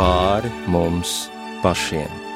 pāri 0.00 0.48
mums 0.72 1.28
pašiem. 1.60 2.29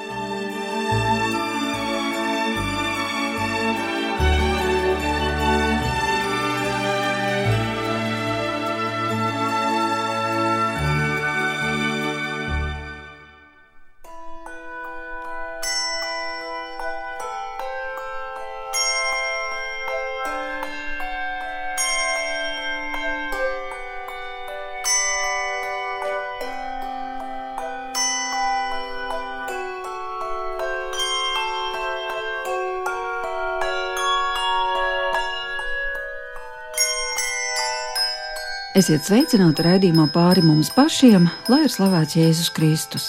Esiet 38.85 39.07
sveicināti 39.09 39.65
raidījumā 39.65 40.05
pāri 40.13 40.43
mums 40.45 40.69
pašiem, 40.77 41.25
lai 41.49 41.63
ir 41.65 41.71
slavēts 41.73 42.19
Jēzus 42.19 42.51
Kristus. 42.53 43.07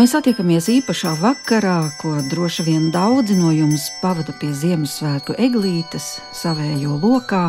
Mēs 0.00 0.14
satiekamies 0.14 0.70
īpašā 0.72 1.10
vakarā, 1.20 1.90
ko 2.00 2.14
droši 2.30 2.64
vien 2.64 2.86
daudzi 2.94 3.36
no 3.36 3.50
jums 3.52 3.90
pavada 4.00 4.32
pie 4.40 4.48
Ziemassvētku 4.56 5.36
eglītes, 5.36 6.06
savējo 6.32 6.96
lokā, 7.02 7.42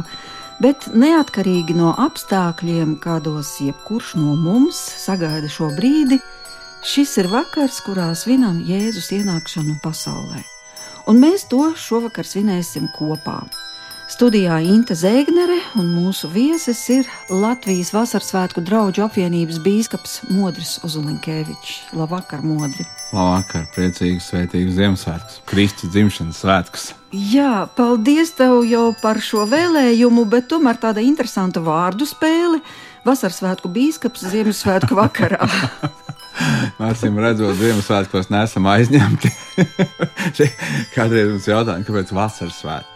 bet 0.59 0.89
neatkarīgi 0.91 1.79
no 1.79 1.95
apstākļiem, 2.09 2.97
kādos 2.99 3.53
jebkurš 3.63 4.17
no 4.19 4.35
mums 4.35 4.75
sagaida 5.05 5.47
šo 5.47 5.71
brīdi, 5.79 6.19
šis 6.83 7.21
ir 7.23 7.31
vakars, 7.31 7.79
kurā 7.87 8.09
svinam 8.19 8.59
Jēzus 8.67 9.13
ienākšanu 9.15 9.79
pasaulē. 9.79 10.43
Un 11.07 11.23
mēs 11.23 11.47
to 11.47 11.69
šovakar 11.71 12.27
svinēsim 12.27 12.91
kopā. 12.99 13.45
Studijā 14.05 14.59
Inte 14.61 14.93
Zēgnere 14.93 15.55
un 15.81 15.87
mūsu 15.89 16.27
viesis 16.29 16.77
ir 16.93 17.07
Latvijas 17.33 17.89
Vasarsvētku 17.89 18.61
draugu 18.61 19.01
apvienības 19.01 19.57
bīskaps 19.65 20.19
Modris 20.29 20.75
Uzulinkēvičs. 20.85 21.95
Labvakar, 21.97 22.43
Modri! 22.45 22.85
Labvakar, 23.09 23.65
priecīgs, 23.73 24.29
svētīgs 24.29 24.77
Ziemassvētkus, 24.77 25.41
Kristus 25.49 25.89
dzimšanas 25.95 26.43
svētkus! 26.45 26.85
Jā, 27.09 27.65
paldies 27.73 28.35
tev 28.37 28.61
jau 28.69 28.91
par 29.01 29.23
šo 29.25 29.47
vēlējumu, 29.49 30.29
bet 30.29 30.51
tomēr 30.53 30.77
tāda 30.85 31.01
interesanta 31.01 31.63
vārdu 31.65 32.05
spēle- 32.05 32.61
Vasarsvētku 33.09 33.73
bīskaps 33.73 34.29
Ziemassvētku 34.29 35.01
vakarā. 35.01 35.49
Mācīm 36.81 37.17
redzot, 37.25 37.57
Ziemassvētkos 37.57 38.29
neesam 38.29 38.69
aizņemti. 38.69 39.33
Kādreiz 40.95 41.31
mums 41.31 41.49
jautāja, 41.49 41.81
kāpēc 41.87 42.13
vasaras 42.13 42.61
svētki? 42.61 42.94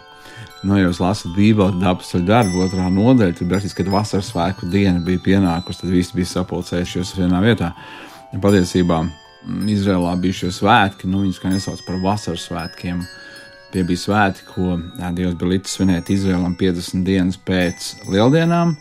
Nu, 0.59 0.75
ja 0.75 0.89
jūs 0.89 0.99
lasat 0.99 1.31
Bībeli, 1.38 1.77
tad 1.77 1.85
apakšā 1.93 2.19
darba 2.27 2.65
otrā 2.65 2.89
nodaļa, 2.91 3.38
tad 3.38 3.47
praktiski, 3.47 3.79
kad 3.79 3.91
vasaras 3.93 4.31
svētku 4.33 4.67
diena 4.71 4.99
bija 5.03 5.21
pienākusi, 5.23 5.85
tad 5.85 5.93
visi 5.93 6.17
bija 6.17 6.31
sapulcējušies 6.33 7.15
vienā 7.21 7.39
vietā. 7.45 7.71
Ja 8.33 8.41
patiesībā 8.43 8.99
Izrēlā 9.71 10.17
bija 10.19 10.41
šie 10.41 10.52
svētki, 10.52 11.07
nu, 11.07 11.23
viņus 11.23 11.39
kā 11.39 11.53
nesauc 11.53 11.80
par 11.87 12.02
vasaras 12.03 12.43
svētkiem. 12.49 13.05
Tie 13.69 13.83
bija 13.85 14.01
svētki, 14.01 14.47
ko 14.49 14.79
Dievs 15.13 15.35
bija 15.37 15.51
līdzi 15.51 15.69
svinēt 15.69 16.07
Izrēlam 16.09 16.55
50 16.57 17.03
dienas 17.05 17.35
pēc 17.45 17.89
lieldienām, 18.09 18.71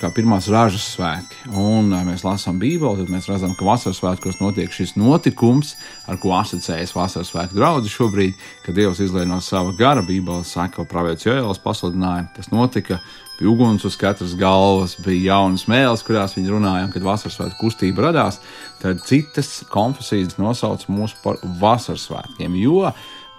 kā 0.00 0.08
pirmās 0.16 0.48
ražas 0.48 0.86
svētki. 0.94 1.50
Un 1.52 1.92
mēs 2.06 2.24
lasām 2.24 2.56
Bībeli, 2.62 3.02
tad 3.02 3.12
mēs 3.12 3.28
redzam, 3.28 3.52
ka 3.58 3.66
vasaras 3.68 4.00
svētkos 4.00 4.40
notiek 4.40 4.72
šis 4.72 4.94
notikums, 4.96 5.74
ar 6.08 6.16
ko 6.22 6.32
asociējas 6.38 6.96
vasaras 6.96 7.28
svētku 7.28 7.60
draugi 7.60 7.92
šobrīd, 7.92 8.40
kad 8.64 8.78
Dievs 8.78 9.04
izlaiž 9.04 9.28
no 9.28 9.42
sava 9.44 9.76
gara 9.76 10.00
Bībeli, 10.06 10.48
saka, 10.48 10.78
ka 10.78 10.88
pravietis 10.94 11.28
Jēlis 11.28 11.60
pasludināja, 11.64 12.30
tas 12.38 12.48
notika. 12.54 13.02
Bija 13.38 13.52
uguns 13.52 13.84
uz 13.86 13.94
katras 13.94 14.32
galvas, 14.34 14.96
bija 15.04 15.34
jaunas 15.36 15.68
mēlis, 15.70 16.00
kurās 16.02 16.32
viņi 16.34 16.56
runāja, 16.56 16.88
kad 16.90 17.04
vasaras 17.06 17.36
svētku 17.36 17.68
kustība 17.68 18.08
radās. 18.08 18.40
Tad 18.80 19.04
citas 19.06 19.60
konfesijas 19.70 20.40
nosauc 20.40 20.88
mūs 20.90 21.14
par 21.22 21.38
vasaras 21.60 22.08
svētkiem, 22.08 22.56
jo 22.58 22.88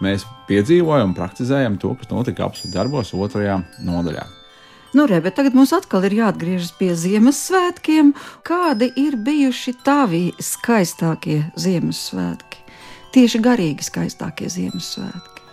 mēs 0.04 0.26
piedzīvojam 0.50 1.12
un 1.12 1.16
praktizējam 1.18 1.78
to, 1.82 1.94
kas 2.00 2.12
notika 2.12 2.48
apziņas 2.48 2.76
darbos 2.76 3.14
otrajā 3.14 3.60
nodaļā. 3.86 4.26
Nu, 4.98 5.06
re, 5.06 5.20
bet 5.22 5.36
tagad 5.38 5.54
mums 5.54 5.70
atkal 5.76 6.08
ir 6.08 6.16
jāatgriežas 6.18 6.72
pie 6.80 6.96
Ziemassvētkiem. 6.98 8.16
Kādi 8.48 8.90
ir 8.98 9.20
bijuši 9.22 9.76
tavi 9.86 10.24
skaistākie 10.42 11.44
Ziemassvētki? 11.62 12.64
Tieši 13.14 13.42
garīgi 13.46 13.86
skaistākie 13.86 14.50
Ziemassvētki. 14.50 15.46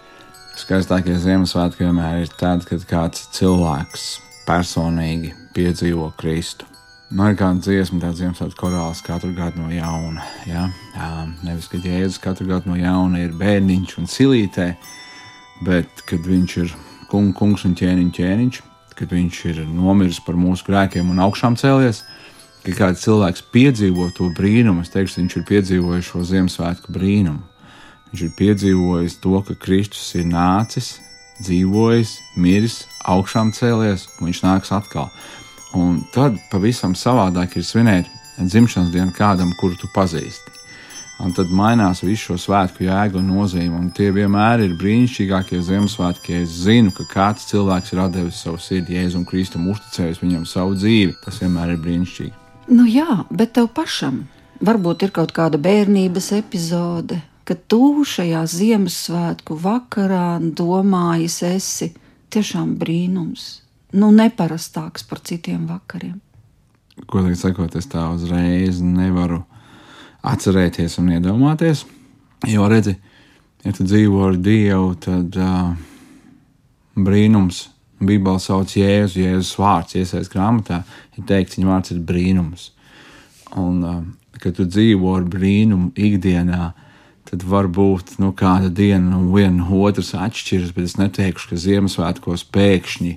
Skaistākie 0.56 1.18
Ziemassvētki 1.20 1.84
vienmēr 1.84 2.22
ir 2.24 2.32
tad, 2.40 2.64
kad 2.68 2.88
kāds 2.88 3.26
cilvēks 3.36 4.06
personīgi 4.48 5.34
piedzīvo 5.52 6.08
Kristu. 6.16 6.64
Man 7.06 7.30
ir 7.30 7.36
kāda 7.38 7.62
dziesma, 7.62 8.00
tāds 8.02 8.18
Ziemassvētku 8.18 8.58
korāls 8.58 8.98
katru 9.06 9.30
gadu 9.36 9.62
no 9.62 9.68
jauna. 9.70 10.24
Ja? 10.42 10.64
Nevis, 11.46 11.68
ka 11.70 11.78
Jēzus 11.78 12.18
katru 12.22 12.48
gadu 12.48 12.72
no 12.72 12.78
jauna 12.80 13.20
ir 13.22 13.36
bērniņš 13.38 13.92
un 14.00 14.08
silītē, 14.10 14.72
bet 15.62 16.02
kad 16.08 16.26
viņš 16.26 16.56
ir 16.64 16.74
kung, 17.06 17.30
kungs 17.36 17.62
un 17.68 17.76
ķēniņš, 17.78 18.10
ķēniņš, 18.16 18.58
kad 18.98 19.14
viņš 19.14 19.40
ir 19.52 19.62
nomiris 19.70 20.18
par 20.26 20.34
mūsu 20.40 20.66
grēkiem 20.66 21.14
un 21.14 21.22
augšām 21.22 21.54
cēlies, 21.60 22.02
ka 22.66 22.74
kāds 22.74 23.06
cilvēks 23.06 23.46
piedzīvo 23.54 24.10
to 24.16 24.32
brīnumu, 24.34 24.82
es 24.82 24.90
teikšu, 24.90 25.20
viņš 25.22 25.38
ir 25.38 25.46
piedzīvojis 25.52 26.10
šo 26.10 26.26
Ziemassvētku 26.26 26.90
brīnumu. 26.96 27.44
Viņš 28.10 28.26
ir 28.26 28.34
piedzīvojis 28.40 29.20
to, 29.22 29.38
ka 29.46 29.54
Kristus 29.62 30.08
ir 30.18 30.26
nācis, 30.26 30.96
dzīvojis, 31.38 32.18
miris, 32.40 32.82
augšām 33.06 33.54
cēlies, 33.54 34.08
un 34.18 34.32
viņš 34.32 34.42
nāks 34.42 34.74
atkal. 34.74 35.12
Un 35.74 36.02
tad 36.14 36.36
pavisam 36.52 36.94
savādāk 36.94 37.56
ir 37.58 37.64
svinēt 37.66 38.10
dzimšanas 38.38 38.92
dienu 38.92 39.12
kādam, 39.16 39.52
kuru 39.58 39.76
tu 39.80 39.88
pazīsti. 39.94 40.52
Un 41.24 41.32
tad 41.32 41.48
mainās 41.48 42.02
visu 42.04 42.34
šo 42.34 42.36
svētku 42.40 42.84
jēga 42.84 43.16
un 43.16 43.30
nozīme. 43.32 43.78
Un 43.78 43.88
tie 43.96 44.10
vienmēr 44.12 44.66
ir 44.66 44.74
brīnišķīgākie 44.76 45.62
Ziemassvētki. 45.64 46.34
Ja 46.34 46.42
es 46.44 46.52
zinu, 46.66 46.92
ka 46.92 47.06
kāds 47.08 47.48
cilvēks 47.48 47.94
ir 47.94 48.02
devis 48.12 48.42
savu 48.44 48.60
sirdi 48.60 48.98
Jēzum 48.98 49.24
Kristum, 49.28 49.64
uzticējis 49.72 50.20
viņam 50.20 50.44
savu 50.44 50.76
dzīvi. 50.76 51.16
Tas 51.24 51.40
vienmēr 51.40 51.72
ir 51.72 51.80
brīnišķīgi. 51.86 52.34
Nu 52.76 52.84
jā, 52.84 53.22
bet 53.30 53.56
tev 53.56 53.70
pašam 53.72 54.26
varbūt 54.60 55.06
ir 55.06 55.16
kaut 55.16 55.32
kāda 55.32 55.56
bērnības 55.62 56.34
epizode, 56.36 57.22
kad 57.48 57.64
tu 57.70 58.04
šajā 58.04 58.44
Ziemassvētku 58.52 59.56
vakarā 59.62 60.36
domājis, 60.42 61.42
esi 61.48 61.94
tiešām 62.28 62.76
brīnums 62.76 63.65
nu, 63.94 64.10
neparastāks 64.14 65.06
par 65.06 65.20
citiem 65.26 65.66
vakariem. 65.68 66.18
Godīgi 67.06 67.38
sakot, 67.38 67.74
es 67.76 67.88
tā 67.92 68.06
uzreiz 68.14 68.80
nevaru 68.80 69.42
atcerēties 70.26 70.96
un 71.02 71.12
iedomāties. 71.18 71.84
Jo, 72.48 72.66
redzi, 72.72 72.96
ja 73.64 73.72
tu 73.76 73.84
dzīvo 73.86 74.22
ar 74.30 74.38
Dievu, 74.40 74.94
tad 75.04 75.36
uh, 75.36 75.74
brīnums, 76.96 77.66
Bībelē 78.00 78.40
sauc 78.42 78.72
Jēzu, 78.76 79.22
Jēzus 79.22 79.54
vārds, 79.60 79.96
iesaistās 79.96 80.32
grāmatā, 80.32 80.82
ir 81.16 81.28
teikts, 81.28 81.56
viņa 81.56 81.70
vārds 81.70 81.92
ir 81.94 82.02
brīnums. 82.08 82.70
Un, 83.60 83.78
uh, 83.84 84.00
kad 84.40 84.56
tu 84.56 84.66
dzīvo 84.68 85.14
ar 85.16 85.28
brīnumu 85.28 85.92
ikdienā, 85.96 86.72
tad 87.26 87.44
varbūt 87.44 88.16
nu, 88.22 88.32
kāda 88.36 88.70
diena 88.70 89.16
no 89.16 89.24
viena 89.32 89.66
otras 89.66 90.12
atšķiras, 90.16 90.74
bet 90.76 90.88
es 90.88 90.98
neteikšu, 91.00 91.50
ka 91.50 91.60
Ziemassvētkos 91.60 92.46
pēkšņi 92.54 93.14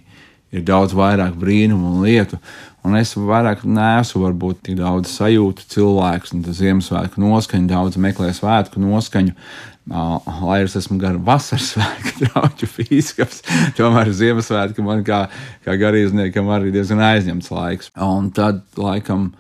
ir 0.56 0.66
daudz 0.66 0.96
vairāk 0.98 1.38
brīnumu 1.40 1.94
un 1.94 2.04
lietu. 2.06 2.40
Un 2.86 2.96
es 2.96 3.12
vairāk 3.18 3.66
nesu 3.68 4.22
varbūt 4.22 4.62
tik 4.70 4.78
daudz 4.80 5.12
sajūtu 5.12 5.66
cilvēks, 5.74 6.32
un 6.36 6.46
tas 6.46 6.62
Ziemassvētku 6.62 7.20
noskaņu, 7.20 7.68
daudz 7.68 8.00
meklē 8.00 8.32
svētku 8.36 8.80
noskaņu. 8.80 9.36
Lai 9.90 10.60
es 10.62 10.78
esmu 10.78 11.00
gan 11.02 11.18
vasaras 11.26 11.74
svētku 11.74 12.14
draugu 12.24 12.70
fīskaps, 12.70 13.42
tomēr 13.78 14.14
Ziemassvētku 14.16 14.86
man 14.86 15.04
kā, 15.08 15.26
kā 15.66 15.76
garīdzniekam 15.82 16.50
arī 16.56 16.72
diezgan 16.76 17.04
aizņemts 17.10 17.52
laiks. 17.52 17.92
Un 18.06 18.32
tad 18.36 18.64
laikam 18.80 19.32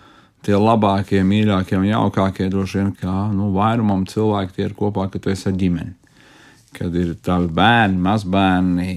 tie 0.45 0.57
labākie, 0.59 1.21
mīļākie 1.23 1.77
un 1.79 1.88
jaukākie 1.88 2.50
droši 2.51 2.81
vien 2.81 2.91
kā 3.00 3.15
nu, 3.31 3.53
vairumam 3.55 4.03
cilvēku 4.09 4.55
tie 4.55 4.67
ir 4.67 4.75
kopā, 4.75 5.07
kad 5.13 5.23
tu 5.23 5.31
esi 5.31 5.47
ar 5.51 5.55
ģimeni. 5.59 5.95
Kad 6.75 6.95
ir 6.97 7.15
tavi 7.25 7.47
bērni, 7.53 7.97
mazbērni, 8.03 8.91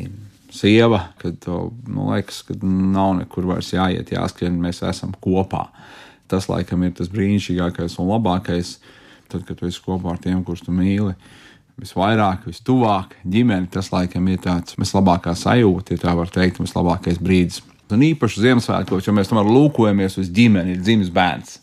sieva, 0.52 1.06
kad 1.20 1.38
to 1.42 1.70
nu, 1.88 2.10
liekas, 2.12 2.42
ka 2.46 2.56
nav 2.62 3.16
nekur 3.20 3.48
vairs 3.48 3.72
jāiet, 3.74 4.12
jāskrien, 4.14 4.58
mēs 4.60 4.82
esam 4.86 5.14
kopā. 5.22 5.66
Tas 6.30 6.48
laikam 6.48 6.84
ir 6.86 6.94
tas 6.96 7.10
brīnišķīgākais 7.12 7.98
un 8.00 8.10
labākais, 8.12 8.76
tad, 9.32 9.46
kad 9.48 9.58
tu 9.58 9.68
esi 9.68 9.82
kopā 9.84 10.14
ar 10.14 10.20
tiem, 10.22 10.42
kurus 10.44 10.64
tu 10.64 10.74
mīli. 10.74 11.16
Visvairāk, 11.80 12.46
vistuvāk, 12.46 13.16
ģimene, 13.24 13.70
tas 13.72 13.88
laikam 13.92 14.28
ir 14.28 14.40
tāds 14.44 14.76
vislabākā 14.78 15.34
sajūta, 15.36 15.96
ja 15.96 16.04
tā 16.04 16.14
var 16.16 16.30
teikt, 16.32 16.60
vislabākais 16.62 17.20
brīdis. 17.22 17.62
Un 17.92 18.04
īpaši 18.06 18.44
Ziemassvētkos, 18.46 19.08
jo 19.08 19.12
mēs 19.16 19.28
tomēr 19.28 19.48
lūkojamies 19.48 20.16
uz 20.20 20.30
ģimeni, 20.32 20.76
ir 20.76 20.84
dzimis 20.84 21.10
bērns. 21.12 21.58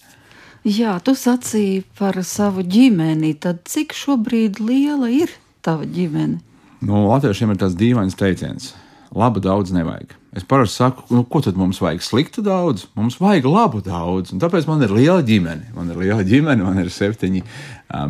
Jā, 0.68 0.98
tu 1.02 1.16
sacīji 1.16 1.86
par 1.98 2.20
savu 2.28 2.66
ģimeni. 2.68 3.32
Tad 3.40 3.64
cik 3.70 3.96
šobrīd 3.96 4.60
liela 4.60 5.08
ir 5.14 5.32
tava 5.66 5.88
ģimene? 5.88 6.42
Nu, 6.80 7.08
Latviešiem 7.10 7.52
ir 7.52 7.60
tāds 7.60 7.76
dīvains 7.80 8.16
teiciens. 8.16 8.72
Labu 9.16 9.42
daudz 9.44 9.74
nevajag. 9.74 10.14
Es 10.38 10.46
parasti 10.46 10.78
saku, 10.78 11.04
nu, 11.12 11.24
ko 11.26 11.42
tad 11.42 11.58
mums 11.58 11.80
vajag 11.82 12.04
sliktu 12.06 12.44
daudz? 12.46 12.86
Mums 12.96 13.18
vajag 13.20 13.48
labu 13.50 13.82
daudz. 13.84 14.32
Un 14.32 14.42
tāpēc 14.42 14.68
man 14.70 14.86
ir 14.86 14.94
liela 14.94 15.24
ģimene. 15.26 15.74
Man 15.76 15.90
ir 15.90 15.98
liela 16.00 16.24
ģimene, 16.28 16.64
man 16.64 16.78
ir 16.80 16.92
septiņi 16.94 17.42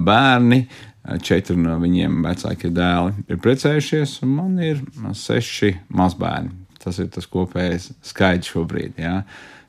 bērni, 0.05 0.65
četri 1.23 1.55
no 1.57 1.77
viņiem 1.79 2.19
vecākie 2.27 2.69
dēli 2.75 3.23
ir 3.31 3.39
precējušies, 3.41 4.17
un 4.27 4.35
man 4.35 4.57
ir 4.61 4.83
seši 5.15 5.77
mazbērni. 5.95 6.51
Tas 6.83 6.99
ir 6.99 7.07
tas 7.15 7.27
kopējais 7.31 7.89
skaits 8.05 8.51
šobrīd. 8.51 8.99
Jā. 8.99 9.21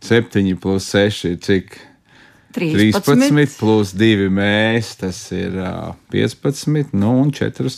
Septiņi 0.05 0.59
plus 0.61 0.91
seši 0.91 1.33
ir 1.37 1.41
cik? 1.47 1.79
13, 2.59 2.99
13 3.07 3.57
plus 3.61 3.95
2 3.95 4.27
mēs, 4.35 4.97
tas 4.99 5.23
ir 5.31 5.55
uh, 5.55 5.95
15, 6.11 6.91
nu 6.99 7.15
un 7.23 7.31
4 7.31 7.71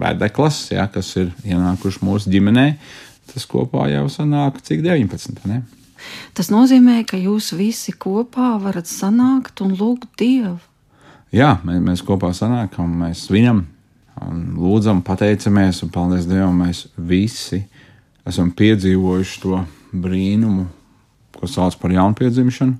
vēdeklas, 0.00 0.60
jā, 0.74 0.86
kas 0.92 1.12
ir 1.20 1.32
ienākuši 1.46 2.04
mūsu 2.06 2.32
ģimenē. 2.32 2.68
Tas 3.32 3.46
kopā 3.50 3.88
jau 3.90 4.06
sanāk 4.12 4.60
cik 4.64 4.84
19. 4.84 5.42
Ne? 5.50 5.62
Tas 6.36 6.50
nozīmē, 6.52 7.00
ka 7.08 7.18
jūs 7.18 7.50
visi 7.56 7.94
kopā 7.96 8.54
varat 8.62 8.88
sanākt 8.90 9.62
un 9.64 9.74
lūgt 9.78 10.12
Dievu. 10.20 10.58
Jā, 11.34 11.56
mēs, 11.66 11.80
mēs 11.82 12.04
kopā 12.06 12.30
sanākam, 12.36 12.92
mēs 13.02 13.26
svinam, 13.26 13.64
lūdzam, 14.56 15.02
pateicamies, 15.04 15.82
un 15.84 15.90
paldies 15.92 16.28
Dievam, 16.28 16.62
mēs 16.62 16.86
visi 16.96 17.64
esam 18.26 18.52
piedzīvojuši 18.56 19.42
to 19.42 19.60
brīnumu, 19.92 20.66
ko 21.36 21.50
sauc 21.50 21.76
par 21.80 21.92
jaunpiedzimšanu. 21.94 22.78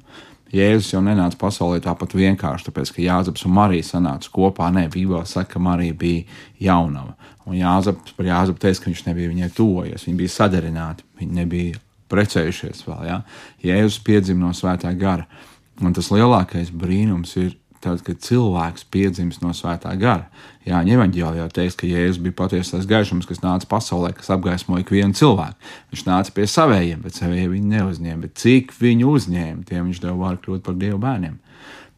Jēzus 0.54 0.92
jau 0.92 1.00
nenāca 1.02 1.38
pasaulē 1.40 1.80
tāpat 1.82 2.14
vienkārši, 2.14 2.68
tāpēc, 2.68 2.92
ka 2.94 3.02
Jāzeps 3.02 3.46
un 3.48 3.54
Marija 3.56 3.86
sanāca 3.88 4.30
kopā. 4.32 4.68
Nē, 4.74 4.86
Bībelē 4.92 5.24
saka, 5.26 5.56
ka 5.56 5.62
Marija 5.62 5.96
bija 5.98 6.22
jaunava. 6.62 7.16
Un 7.46 7.58
Jāzeps 7.58 8.14
par 8.14 8.28
Jāzepu 8.28 8.62
teica, 8.62 8.84
ka 8.84 8.90
viņš 8.92 9.04
nebija 9.08 9.32
viņai 9.32 9.50
tuvojies, 9.56 10.06
viņi 10.06 10.20
bija 10.22 10.34
sadarināti, 10.36 11.06
viņi 11.18 11.38
nebija 11.40 11.82
precējušies 12.12 12.86
vēl. 12.86 13.04
Ja? 13.08 13.20
Jēzus 13.66 13.98
piedzima 14.06 14.46
no 14.46 14.54
svētā 14.54 14.92
gara. 14.98 15.26
Un 15.82 15.92
tas 15.96 16.12
lielākais 16.14 16.70
brīnums 16.72 17.34
ir 17.42 17.56
tad, 17.82 18.02
kad 18.06 18.22
cilvēks 18.22 18.86
piedzimst 18.90 19.42
no 19.44 19.52
svētā 19.54 19.92
gara. 20.00 20.30
Jā, 20.66 20.80
evanģēlijā 20.82 21.44
jau 21.44 21.50
teiks, 21.54 21.76
ka 21.78 21.86
Jēzus 21.86 22.18
bija 22.24 22.34
patiesais 22.40 22.88
gaišums, 22.90 23.28
kas 23.28 23.38
nāca 23.38 23.68
pasaulē, 23.70 24.10
kas 24.16 24.32
apgaismoja 24.34 24.82
ikvienu 24.82 25.14
cilvēku. 25.14 25.54
Viņš 25.92 26.02
nāca 26.08 26.32
pie 26.34 26.46
savējiem, 26.50 27.04
bet 27.04 27.20
savējie 27.20 27.52
viņu 27.52 27.70
neuzņēma. 27.70 28.22
Bet 28.24 28.40
cik 28.42 28.74
viņu 28.74 29.12
uzņēma, 29.12 29.62
tiem 29.68 29.86
viņš 29.86 30.00
deva 30.02 30.16
vārdu 30.24 30.42
kļūt 30.42 30.64
par 30.66 30.74
Dieva 30.80 30.98
bērniem. 31.04 31.36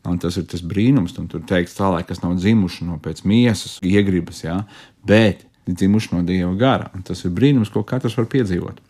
Un 0.09 0.21
tas 0.21 0.37
ir 0.37 0.45
tas 0.53 0.61
brīnums, 0.61 1.17
un 1.21 1.31
tur 1.33 1.41
teikts 1.49 1.79
tālāk, 1.79 2.11
kas 2.11 2.21
nav 2.21 2.37
dzimuši 2.37 2.85
no 2.91 3.01
pēc 3.03 3.25
miesas, 3.29 3.79
iegribas, 3.85 4.45
jā, 4.45 4.61
bet 5.09 5.47
dzimuši 5.65 6.13
no 6.13 6.23
Dieva 6.29 6.53
gara. 6.61 6.93
Un 6.93 7.09
tas 7.09 7.25
ir 7.25 7.33
brīnums, 7.33 7.73
ko 7.73 7.87
katrs 7.89 8.21
var 8.21 8.29
piedzīvot. 8.29 8.85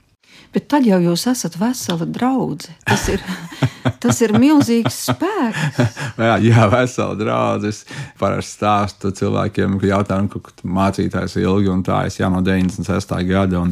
Bet 0.55 0.69
tad 0.73 0.87
jau 0.88 0.96
jūs 1.02 1.26
esat 1.29 1.58
vesela 1.61 2.06
draudzene. 2.08 2.76
Tas 2.88 3.05
ir, 3.12 3.23
tas 4.02 4.20
ir 4.25 4.32
milzīgs 4.40 5.02
spēks. 5.11 5.81
jā, 6.29 6.37
jā, 6.44 6.69
vesela 6.73 7.17
draudzene. 7.19 7.99
Parasti 8.20 8.56
stāstu 8.56 9.12
cilvēkiem, 9.19 9.76
ka 9.81 9.90
jautājumu, 9.93 10.43
ka 10.44 10.70
mācītājs 10.79 11.37
ir 11.38 11.49
ilgi 11.49 11.73
un 11.73 11.85
tā 11.87 12.05
es 12.08 12.20
jau 12.20 12.31
no 12.32 12.40
96. 12.44 13.17
gada. 13.29 13.67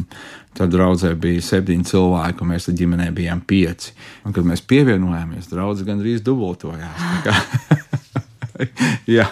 Tad 0.57 0.71
draudzē 0.73 1.11
bija 1.21 1.41
septiņi 1.45 1.85
cilvēki, 1.85 2.41
un 2.41 2.49
mēs 2.49 2.65
ar 2.69 2.75
ģimenē 2.79 3.11
bijām 3.13 3.43
pieci. 3.45 3.91
Un, 4.25 4.33
kad 4.33 4.45
mēs 4.47 4.63
pievienojāmies, 4.65 5.49
draugs 5.51 5.83
gandrīz 5.85 6.23
dubultojās. 6.25 7.03
jā. 9.17 9.27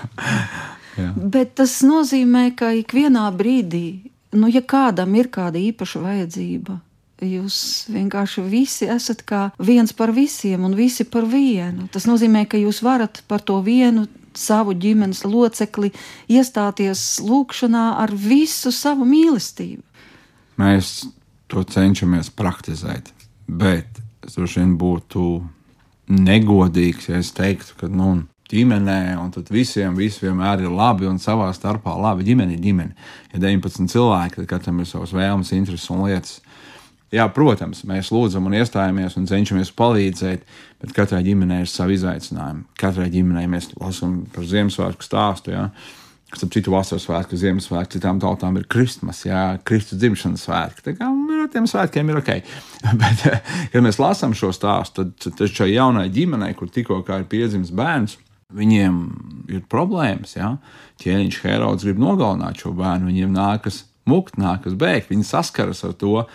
Jā. 0.96 1.12
Bet 1.16 1.56
tas 1.60 1.80
nozīmē, 1.84 2.52
ka 2.58 2.70
ikvienā 2.78 3.26
brīdī, 3.36 4.12
nu, 4.38 4.50
ja 4.54 4.62
kādam 4.62 5.16
ir 5.18 5.31
kāda 5.34 5.60
īpaša 5.60 6.04
vajadzība, 6.04 6.78
Jūs 7.24 7.88
vienkārši 7.96 8.44
visi 8.44 8.90
esat 8.92 9.22
kā 9.24 9.46
viens 9.64 9.94
par 9.96 10.12
visiem 10.12 10.66
un 10.68 10.76
visi 10.76 11.06
par 11.08 11.24
vienu. 11.32 11.88
Tas 11.92 12.10
nozīmē, 12.10 12.44
ka 12.52 12.60
jūs 12.60 12.82
varat 12.84 13.22
par 13.30 13.44
to 13.46 13.62
vienu 13.64 14.04
savu 14.36 14.76
ģimenes 14.76 15.24
locekli 15.24 15.94
iestāties 16.28 17.22
lūkšanā 17.24 17.86
ar 18.04 18.12
visu 18.12 18.74
savu 18.76 19.08
mīlestību. 19.08 19.84
Mēs 20.60 21.06
to 21.52 21.64
cenšamies 21.64 22.34
praktizēt, 22.36 23.12
bet 23.48 24.02
es 24.26 24.36
droši 24.36 24.62
vien 24.62 24.76
būtu 24.80 25.26
negodīgs, 26.12 27.10
ja 27.10 27.20
es 27.24 27.32
teiktu, 27.36 27.78
ka 27.80 27.90
nu, 27.92 28.26
ģimenē, 28.52 29.16
un 29.18 29.32
tad 29.34 29.50
visiem 29.54 29.96
viss 29.98 30.22
vienmēr 30.22 30.66
ir 30.66 30.74
labi 30.74 31.08
un 31.10 31.18
savā 31.22 31.48
starpā 31.56 31.96
labi. 31.98 32.28
Ģimene 32.28 32.56
ir 32.56 32.62
ģimene. 32.62 33.08
Ja 33.34 33.42
19 33.42 33.90
cilvēki, 33.92 34.42
tad 34.42 34.50
katram 34.52 34.84
ir 34.84 34.90
savas 34.90 35.16
vēlmes, 35.16 35.54
intereses 35.58 35.90
un 35.94 36.06
lietas. 36.06 36.42
Jā, 37.13 37.28
protams, 37.31 37.84
mēs 37.86 38.10
lūdzam 38.13 38.48
un 38.50 38.56
iestājamies 38.57 39.13
un 39.19 39.28
cenšamies 39.30 39.69
palīdzēt, 39.78 40.48
bet 40.81 40.96
katrai 40.96 41.22
ģimenei 41.28 41.62
ir 41.63 41.69
savi 41.69 42.00
izaicinājumi. 42.00 42.66
Katrai 42.81 43.12
ģimenei 43.13 43.46
mēs 43.52 43.69
lasām 43.78 44.24
par 44.34 44.48
Ziemassvētku 44.50 45.06
stāstu. 45.06 45.54
Jā. 45.54 45.69
Kas 46.34 46.44
ap 46.44 46.52
citu 46.56 46.74
vasaras 46.74 47.06
svētku, 47.06 47.38
Ziemassvētku, 47.40 47.94
citām 47.96 48.19
tautām 48.19 48.57
ir 48.60 48.66
Kristmas, 48.68 49.22
jā, 49.28 49.44
Kristus 49.68 50.02
dzimšanas 50.02 50.48
svētki. 50.48 50.84
Tā 50.88 50.96
kā 50.98 51.12
ar 51.46 51.52
tiem 51.54 51.69
svētkiem 51.69 52.10
ir 52.10 52.19
ok. 52.19 52.31
Bet, 53.02 53.25
kad 53.72 53.86
mēs 53.86 54.02
lasām 54.02 54.34
šo 54.36 54.50
stāstu, 54.56 55.06
tad, 55.13 55.38
tad 55.38 55.54
šai 55.54 55.69
jaunai 55.75 56.10
ģimenei, 56.13 56.56
kur 56.57 56.74
tikko 56.74 57.04
ir 57.06 57.30
piedzimis 57.31 57.72
bērns, 57.75 58.18
viņiem 58.56 59.02
ir 59.54 59.63
problēmas. 59.72 60.36
Jā. 60.40 60.56
Ķēniņš 61.06 61.44
Herods 61.46 61.86
grib 61.86 62.02
nogalināt 62.02 62.66
šo 62.66 62.74
bērnu, 62.75 63.13
viņiem 63.13 63.36
nākas 63.36 63.86
mukt, 64.10 64.40
nākas 64.42 64.78
bēgt, 64.80 65.12
viņi 65.13 65.28
saskaras 65.28 65.84
ar 65.88 65.96
to, 66.00 66.25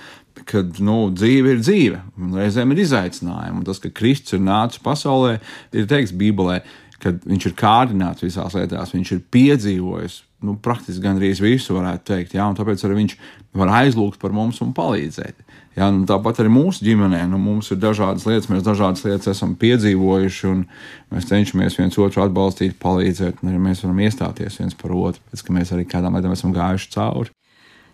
ka 0.48 0.62
nu, 0.80 1.10
dzīve 1.14 1.56
ir 1.56 1.60
dzīve, 1.62 2.00
un 2.20 2.38
reizēm 2.38 2.72
ir 2.74 2.84
izaicinājumi. 2.84 3.60
Un 3.60 3.66
tas, 3.66 3.80
ka 3.82 3.92
Kristus 3.94 4.38
ir 4.38 4.44
nācis 4.46 4.82
pasaulē, 4.82 5.38
ir 5.76 5.90
teikts 5.90 6.16
Bībelē, 6.16 6.60
ka 7.00 7.14
viņš 7.24 7.50
ir 7.50 7.56
kārdināts 7.58 8.24
visās 8.24 8.56
lietās, 8.56 8.94
viņš 8.94 9.14
ir 9.16 9.22
piedzīvojis 9.34 10.20
nu, 10.46 10.56
praktiski 10.62 11.04
gandrīz 11.04 11.40
visu, 11.42 11.74
varētu 11.76 12.06
teikt. 12.12 12.34
Jā, 12.36 12.46
tāpēc 12.56 12.84
arī 12.86 13.02
viņš 13.02 13.16
var 13.60 13.72
aizlūgt 13.82 14.20
par 14.22 14.32
mums 14.36 14.60
un 14.64 14.72
palīdzēt. 14.76 15.42
Jā, 15.76 15.88
nu, 15.94 16.06
tāpat 16.08 16.40
arī 16.42 16.52
mūsu 16.52 16.84
ģimenē 16.86 17.20
nu, 17.30 17.38
mums 17.40 17.70
ir 17.72 17.80
dažādas 17.82 18.24
lietas, 18.28 18.48
mēs 18.52 18.64
dažādas 18.66 19.04
lietas 19.06 19.30
esam 19.34 19.52
piedzīvojuši, 19.60 20.46
un 20.50 20.64
mēs 21.12 21.28
cenšamies 21.30 21.78
viens 21.78 21.98
otru 22.00 22.24
atbalstīt, 22.24 22.78
palīdzēt, 22.82 23.42
un 23.42 23.52
arī 23.52 23.60
mēs 23.68 23.84
varam 23.84 24.00
iestāties 24.06 24.58
viens 24.62 24.76
par 24.80 24.96
otru, 24.96 25.22
pēc 25.30 25.44
tam 25.46 25.60
mēs 25.60 25.74
arī 25.76 25.86
kādām 25.88 26.18
lietām 26.18 26.34
esam 26.36 26.56
gājuši 26.56 26.90
cauri. 26.96 27.34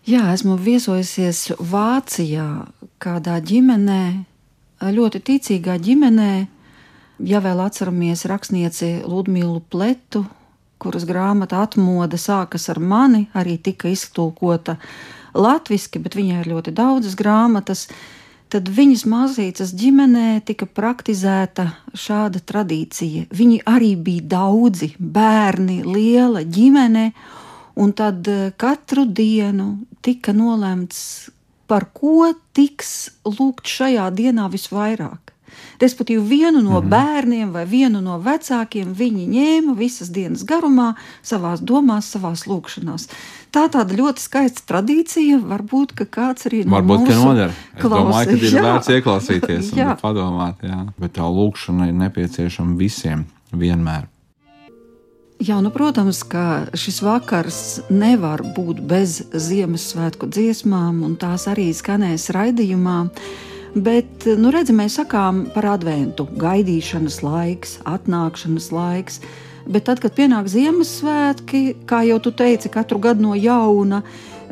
Jā, 0.06 0.20
esmu 0.30 0.54
viesojusies 0.62 1.56
Vācijā, 1.58 2.44
kādā 3.02 3.40
ģimenē, 3.42 4.02
ļoti 4.94 5.18
ticīgā 5.26 5.74
ģimenē. 5.82 6.34
Ja 7.26 7.40
vēl 7.42 7.58
atceramies 7.64 8.20
rakstnieci 8.30 9.00
Ludmīlu 9.02 9.64
Pletu, 9.66 10.20
kuras 10.78 11.02
grāmata 11.08 11.58
atmoda 11.64 12.20
sākas 12.22 12.68
ar 12.70 12.78
mani, 12.78 13.24
arī 13.34 13.56
tika 13.58 13.90
iztulkota 13.90 14.76
latviešu, 15.34 15.98
bet 16.04 16.14
viņai 16.14 16.38
ir 16.44 16.50
ļoti 16.52 16.74
daudzas 16.76 17.16
grāmatas. 17.18 17.88
Tad 18.46 18.70
viņas 18.70 19.02
mazītes 19.10 19.72
ģimenē 19.74 20.36
tika 20.46 20.68
praktizēta 20.70 21.66
šāda 21.98 22.44
tradīcija. 22.46 23.24
Viņi 23.34 23.58
arī 23.66 23.90
bija 23.98 24.28
daudzi 24.36 24.92
bērni, 25.02 25.80
liela 25.82 26.44
ģimene, 26.46 27.08
Un 27.76 27.92
tad 27.92 28.28
eh, 28.28 28.50
katru 28.56 29.04
dienu 29.04 29.76
tika 30.04 30.32
nolemts, 30.32 31.30
par 31.66 31.90
ko 31.92 32.30
tiks 32.56 33.10
lūgt 33.26 33.68
šajā 33.68 34.08
dienā 34.16 34.46
visvairāk. 34.52 35.32
Respektīvi, 35.80 36.22
vienu 36.24 36.62
no 36.64 36.80
mhm. 36.80 36.88
bērniem 36.92 37.52
vai 37.52 37.64
vienu 37.68 38.00
no 38.04 38.16
vecākiem 38.22 38.92
viņi 38.96 39.26
ņēma 39.32 39.76
visas 39.76 40.10
dienas 40.12 40.44
garumā, 40.48 40.94
savā 41.24 41.54
domās, 41.60 42.08
savā 42.12 42.32
lūkšanās. 42.36 43.08
Tā 43.52 43.66
tāda 43.72 43.96
ļoti 43.96 44.24
skaista 44.24 44.64
tradīcija. 44.68 45.38
Varbūt 45.44 45.94
kāds 46.12 46.48
arī 46.48 46.64
no 46.64 46.76
Varbūt, 46.76 47.06
ka 47.08 47.20
noder. 47.20 47.54
Es 47.76 47.84
domāju, 47.84 48.32
ka 48.32 48.36
ir 48.40 48.58
jā. 48.58 48.66
vērts 48.66 48.92
ieklausīties 48.96 49.72
un 49.76 49.94
padomāt, 50.04 50.64
jā. 50.64 50.82
bet 51.00 51.16
tā 51.16 51.28
lūkšana 51.28 51.88
ir 51.90 51.96
nepieciešama 52.04 52.76
visiem 52.80 53.24
vienmēr. 53.52 54.08
Jā, 55.36 55.58
nu, 55.60 55.68
protams, 55.68 56.22
ka 56.24 56.64
šis 56.72 57.02
vakars 57.04 57.56
nevar 57.92 58.40
būt 58.56 58.78
bez 58.88 59.18
Ziemassvētku 59.36 60.30
dziesmām, 60.32 61.02
un 61.04 61.18
tās 61.20 61.44
arī 61.50 61.66
skanēs 61.76 62.30
raidījumā. 62.32 63.02
Bet, 63.76 64.24
nu, 64.40 64.48
redziet, 64.54 64.78
mēs 64.78 64.96
sakām 64.96 65.42
par 65.52 65.68
adventu, 65.74 66.24
gaidīšanas 66.40 67.20
laiks, 67.20 67.76
atnākšanas 67.84 68.70
laiks. 68.72 69.20
Bet 69.68 69.84
tad, 69.90 70.00
kad 70.00 70.16
pienāk 70.16 70.48
Ziemassvētki, 70.48 71.84
kā 71.84 72.00
jau 72.08 72.16
tu 72.24 72.32
teici, 72.32 72.72
katru 72.72 73.02
gadu 73.04 73.28
no 73.28 73.36
jauna, 73.36 74.00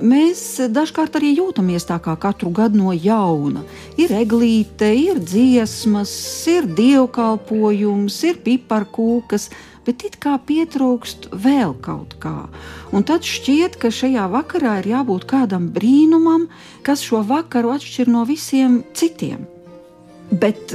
Mēs 0.02 0.40
dažkārt 0.74 1.14
arī 1.20 1.36
jūtamies 1.36 1.84
tā 1.86 2.00
kā 2.02 2.16
katru 2.18 2.50
gadu 2.50 2.80
no 2.80 2.90
jauna. 2.90 3.62
Ir 3.94 4.10
eglīte, 4.10 4.88
ir 4.90 5.20
dziesmas, 5.22 6.10
ir 6.50 6.66
dievkalpojums, 6.66 8.16
ir 8.26 8.40
piparkūkas, 8.42 9.52
bet 9.86 10.04
it 10.08 10.18
kā 10.22 10.34
pietrūkst 10.48 11.30
vēl 11.44 11.76
kaut 11.84 12.16
kā. 12.22 12.48
Un 12.94 13.06
tad 13.06 13.26
šķiet, 13.28 13.78
ka 13.80 13.92
šajā 13.92 14.26
vakarā 14.32 14.78
ir 14.82 14.90
jābūt 14.94 15.28
kādam 15.30 15.68
brīnumam, 15.74 16.48
kas 16.86 17.04
šo 17.04 17.22
vakaru 17.26 17.74
atšķir 17.76 18.12
no 18.12 18.24
visiem 18.28 18.82
citiem. 18.96 19.46
Bet 20.32 20.74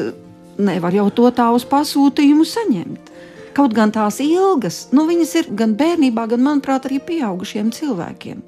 nevar 0.60 0.94
jau 0.94 1.10
to 1.14 1.30
tā 1.36 1.50
uz 1.56 1.66
pasūtījumu 1.68 2.46
saņemt. 2.48 3.10
Kaut 3.58 3.74
gan 3.76 3.92
tās 3.92 4.20
ilgas, 4.24 4.86
nu, 4.96 5.08
viņas 5.10 5.36
ir 5.42 5.50
gan 5.58 5.74
bērnībā, 5.80 6.28
gan, 6.32 6.44
manuprāt, 6.46 6.86
arī 6.88 7.00
pieaugušiem 7.04 7.74
cilvēkiem. 7.76 8.44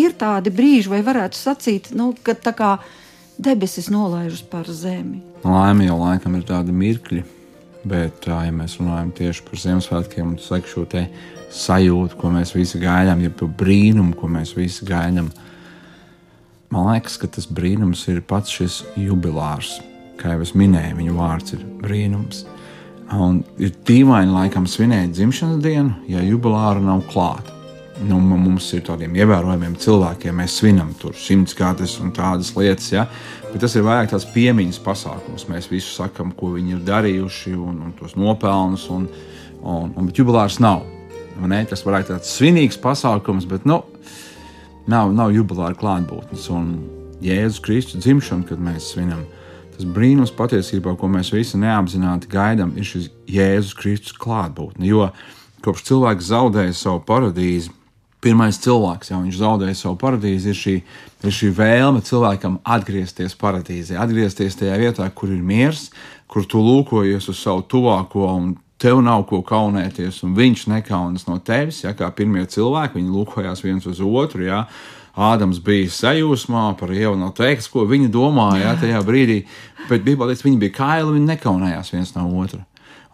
Ir 0.00 0.14
tādi 0.18 0.50
brīži, 0.50 0.90
vai 0.90 1.04
varētu 1.06 1.38
sacīt, 1.38 1.92
nu, 1.94 2.10
ka 2.24 2.34
tā 2.34 2.54
kā 2.56 2.70
debesis 3.38 3.90
nolaižas 3.92 4.42
par 4.50 4.66
zemi. 4.66 5.20
Laimīgi 5.44 5.90
jau 5.90 6.00
laikam 6.00 6.38
ir 6.38 6.46
tādi 6.48 6.74
mirkļi, 6.74 7.22
bet, 7.88 8.26
ja 8.26 8.52
mēs 8.54 8.78
runājam 8.80 9.14
tieši 9.14 9.46
par 9.48 9.62
Ziemassvētkiem 9.64 10.36
saku 10.42 10.72
šo 10.72 10.86
sajūtu, 11.54 12.18
ko 12.18 12.34
mēs 12.34 12.54
visi 12.56 12.80
gaidām, 12.82 13.22
ja 13.22 13.30
par 13.30 13.48
brīnumu, 13.48 14.16
ko 14.18 14.28
mēs 14.28 14.56
visi 14.56 14.86
gaidām, 14.88 15.30
man 16.74 16.92
liekas, 16.92 17.18
ka 17.20 17.30
tas 17.30 17.46
brīnums 17.46 18.08
ir 18.10 18.24
pats 18.26 18.50
šis 18.50 18.82
jubilārs 18.98 19.76
kā 20.20 20.34
jau 20.34 20.44
es 20.44 20.54
minēju, 20.56 20.98
viņa 20.98 21.16
vārds 21.16 21.56
ir 21.56 21.64
brīnums. 21.82 22.44
Un 23.14 23.42
ir 23.60 23.74
dīvaini 23.86 24.32
laikam 24.32 24.68
svinēt 24.70 25.12
dzimšanas 25.14 25.60
dienu, 25.62 25.92
ja 26.10 26.22
jubilāra 26.24 26.82
nav 26.82 27.04
klāta. 27.10 27.53
Nu, 28.02 28.16
mums 28.18 28.66
ir 28.74 28.82
tādiem 28.82 29.12
ievērojamiem 29.14 29.76
cilvēkiem, 29.78 30.34
mēs 30.40 30.56
svinam 30.58 30.90
tur 30.98 31.14
simts 31.14 31.54
gadus 31.54 31.94
un 32.02 32.10
tādas 32.14 32.50
lietas, 32.56 32.88
ja? 32.90 33.04
bet 33.52 33.60
tas 33.62 33.76
ir 33.78 33.84
vairāk 33.86 34.10
tāds 34.10 34.26
piemiņas 34.34 34.80
pasākums. 34.82 35.46
Mēs 35.46 35.70
visu 35.70 35.92
sakām, 35.94 36.32
ko 36.34 36.50
viņi 36.56 36.74
ir 36.74 36.82
darījuši 36.88 37.54
un, 37.54 37.78
un 37.86 37.92
tos 37.94 38.16
nopelnus, 38.18 38.88
un, 38.90 39.06
un, 39.62 39.94
un, 39.94 40.10
jubilārs 40.10 40.58
nav. 40.64 40.82
Ne? 41.38 41.62
Tas 41.70 41.86
varētu 41.86 42.10
būt 42.10 42.18
tāds 42.18 42.34
svinīgs 42.34 42.80
pasākums, 42.82 43.46
bet 43.50 43.66
nu, 43.68 43.78
nav, 44.90 45.14
nav 45.14 45.30
jubilāra 45.36 45.78
klātbūtnes. 45.78 46.50
Un 46.50 46.74
Jēzus 47.22 47.62
Kristus 47.62 48.02
dzimšanu, 48.02 48.48
kad 48.50 48.62
mēs 48.62 48.90
svinam, 48.90 49.22
Tas 49.74 49.86
brīnums 49.90 50.30
patiesībā, 50.30 50.92
ko 50.94 51.08
mēs 51.10 51.32
visi 51.34 51.58
neapzināti 51.58 52.28
gaidām, 52.30 52.76
ir 52.78 52.86
šis 52.86 53.08
Jēzus 53.26 53.74
Kristus 53.74 54.14
klātbūtne. 54.22 54.86
Jo 54.86 55.08
kopš 55.64 55.88
cilvēks 55.88 56.28
zaudēja 56.30 56.76
savu 56.78 57.00
paradīzi, 57.08 57.72
pirmais 58.24 58.58
cilvēks, 58.64 59.12
ja 59.12 59.20
viņš 59.20 59.38
zaudēja 59.38 59.76
savu 59.78 59.98
paradīzi, 60.00 60.50
ir 60.50 60.58
šī, 60.58 60.74
ir 61.24 61.36
šī 61.38 61.52
vēlme 61.58 62.02
cilvēkam 62.04 62.58
atgriezties 62.76 63.36
paradīzē, 63.40 63.98
atgriezties 64.00 64.58
tajā 64.60 64.80
vietā, 64.80 65.08
kur 65.14 65.32
ir 65.34 65.44
miers, 65.44 65.90
kur 66.30 66.48
tu 66.48 66.62
lūkojies 66.64 67.28
uz 67.30 67.40
savu 67.44 67.64
tuvāko 67.68 68.26
un 68.32 68.54
tev 68.80 69.00
nav 69.04 69.24
ko 69.28 69.40
kaunēties, 69.46 70.22
un 70.26 70.34
viņš 70.36 70.66
nekaunas 70.72 71.28
no 71.28 71.38
tevis, 71.44 71.84
ja 71.84 71.94
kā 71.96 72.10
pirmie 72.16 72.44
cilvēki, 72.50 72.98
viņi 72.98 73.14
lūkojās 73.14 73.64
viens 73.64 73.86
uz 73.88 74.02
otru. 74.04 74.44
Ja, 74.48 74.64
Ādams 75.14 75.60
bija 75.62 75.86
sajūsmā, 75.94 76.72
par 76.74 76.90
Ievu 76.90 77.14
nav 77.14 77.36
teikts, 77.38 77.68
ko 77.70 77.84
viņa 77.86 78.08
domāja 78.10 78.64
jā, 78.64 78.72
tajā 78.80 79.02
brīdī, 79.06 79.44
bet 79.86 80.02
Bībelē 80.02 80.34
viņi 80.34 80.58
bija 80.64 80.74
kaili, 80.74 81.12
viņi 81.14 81.28
nekaunējās 81.28 81.92
viens 81.94 82.10
no 82.16 82.26
otra. 82.42 82.64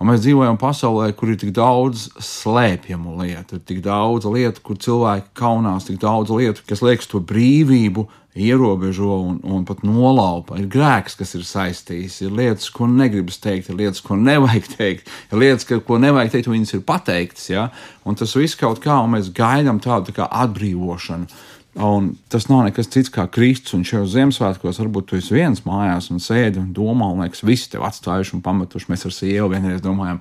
Un 0.01 0.09
mēs 0.09 0.23
dzīvojam 0.25 0.57
pasaulē, 0.57 1.11
kur 1.13 1.29
ir 1.29 1.37
tik 1.37 1.51
daudz 1.53 2.07
slēpjamu 2.25 3.19
lietu, 3.19 3.59
ir 3.59 3.67
tik 3.69 3.83
daudz 3.85 4.25
lietu, 4.33 4.63
kur 4.65 4.79
cilvēki 4.81 5.29
kaunās, 5.37 5.85
tik 5.91 5.99
daudz 6.01 6.33
lietu, 6.33 6.65
kas 6.65 6.81
liekas 6.81 7.11
to 7.11 7.21
brīvību 7.21 8.07
ierobežo 8.41 9.19
un, 9.27 9.37
un 9.45 9.67
pat 9.69 9.83
nolaupa. 9.85 10.57
Ir 10.57 10.71
grēks, 10.73 11.19
kas 11.21 11.35
ir 11.37 11.45
saistīts, 11.45 12.21
ir 12.25 12.33
lietas, 12.33 12.71
ko 12.73 12.89
negribas 12.89 13.41
teikt, 13.43 13.69
ir 13.69 13.77
lietas, 13.81 14.01
ko 14.07 14.17
nevajag 14.17 14.73
teikt, 14.73 15.13
ir 15.29 15.43
lietas, 15.43 15.69
ka, 15.69 15.83
ko 15.85 16.01
nevajag 16.01 16.33
teikt, 16.33 16.49
un 16.49 16.57
viņas 16.57 16.77
ir 16.79 16.85
pateiktas. 16.89 17.49
Ja? 17.53 17.69
Un 18.09 18.17
tas 18.17 18.33
viss 18.39 18.57
kaut 18.57 18.81
kā, 18.81 19.03
un 19.05 19.19
mēs 19.19 19.33
gaidām 19.37 19.83
tādu 19.85 20.17
tā 20.17 20.31
atbrīvošanu. 20.47 21.29
Un 21.79 22.09
tas 22.27 22.49
nav 22.51 22.65
nekas 22.67 22.89
cits 22.91 23.13
kā 23.15 23.29
Kristus. 23.31 23.77
Un 23.77 23.85
šajos 23.87 24.11
Ziemassvētkos 24.17 24.81
varbūt 24.83 25.07
tu 25.11 25.19
esi 25.21 25.37
viens 25.37 25.63
mājās 25.63 26.11
un 26.11 26.19
sēdi 26.23 26.59
un 26.59 26.73
domā, 26.75 27.13
un 27.15 27.23
liekas, 27.23 27.45
visi 27.47 27.69
tevi 27.71 27.87
atstājuši 27.87 28.35
un 28.37 28.43
pametuši. 28.43 28.91
Mēs 28.91 29.07
ar 29.07 29.15
sievu 29.15 29.53
vienreiz 29.53 29.85
domājām, 29.85 30.19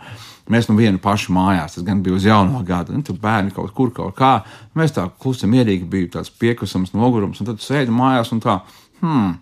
mēs 0.53 0.69
nu 0.69 0.77
vieni 0.77 1.01
paši 1.01 1.33
mājās. 1.33 1.79
Tas 1.79 1.87
gan 1.87 2.03
bija 2.05 2.19
uz 2.19 2.29
jauno 2.29 2.61
gadu. 2.67 2.93
Un 2.93 3.03
tur 3.05 3.17
bērni 3.21 3.55
kaut 3.55 3.73
kur 3.73 3.89
kaut 3.95 4.13
kā. 4.19 4.33
Mēs 4.77 4.93
tā 4.93 5.07
klusi 5.09 5.49
mierīgi 5.49 5.89
bija 5.89 6.13
tāds 6.19 6.29
piekusams 6.29 6.93
nogurums. 6.93 7.41
Un 7.41 7.49
tad 7.49 7.65
sēdi 7.65 7.97
mājās 7.97 8.29
un 8.35 8.45
tā, 8.45 8.59
hmm, 9.01 9.33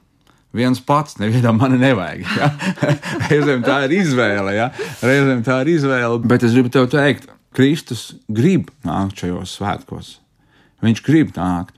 viens 0.55 0.79
pats, 0.79 1.19
nevienam 1.19 1.59
mani 1.59 1.79
nevajag. 1.81 2.23
Ja? 2.39 2.51
Reizēm 3.27 3.65
tā 3.67 3.81
ir 3.89 3.97
izvēle, 3.99 4.55
ja? 4.55 4.71
reizēm 5.03 5.43
tā 5.43 5.59
ir 5.65 5.75
izvēle. 5.75 6.21
Bet 6.23 6.47
es 6.47 6.55
gribu 6.55 6.71
tev 6.73 6.87
teikt, 6.93 7.27
Kristus 7.57 8.13
grib 8.31 8.71
nākt 8.87 9.23
šajos 9.23 9.57
svētkos. 9.59 10.13
Viņš 10.85 11.03
grib 11.05 11.35
nākt. 11.35 11.73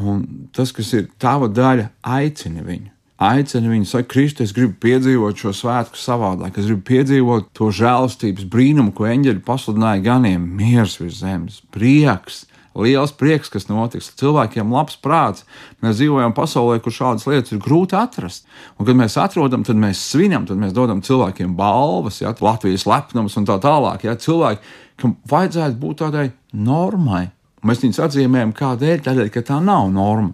Un 0.00 0.48
tas, 0.56 0.72
kas 0.72 0.92
ir 0.96 1.08
tava 1.20 1.50
daļa, 1.52 1.90
aicina 2.00 2.64
viņu. 2.64 2.92
Aicina 3.22 3.70
viņu, 3.70 3.86
saka, 3.86 4.08
Kristus, 4.10 4.48
es 4.48 4.54
gribu 4.56 4.74
piedzīvot 4.82 5.38
šo 5.38 5.52
svētku 5.54 6.00
savādāk. 6.00 6.56
Es 6.58 6.66
gribu 6.66 6.82
piedzīvot 6.88 7.52
to 7.54 7.68
žēlastības 7.74 8.48
brīnumu, 8.50 8.94
ko 8.96 9.06
eņģeļi 9.06 9.44
pasludināja 9.46 10.02
ganiem. 10.08 10.48
Mieres 10.58 10.96
virs 10.98 11.20
zemes, 11.20 11.60
prieks, 11.74 12.40
liels 12.74 13.12
prieks, 13.14 13.52
kas 13.52 13.68
notiks. 13.68 14.10
Cilvēkiem 14.18 14.72
labs 14.74 14.96
prāts. 15.04 15.44
Mēs 15.84 16.00
dzīvojam 16.00 16.34
pasaulē, 16.34 16.80
kur 16.82 16.96
šādas 16.96 17.28
lietas 17.28 17.54
ir 17.54 17.60
grūti 17.62 17.94
atrast. 17.98 18.48
Un, 18.78 18.88
kad 18.88 18.98
mēs 18.98 19.18
atrodam, 19.20 19.62
tad 19.68 19.78
mēs 19.78 20.02
svinam, 20.12 20.48
tad 20.48 20.58
mēs 20.58 20.74
dodam 20.74 21.04
cilvēkiem 21.04 21.54
balvas, 21.58 22.22
ja, 22.24 22.34
Latvijas 22.42 22.88
lepnums 22.88 23.36
un 23.38 23.46
tā 23.46 23.60
tālāk. 23.62 24.08
Ja, 24.08 24.16
cilvēki, 24.18 24.74
kam 24.98 25.14
vajadzētu 25.30 25.78
būt 25.78 26.02
tādai 26.02 26.26
normai, 26.56 27.28
Mēs 27.62 27.82
viņus 27.84 28.00
atzīmējam 28.02 28.54
kādēļ, 28.58 29.04
tādēļ, 29.06 29.28
ka 29.34 29.44
tā 29.46 29.60
nav 29.62 29.90
norma. 29.94 30.32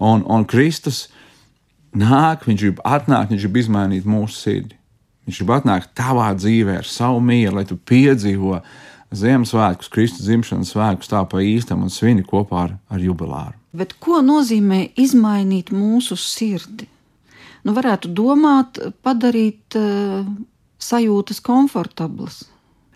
Un, 0.00 0.24
un 0.24 0.46
Kristus 0.48 1.08
nāk, 1.96 2.46
viņš 2.48 2.64
grib 2.64 2.80
atnākt, 2.84 3.34
viņš 3.34 3.44
grib 3.46 3.60
izmainīt 3.60 4.08
mūsu 4.08 4.38
sirdi. 4.38 4.78
Viņš 5.28 5.40
grib 5.40 5.52
atnākt 5.58 5.92
tavā 5.96 6.30
dzīvē 6.36 6.80
ar 6.80 6.88
savu 6.88 7.20
mieru, 7.24 7.58
lai 7.58 7.68
tu 7.68 7.76
piedzīvo 7.76 8.60
Ziemassvētkus, 9.14 9.92
Kristus 9.94 10.26
dzimšanas 10.26 10.72
svētkus 10.74 11.10
tā 11.12 11.20
pa 11.30 11.38
īstam 11.44 11.84
un 11.86 11.92
svini 11.92 12.24
kopā 12.26 12.64
ar, 12.64 12.72
ar 12.90 13.02
jubilāru. 13.02 13.54
Bet 13.74 13.94
ko 14.02 14.18
nozīmē 14.24 14.88
izmainīt 14.98 15.70
mūsu 15.74 16.16
sirdi? 16.18 16.88
Nu, 17.64 17.72
varētu 17.76 18.10
domāt, 18.12 18.80
padarīt 19.06 19.76
uh, 19.78 20.26
sajūtas 20.82 21.40
komfortablas, 21.44 22.42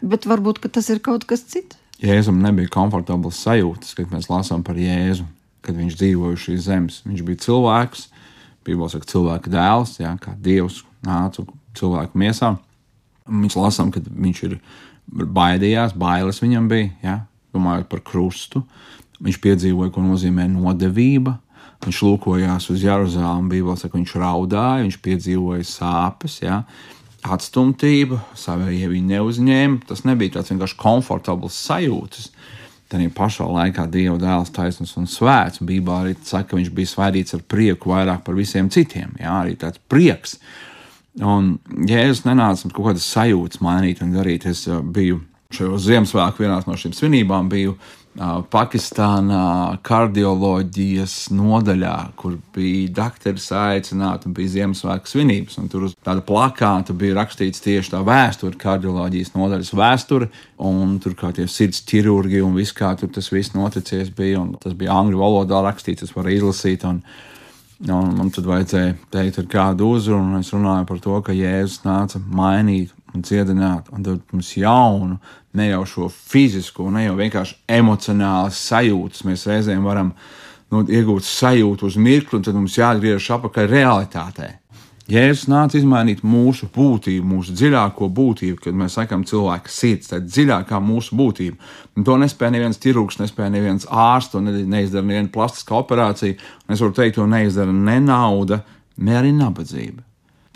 bet 0.03 0.27
varbūt 0.29 0.61
tas 0.75 0.91
ir 0.93 1.01
kaut 1.05 1.25
kas 1.29 1.47
cits. 1.49 1.79
Jēzum 1.99 2.39
nebija 2.39 2.71
komfortabls 2.71 3.41
sajūtas, 3.43 3.97
kad 3.99 4.13
mēs 4.13 4.29
lasām 4.31 4.63
par 4.67 4.79
Jēzu, 4.79 5.25
kad 5.67 5.75
viņš 5.79 5.97
dzīvoja 5.99 6.39
šīs 6.39 6.67
zemes. 6.69 7.01
Viņš 7.09 7.25
bija 7.27 7.43
cilvēks, 7.43 8.05
Bībelē 8.67 8.91
saka, 8.93 9.09
cilvēka 9.11 9.51
dēls, 9.51 9.97
jā, 9.99 10.13
kā 10.23 10.35
Dievs 10.39 10.83
nāca 11.07 11.43
cilvēku 11.79 12.21
miesā. 12.21 12.53
Mēs 13.29 13.57
lasām, 13.59 13.91
ka 13.91 14.03
viņš 14.05 14.45
ir 14.47 14.55
baidījās, 15.09 15.97
bailes 15.99 16.39
viņam 16.45 16.69
bija, 16.71 16.93
jā, 17.03 17.17
domājot 17.57 17.91
par 17.91 18.05
krustu. 18.07 18.63
Viņš 19.19 19.41
piedzīvoja, 19.43 19.91
ko 19.91 20.05
nozīmē 20.05 20.47
nodevība. 20.53 21.39
Viņš 21.83 21.99
lūkojās 22.07 22.71
uz 22.71 22.83
Jeruzalem, 22.83 23.51
Bībelē 23.51 23.75
saka, 23.79 23.99
viņš 23.99 24.15
raudāja, 24.19 24.85
viņš 24.87 25.03
piedzīvoja 25.03 25.67
sāpes. 25.67 26.39
Jā 26.47 26.63
atstumtība, 27.27 28.21
savējie 28.39 28.89
viņi 28.93 29.15
neuzņēma. 29.17 29.83
Tas 29.89 30.05
nebija 30.07 30.39
tāds 30.39 30.53
vienkārši 30.53 30.79
komfortabls 30.79 31.59
sajūtas. 31.67 32.31
Tad 32.89 33.03
pašā 33.13 33.45
laikā 33.45 33.85
Dieva 33.93 34.17
dēls 34.21 34.53
taisnīgs 34.57 34.95
un 34.97 35.09
svēts. 35.11 35.61
Bībelē 35.61 35.99
arī 36.07 36.15
saka, 36.23 36.53
ka 36.53 36.57
viņš 36.57 36.71
bija 36.73 36.89
svaidīts 36.89 37.37
ar 37.37 37.43
prieku 37.45 37.93
vairāk 37.93 38.23
par 38.25 38.39
visiem 38.39 38.71
citiem. 38.73 39.13
Jā, 39.21 39.35
arī 39.43 39.59
tāds 39.61 39.83
prieks. 39.93 40.39
Un 41.19 41.59
Jēzus 41.89 42.25
nenāca 42.25 42.71
kaut 42.71 42.93
kādas 42.93 43.09
sajūtas 43.13 43.61
mainīt 43.65 44.01
un 44.05 44.15
darīt. 44.17 44.47
Es 44.49 44.65
uh, 44.71 44.81
biju 44.81 45.21
šajos 45.53 45.85
Ziemassvētku 45.85 46.45
vienā 46.45 46.63
no 46.65 46.77
šīm 46.81 46.95
svinībām, 46.97 47.51
biju 47.53 47.77
Pakistānā 48.51 49.79
kardioloģijas 49.87 51.29
nodaļā, 51.31 51.95
kur 52.19 52.35
bija 52.55 52.89
doktori 52.97 53.39
aicināti 53.39 54.27
un 54.27 54.35
bija 54.35 54.55
Ziemassvētku 54.57 55.11
svinības. 55.13 55.59
Tur 55.71 55.87
uz 55.87 55.95
tāda 56.03 56.25
plakāta 56.27 56.97
bija 56.99 57.15
rakstīts 57.21 57.63
tieši 57.63 57.93
tā 57.95 58.03
vēsture, 58.07 58.59
kardioloģijas 58.59 59.35
nodaļas 59.37 59.71
vēsture, 59.79 60.31
un 60.59 60.99
tur 61.05 61.15
kā 61.21 61.31
tie 61.37 61.47
sirds 61.47 61.85
ķirurgi 61.87 62.43
un 62.43 62.59
viss 62.59 62.75
kā 62.75 62.91
tur 62.99 63.13
tas 63.15 63.31
viss 63.31 63.55
noticies 63.55 64.11
bija. 64.11 64.43
Tas 64.65 64.75
bija 64.75 64.99
angļu 64.99 65.23
valodā 65.23 65.63
rakstīts, 65.69 66.03
tas 66.03 66.15
var 66.17 66.33
izlasīt. 66.35 66.89
Un, 66.91 67.05
un 67.87 68.15
man 68.19 68.35
tad 68.35 68.51
vajadzēja 68.51 68.99
teikt 69.15 69.45
ar 69.45 69.51
kādu 69.55 69.95
uzrunu, 69.95 70.33
un 70.35 70.43
es 70.43 70.51
runāju 70.57 70.91
par 70.91 71.05
to, 71.07 71.23
ka 71.23 71.39
Jēzus 71.39 71.85
nāca 71.87 72.19
mainīt 72.19 72.98
un 73.15 73.25
dziedināt, 73.25 73.89
un 73.95 74.05
dot 74.05 74.35
mums 74.35 74.53
jaunu, 74.59 75.19
ne 75.57 75.71
jau 75.71 75.83
šo 75.89 76.11
fizisku, 76.13 76.89
ne 76.93 77.07
jau 77.07 77.17
vienkārši 77.19 77.59
emocionālas 77.79 78.61
sajūtas. 78.69 79.25
Mēs 79.29 79.47
reizēm 79.49 79.87
varam 79.89 80.13
nu, 80.73 80.85
iegūt 80.85 81.27
sajūtu 81.27 81.89
uz 81.89 81.99
mirkli, 82.01 82.39
un 82.39 82.47
tad 82.47 82.59
mums 82.59 82.77
jāatgriežas 82.79 83.37
atpakaļ 83.39 83.71
realitātei. 83.73 84.55
Jēzus 85.09 85.47
nāca 85.49 85.79
izmainīt 85.79 86.19
mūsu 86.21 86.67
būtību, 86.69 87.25
mūsu 87.31 87.55
dziļāko 87.57 88.11
būtību, 88.13 88.59
kad 88.67 88.77
mēs 88.77 88.99
sakām, 88.99 89.23
cilvēka 89.25 89.73
sirds, 89.73 90.11
tā 90.11 90.19
ir 90.21 90.27
dziļākā 90.27 90.81
mūsu 90.85 91.17
būtība. 91.17 91.57
Un 91.97 92.05
to 92.05 92.19
nespēja 92.21 92.53
neviens 92.53 92.81
ķirurgs, 92.83 93.17
nespēja 93.23 93.55
neviens 93.55 93.89
ārsts, 93.89 94.35
to 94.35 94.43
neizdara 94.45 95.07
neviena 95.09 95.33
plastiskā 95.33 95.79
operācija. 95.81 96.37
Un 96.67 96.77
es 96.77 96.85
varu 96.85 96.93
teikt, 97.01 97.17
to 97.17 97.25
neizdara 97.25 97.73
ne 97.73 97.97
nauda, 98.05 98.61
ne 99.01 99.17
arī 99.17 99.33
nabadzība. 99.33 100.05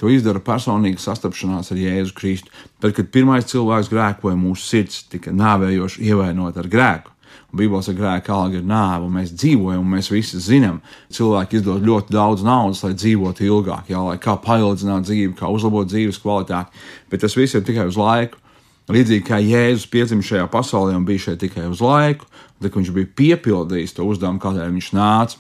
To 0.03 0.11
izdara 0.11 0.41
personīga 0.43 0.99
sastapšanās 0.99 1.71
ar 1.71 1.79
Jēzu 1.79 2.15
Kristu. 2.19 2.51
Tad, 2.83 2.91
kad 2.97 3.13
pirmais 3.15 3.47
cilvēks 3.47 3.91
grēkoja, 3.93 4.35
mūsu 4.35 4.65
sirds 4.67 5.05
tika 5.13 5.31
nāvējoši 5.31 6.03
ievainota 6.09 6.59
ar 6.65 6.69
grēku. 6.73 7.13
Bībeles 7.55 7.87
ir 7.93 7.99
grēka 8.01 8.33
alga 8.35 8.59
ir 8.59 8.65
nāve, 8.67 9.07
un 9.07 9.15
mēs 9.15 9.31
dzīvojam, 9.37 9.85
un 9.85 9.95
mēs 9.95 10.09
visi 10.11 10.41
zinām, 10.43 10.81
cilvēki 11.13 11.61
izdod 11.61 11.85
ļoti 11.87 12.17
daudz 12.17 12.43
naudas, 12.43 12.81
lai 12.83 12.95
dzīvotu 12.97 13.45
ilgāk, 13.47 13.93
jā, 13.93 14.01
lai 14.03 14.17
kā 14.21 14.35
paildzināt 14.43 15.05
dzīvi, 15.07 15.37
kā 15.39 15.51
uzlabot 15.53 15.87
dzīves 15.87 16.19
kvalitāti, 16.25 16.83
bet 17.13 17.23
tas 17.23 17.37
viss 17.37 17.55
ir 17.55 17.63
tikai 17.69 17.87
uz 17.93 18.01
laiku. 18.01 18.41
Līdzīgi 18.93 19.27
kā 19.29 19.39
Jēzus 19.39 19.87
piedzima 19.93 20.25
šajā 20.27 20.49
pasaulē 20.51 20.97
un 20.97 21.07
bija 21.07 21.29
šeit 21.29 21.43
tikai 21.45 21.69
uz 21.71 21.85
laiku, 21.85 22.27
tad, 22.59 22.73
kad 22.73 22.81
viņš 22.81 22.93
bija 22.97 23.13
piepildījis 23.21 23.95
to 24.01 24.09
uzdevumu, 24.09 24.43
kādēļ 24.43 24.73
viņš 24.73 24.91
nāca, 24.97 25.39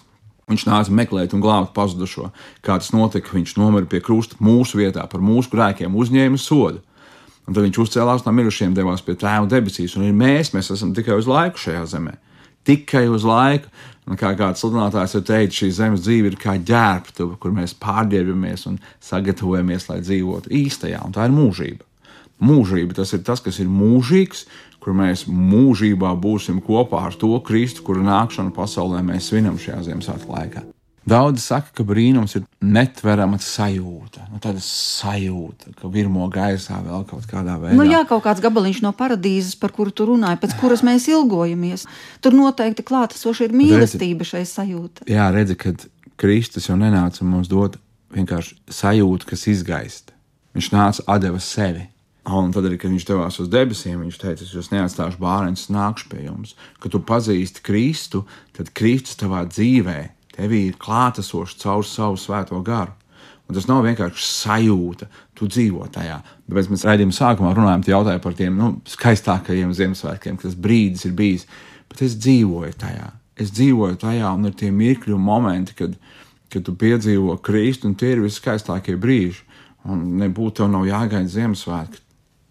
Viņš 0.52 0.66
nāca 0.68 0.92
meklēt 0.92 1.32
un 1.32 1.42
glābt 1.42 1.72
pazudušo. 1.76 2.28
Kā 2.64 2.76
tas 2.80 2.92
notika, 2.92 3.32
viņš 3.32 3.56
nomira 3.56 3.88
pie 3.88 4.02
krusta 4.04 4.36
mūsu 4.44 4.82
vietā, 4.82 5.06
par 5.08 5.24
mūsu 5.24 5.52
grēkiem 5.54 5.96
uzņēma 5.96 6.40
sodu. 6.40 6.82
Un 7.48 7.56
tad 7.56 7.64
viņš 7.64 7.80
uzcēlās 7.82 8.26
no 8.26 8.34
mirušajiem, 8.36 8.74
devās 8.76 9.02
pie 9.02 9.16
tēva 9.18 9.48
debesīs. 9.50 9.96
Un 9.98 10.12
mēs, 10.18 10.52
mēs 10.54 10.70
esam 10.74 10.92
tikai 10.94 11.16
uz 11.18 11.30
laiku 11.30 11.62
šajā 11.64 11.86
zemē. 11.94 12.14
Tikai 12.68 13.08
uz 13.10 13.24
laiku. 13.26 13.72
Un 14.10 14.18
kā 14.18 14.32
kāds 14.38 14.62
sludinātājs 14.62 15.14
ir 15.14 15.24
teicis, 15.26 15.58
šī 15.60 15.68
zemes 15.76 16.02
dzīve 16.02 16.32
ir 16.32 16.36
kā 16.42 16.56
ģērbtuve, 16.58 17.36
kur 17.42 17.52
mēs 17.54 17.76
pārģērbamies 17.82 18.66
un 18.70 18.80
sagatavojamies, 19.02 19.86
lai 19.90 20.00
dzīvotu 20.02 20.50
īstajā, 20.58 21.04
un 21.06 21.14
tā 21.14 21.28
ir 21.28 21.34
mūžība. 21.36 21.86
Mūžība 22.42 22.96
tas 22.98 23.14
ir 23.14 23.22
tas, 23.22 23.42
kas 23.44 23.60
ir 23.62 23.70
mūžīgs, 23.70 24.48
kur 24.82 24.96
mēs 24.98 25.24
mūžībā 25.30 26.12
būsim 26.18 26.60
kopā 26.64 27.06
ar 27.08 27.16
to 27.18 27.32
Kristu, 27.46 27.84
kura 27.86 28.02
nākšanu 28.06 28.54
pasaulē 28.56 29.02
mēs 29.06 29.30
svinam 29.30 29.58
šajā 29.60 29.82
Ziemassvētku 29.88 30.34
laikā. 30.34 30.64
Daudzi 31.02 31.42
saka, 31.42 31.72
ka 31.74 31.82
brīnums 31.86 32.36
ir 32.38 32.44
netverama 32.62 33.40
sajūta. 33.42 34.28
Nu, 34.30 34.38
tāda 34.42 34.60
sajūta, 34.62 35.72
ka 35.80 35.90
virmo 35.90 36.28
gaisā 36.30 36.78
vēl 36.84 37.02
kaut 37.10 37.26
kādā 37.30 37.56
veidā. 37.58 37.74
Nu, 37.78 37.86
jā, 37.90 38.04
kaut 38.06 38.22
kāds 38.22 38.42
gabaliņš 38.44 38.84
no 38.84 38.92
paradīzes, 38.94 39.56
par 39.58 39.74
kuru 39.74 39.90
tu 39.90 40.06
runāji, 40.12 40.38
pēc 40.44 40.54
kuras 40.60 40.84
mēs 40.86 41.08
ilgojamies. 41.10 41.88
Tur 42.22 42.38
noteikti 42.38 42.86
klātesoša 42.86 43.48
ir 43.48 43.56
mīlestība 43.58 44.26
šai 44.28 44.44
sajūta. 44.46 45.08
Jā, 45.10 45.26
redzi, 45.34 45.58
kad 45.58 45.88
Kristus 46.22 46.70
jau 46.70 46.78
nenāca 46.78 47.26
mums 47.26 47.50
dot 47.50 47.80
vienkārši 48.14 48.60
sajūtu, 48.70 49.26
kas 49.32 49.48
izgaist. 49.50 50.14
Viņš 50.54 50.70
nāca 50.70 51.18
deva 51.18 51.42
sevi. 51.42 51.88
Un 52.22 52.52
tad 52.54 52.68
arī, 52.68 52.76
kad 52.78 52.92
viņš 52.92 53.06
devās 53.08 53.40
uz 53.42 53.48
debesīm, 53.50 54.04
viņš 54.04 54.18
teica, 54.20 54.44
es 54.44 54.52
jūs 54.54 54.70
neatstāšu 54.70 55.18
bērnus, 55.18 55.66
nākšu 55.74 56.10
pie 56.12 56.26
jums. 56.28 56.54
Kad 56.78 56.94
tu 56.94 57.00
pazīsti 57.02 57.64
Kristu, 57.66 58.22
tad 58.54 58.70
Kristus 58.78 59.18
tavā 59.18 59.42
dzīvēm 59.48 60.12
Tevī 60.32 60.62
ir 60.70 60.78
klātesošs 60.80 61.58
caur 61.60 61.84
savu 61.84 62.16
svēto 62.16 62.60
garu. 62.64 62.94
Un 63.48 63.56
tas 63.56 63.66
nav 63.68 63.82
vienkārši 63.84 64.22
sajūta, 64.24 65.08
tu 65.36 65.48
dzīvo 65.50 65.84
tajā. 65.92 66.20
Tāpēc 66.48 66.70
mēs 66.72 66.84
raidījuma 66.88 67.16
sākumā 67.16 67.50
runājām 67.56 68.20
par 68.22 68.36
tiem 68.38 68.56
nu, 68.56 68.70
skaistākajiem 68.88 69.74
Ziemassvētkiem, 69.76 70.38
kas 70.40 70.56
brīdis 70.56 71.04
ir 71.08 71.12
bijis. 71.18 71.44
Bet 71.90 72.04
es 72.06 72.16
dzīvoju 72.16 72.78
tajā. 72.80 73.10
Es 73.36 73.52
dzīvoju 73.52 73.98
tajā, 74.00 74.30
un 74.32 74.48
ir 74.48 74.56
tie 74.56 74.70
mirkļi 74.72 75.12
un 75.16 75.24
momenti, 75.26 75.76
kad, 75.76 75.98
kad 76.52 76.64
tu 76.64 76.72
piedzīvo 76.80 77.36
Kristu, 77.44 77.90
un 77.90 77.98
tie 77.98 78.14
ir 78.14 78.24
viskaistākie 78.24 78.96
brīži. 79.00 79.44
Un 79.84 80.06
nebūtu 80.20 80.62
tev 80.62 80.70
nav 80.72 80.86
jāgaida 80.86 81.28
Ziemassvētki. 81.28 82.01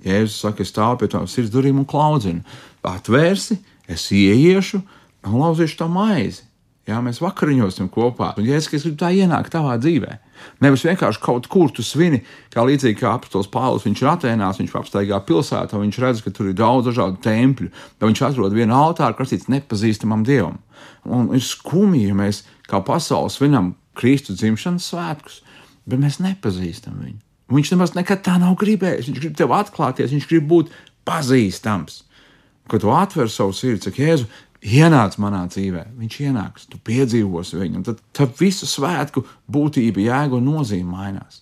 Jēzus 0.05 0.39
saka, 0.43 0.65
es 0.65 0.71
stāvu 0.73 1.01
pie 1.01 1.11
tavas 1.13 1.35
sirds 1.35 1.51
durvīm 1.53 1.81
un 1.81 1.89
klaudzinu. 1.89 2.45
Atvērsi, 2.87 3.59
es 3.91 4.07
ieiešu 4.15 4.81
un 5.27 5.37
lauzīšu 5.43 5.83
to 5.83 5.89
maizi. 5.91 6.47
Jā, 6.89 6.97
mēs 7.03 7.19
vakariņosim 7.21 7.91
kopā. 7.93 8.31
Un, 8.41 8.47
ja 8.49 8.57
es 8.57 8.65
gribu 8.71 8.95
tā 8.97 9.11
ienākt 9.13 9.53
tavā 9.53 9.75
dzīvē, 9.79 10.15
nevis 10.65 10.83
vienkārši 10.87 11.21
kaut 11.21 11.45
kur 11.51 11.69
tu 11.71 11.85
svini, 11.85 12.23
kā 12.51 12.65
līdzīgi 12.65 12.97
kā 12.99 13.13
apustulis 13.13 13.51
Pāvils, 13.53 13.85
viņš 13.85 14.01
ir 14.01 14.09
Atēnās, 14.09 14.59
viņš 14.59 14.73
apsteigā 14.79 15.21
pilsētā, 15.27 15.77
viņš 15.77 16.01
redz, 16.01 16.23
ka 16.25 16.33
tur 16.33 16.49
ir 16.49 16.57
daudz 16.57 16.89
dažādu 16.89 17.21
tempļu, 17.21 17.69
tad 18.01 18.09
viņš 18.09 18.23
atrod 18.31 18.57
vienu 18.57 18.75
altāru, 18.75 19.19
kas 19.19 19.35
ir 19.37 19.45
nepazīstamam 19.53 20.25
dievam. 20.25 20.57
Un 21.05 21.29
ir 21.37 21.45
skumji, 21.45 22.07
ja 22.09 22.17
mēs 22.17 22.43
kā 22.65 22.81
pasaule 22.85 23.29
svinam 23.29 23.75
Kristus 23.97 24.41
dzimšanas 24.41 24.89
svētkus, 24.89 25.43
bet 25.85 26.01
mēs 26.01 26.17
nepazīstam 26.23 26.97
viņu. 26.97 27.21
Viņš 27.51 27.73
nemaz 27.73 27.95
nekad 27.97 28.23
tā 28.25 28.37
nav 28.41 28.55
gribējis. 28.61 29.09
Viņš 29.09 29.19
grib 29.23 29.35
tev 29.39 29.55
atklāties, 29.55 30.13
viņš 30.13 30.29
grib 30.29 30.47
būt 30.51 30.71
pazīstams. 31.07 32.03
Kad 32.71 32.85
tu 32.85 32.93
atver 32.95 33.29
savu 33.31 33.55
sirdi, 33.57 33.83
saka, 33.83 34.03
Jēzu, 34.05 34.29
ienāc 34.61 35.17
manā 35.21 35.41
dzīvē, 35.49 35.87
viņš 35.97 36.17
ienāks, 36.21 36.67
tu 36.69 36.79
piedzīvosi 36.85 37.57
viņu, 37.57 37.81
un 37.81 37.85
tad, 37.87 38.01
tad 38.15 38.35
visu 38.39 38.69
svētku 38.69 39.23
būtība, 39.51 40.03
jēga 40.05 40.37
un 40.37 40.49
nozīme 40.51 40.93
mainās. 40.93 41.41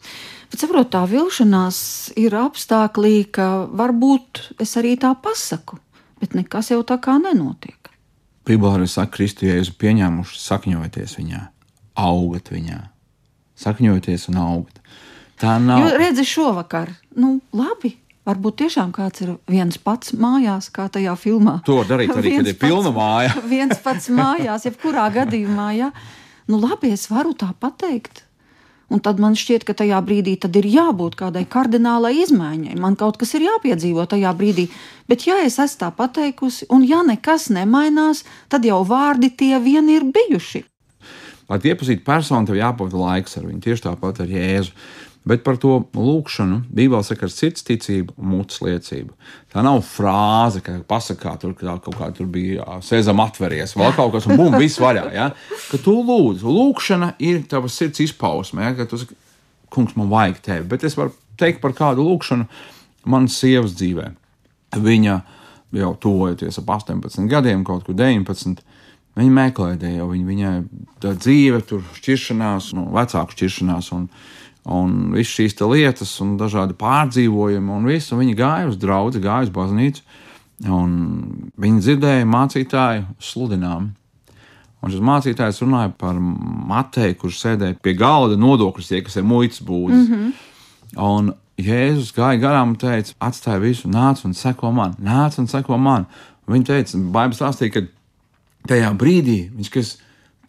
Bet 0.49 0.63
saprot, 0.63 0.89
tā 0.93 1.03
vilšanās 1.09 1.79
ir 2.17 2.33
apstākļi, 2.39 3.17
ka 3.35 3.49
varbūt 3.67 4.45
es 4.63 4.73
arī 4.79 4.95
tā 5.01 5.11
pasaku, 5.19 5.77
bet 6.23 6.33
nekas 6.37 6.71
jau 6.73 6.81
tā 6.87 6.97
kā 7.03 7.19
nenotiek. 7.21 7.91
Bībelē 8.47 8.79
arī 8.79 8.87
saka, 8.89 9.13
Kristu, 9.19 9.45
ja 9.45 9.59
jūs 9.59 9.69
pieņēmuši, 9.77 10.39
sakņojieties 10.41 11.19
viņā, 11.19 11.43
augat 12.01 12.49
viņā, 12.49 12.79
sakņojieties 13.61 14.29
un 14.31 14.39
augat. 14.41 14.79
Tā 15.39 15.55
nav. 15.63 15.85
Jo 15.85 15.97
redzi 15.99 16.27
šovakar, 16.27 16.91
nu 17.15 17.37
labi, 17.55 17.95
Varbūt 18.29 18.59
tiešām 18.61 18.91
kāds 18.93 19.23
ir 19.23 19.29
viens 19.49 19.79
pats 19.81 20.11
mājās, 20.13 20.67
kā 20.69 20.85
tajā 20.91 21.15
filmā. 21.17 21.55
To 21.65 21.79
darīt 21.87 22.11
arī, 22.13 22.35
kad 22.37 22.49
ir 22.51 22.57
pilna 22.61 22.91
māja. 22.93 23.31
viens 23.55 23.79
pats 23.81 24.09
mājās, 24.13 24.67
jebkurā 24.67 25.07
gadījumā, 25.15 25.69
ja. 25.77 25.87
Nu, 26.49 26.59
labi, 26.61 26.91
es 26.93 27.07
varu 27.09 27.33
tā 27.37 27.49
pateikt. 27.57 28.25
Un 28.89 29.01
tad 29.05 29.21
man 29.21 29.35
šķiet, 29.37 29.65
ka 29.65 29.75
tajā 29.77 29.97
brīdī 30.01 30.35
ir 30.61 30.67
jābūt 30.67 31.15
kādai 31.17 31.45
kardinālai 31.45 32.15
izmaiņai. 32.25 32.77
Man 32.81 32.97
kaut 32.97 33.17
kas 33.21 33.35
ir 33.37 33.45
jāpiedzīvo 33.45 34.05
tajā 34.09 34.33
brīdī. 34.37 34.65
Bet, 35.09 35.25
ja 35.29 35.37
es 35.45 35.59
esmu 35.61 35.83
tā 35.83 35.91
pateikusi, 35.93 36.65
un 36.73 36.85
ja 36.85 37.03
nekas 37.05 37.49
nemainās, 37.53 38.25
tad 38.49 38.65
jau 38.65 38.81
vārdi 38.85 39.29
tie 39.29 39.57
vien 39.61 39.89
ir 39.93 40.05
bijuši. 40.09 40.65
Lai 41.49 41.57
iepazītu 41.65 42.05
personu, 42.05 42.45
tev 42.45 42.57
jāpavada 42.59 42.97
laiks 42.97 43.37
ar 43.37 43.45
viņu. 43.45 43.61
Tieši 43.65 43.85
tāpat 43.87 44.21
ar 44.25 44.33
Jēzu. 44.33 44.73
Bet 45.29 45.43
par 45.45 45.59
to 45.61 45.75
lūkšanu 45.93 46.63
Bībelē 46.73 47.03
saka 47.05 47.27
ar 47.27 47.33
sirds 47.33 47.65
ticību 47.67 48.15
un 48.17 48.31
mutes 48.33 48.63
liecību. 48.65 49.13
Tā 49.53 49.61
nav 49.65 49.83
frāze, 49.85 50.63
ka 50.65 50.79
pasakā 50.89 51.35
tur 51.41 51.53
kaut 51.59 51.89
kā 51.99 52.09
tur 52.17 52.29
bija 52.33 52.79
sēzam 52.85 53.21
atveries, 53.21 53.75
vēl 53.77 53.93
kaut 53.97 54.15
kas, 54.15 54.25
un 54.29 54.39
bum, 54.39 54.57
viss 54.57 54.81
vaļā. 54.81 55.05
Ja? 55.13 55.29
Ka 55.69 55.81
tu 55.83 55.99
lūdz, 56.01 56.45
lūkšana 56.45 57.13
ir 57.21 57.43
tavas 57.51 57.77
sirds 57.77 58.01
izpausme, 58.07 58.65
ja? 58.65 58.73
ka 58.77 58.89
tu 58.89 59.01
saki, 59.01 59.17
kungs, 59.73 59.93
man 59.99 60.09
vajag 60.09 60.41
tevi. 60.45 60.67
Bet 60.73 60.87
es 60.89 60.97
varu 60.97 61.13
teikt 61.39 61.61
par 61.61 61.77
kādu 61.77 62.07
lūkšanu 62.07 62.49
manas 63.09 63.37
sievas 63.37 63.77
dzīvē. 63.77 64.09
Viņa 64.81 65.19
jau 65.77 65.93
tuvojoties 66.01 66.57
ap 66.61 66.73
18 66.79 67.29
gadiem, 67.29 67.63
kaut 67.67 67.85
kur 67.85 67.97
19. 67.97 68.65
Viņa 69.19 69.35
meklēja 69.35 69.79
Dievu, 69.81 70.09
viņa, 70.13 70.27
viņai 70.29 70.53
tā 71.03 71.13
dzīve, 71.17 71.59
tur 71.67 71.83
šķiršanās, 71.97 72.71
nu, 72.77 72.85
vecāku 72.95 73.35
šķiršanās. 73.35 73.91
Un, 73.97 74.07
un 74.69 74.97
visas 75.15 75.35
šīs 75.35 75.57
lietas, 75.65 76.13
un 76.23 76.37
dažādi 76.39 76.77
pārdzīvojumi, 76.79 77.73
un 77.75 77.87
viss. 77.89 78.13
Un 78.13 78.23
viņi 78.23 78.37
gāja 78.39 78.69
uz 78.71 78.79
draugu, 78.79 79.19
gāja 79.23 79.49
uz 79.49 79.53
baznīcu, 79.55 80.05
un 80.69 80.93
viņi 81.59 81.85
dzirdēja 81.85 82.29
mācītāju 82.29 83.07
sludinājumu. 83.31 83.95
Un 84.79 84.93
šis 84.93 85.03
mācītājs 85.03 85.59
runāja 85.65 85.91
par 85.99 86.15
Mateju, 86.19 87.17
kurš 87.19 87.41
sēdēja 87.41 87.79
pie 87.83 87.93
galda 87.99 88.39
nodokļus, 88.39 88.91
tie, 88.93 89.01
kas 89.03 89.19
ir 89.19 89.27
muitas 89.27 89.59
būdas. 89.59 90.07
Mm 90.07 90.13
-hmm. 90.13 90.31
Un 91.03 91.33
Jēzus 91.59 92.13
gāja 92.15 92.39
garām 92.39 92.73
un 92.73 92.79
teica, 92.79 93.13
atstāja 93.19 93.59
visu, 93.59 93.89
nāc 93.91 94.23
un 94.25 94.33
seko 94.33 94.71
man, 94.71 94.95
nāc 95.03 95.39
un 95.39 95.47
seko 95.47 95.77
man. 95.77 96.05
Viņa 96.47 96.65
teica, 96.65 96.97
Bābels 96.97 97.41
stāstīja, 97.41 97.73
ka 97.73 97.81
tajā 98.67 98.89
brīdī 98.99 99.39
viņš 99.53 99.71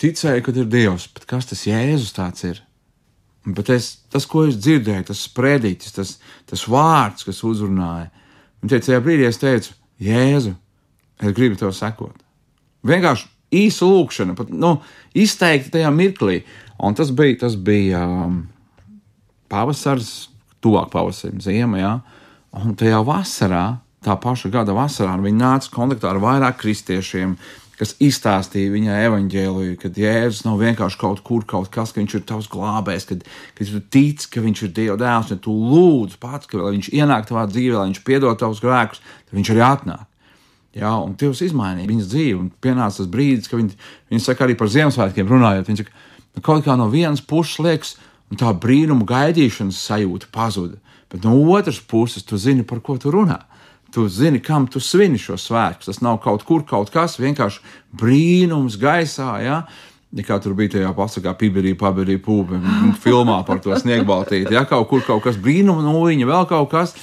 ticēja, 0.01 0.42
ka 0.42 0.55
ir 0.57 0.68
Dievs, 0.70 1.07
bet 1.14 1.27
kas 1.29 1.49
tas 1.51 1.66
Jēzus 1.68 2.14
tāds 2.16 2.46
ir? 2.49 2.62
Bet 3.44 3.70
es, 3.73 3.92
tas, 4.12 4.27
ko 4.29 4.44
es 4.49 4.59
dzirdēju, 4.61 5.07
tas 5.11 5.25
sprediķis, 5.29 5.94
tas, 5.96 6.16
tas 6.49 6.64
vārds, 6.68 7.25
kas 7.25 7.44
uzrunāja, 7.46 8.11
un 8.61 8.73
tajā 8.73 9.01
brīdī 9.05 9.29
es 9.29 9.40
teicu, 9.40 9.77
Jēzu, 10.01 10.55
es 11.20 11.37
gribu 11.37 11.59
tev 11.61 11.73
sekot. 11.77 12.16
Vienkārši 12.87 13.29
īsa 13.51 13.88
lūkšana, 13.88 14.37
pat 14.38 14.51
nu, 14.55 14.77
izteikti 15.16 15.73
tajā 15.75 15.90
mirklī. 15.94 16.40
Un 16.81 16.96
tas 16.96 17.11
bija, 17.12 17.42
tas 17.42 17.57
bija 17.61 18.03
um, 18.07 18.42
pavasars, 19.53 20.31
tuvāk 20.64 20.90
pavasarim, 20.92 21.40
ziema. 21.44 21.81
Ja? 21.81 21.92
Un 22.57 22.77
tajā 22.79 23.03
vasarā, 23.07 23.64
tā 24.05 24.16
paša 24.20 24.53
gada 24.55 24.77
vasarā, 24.77 25.18
viņi 25.20 25.40
nāca 25.42 25.73
kontaktā 25.75 26.12
ar 26.12 26.23
vairāk 26.23 26.61
kristiešiem, 26.62 27.37
kas 27.80 27.94
izstāstīja 28.02 28.74
viņai 28.74 28.98
evaņģēliju, 29.06 29.76
ka 29.80 29.88
Jēzus 29.96 30.44
nav 30.44 30.58
vienkārši 30.60 30.98
kaut 31.00 31.22
kur, 31.24 31.46
kaut 31.48 31.70
kas, 31.72 31.94
ka 31.94 32.02
viņš 32.02 32.16
ir 32.18 32.26
tavs 32.28 32.50
glābējs, 32.52 33.06
kad, 33.08 33.24
kad 33.56 33.72
tu 33.72 33.80
tici, 33.96 34.28
ka 34.34 34.42
viņš 34.44 34.62
ir 34.66 34.74
Dieva 34.76 34.98
dēls, 35.00 35.32
un 35.32 35.40
tu 35.40 35.54
lūdzu 35.54 36.20
pats, 36.20 36.50
ka 36.50 36.60
viņš 36.60 36.90
ienāk 36.92 37.30
tavā 37.30 37.46
dzīvē, 37.48 37.78
lai 37.78 37.88
viņš 37.88 38.02
piedod 38.04 38.36
tavus 38.40 38.60
grēkus, 38.60 39.00
tad 39.00 39.38
viņš 39.38 39.52
arī 39.54 39.64
atnāk. 39.64 40.06
Jā, 40.76 40.92
un 41.02 41.16
Dievs 41.18 41.40
izmainīja 41.42 41.88
viņas 41.88 42.10
dzīvi, 42.12 42.36
un 42.36 42.52
pienāca 42.62 43.00
tas 43.00 43.08
brīdis, 43.10 43.48
kad 43.50 43.58
viņi, 43.58 43.74
viņi 44.12 44.22
saka 44.22 44.44
arī 44.46 44.54
par 44.60 44.70
Ziemassvētkiem 44.70 45.32
runājot. 45.32 45.66
Viņi 45.66 45.82
saka, 45.82 46.04
nu, 46.36 46.42
kaut 46.46 46.62
kā 46.66 46.76
no 46.78 46.86
vienas 46.92 47.24
puses 47.26 47.58
liekas, 47.64 47.96
un 48.30 48.38
tā 48.38 48.52
brīnuma 48.54 49.08
gaidīšanas 49.08 49.80
sajūta 49.88 50.30
pazuda, 50.30 50.78
bet 51.10 51.26
no 51.26 51.34
otras 51.56 51.80
puses 51.82 52.22
tu 52.22 52.38
zini, 52.38 52.62
par 52.62 52.84
ko 52.86 53.00
tu 53.02 53.10
runā. 53.10 53.40
Tu 53.90 54.07
zini, 54.09 54.38
kam 54.42 54.68
tu 54.70 54.81
svini 54.81 55.18
šo 55.18 55.38
svētku. 55.40 55.88
Tas 55.88 56.00
nav 56.05 56.20
kaut 56.22 56.44
kur 56.46 56.62
kaut 56.66 56.92
kas, 56.94 57.18
vienkārši 57.18 57.62
brīnums 57.98 58.79
gaisā. 58.81 59.31
Ja? 59.42 59.62
Ja 60.11 60.26
kā 60.26 60.40
tur 60.42 60.57
bija 60.59 60.76
tajā 60.76 60.90
pasakā, 60.94 61.35
piberī, 61.38 61.76
paberī, 61.79 62.18
pūpe, 62.22 62.59
filmā 63.05 63.40
par 63.46 63.62
to 63.62 63.74
sniegbaltīti. 63.79 64.55
Ja 64.55 64.66
kaut 64.68 64.88
kur 64.90 65.07
kaut 65.07 65.24
kas 65.26 65.38
brīnuma, 65.40 65.85
no 65.87 66.05
viņa 66.07 66.29
vēl 66.31 66.50
kaut 66.50 66.70
kas, 66.72 66.94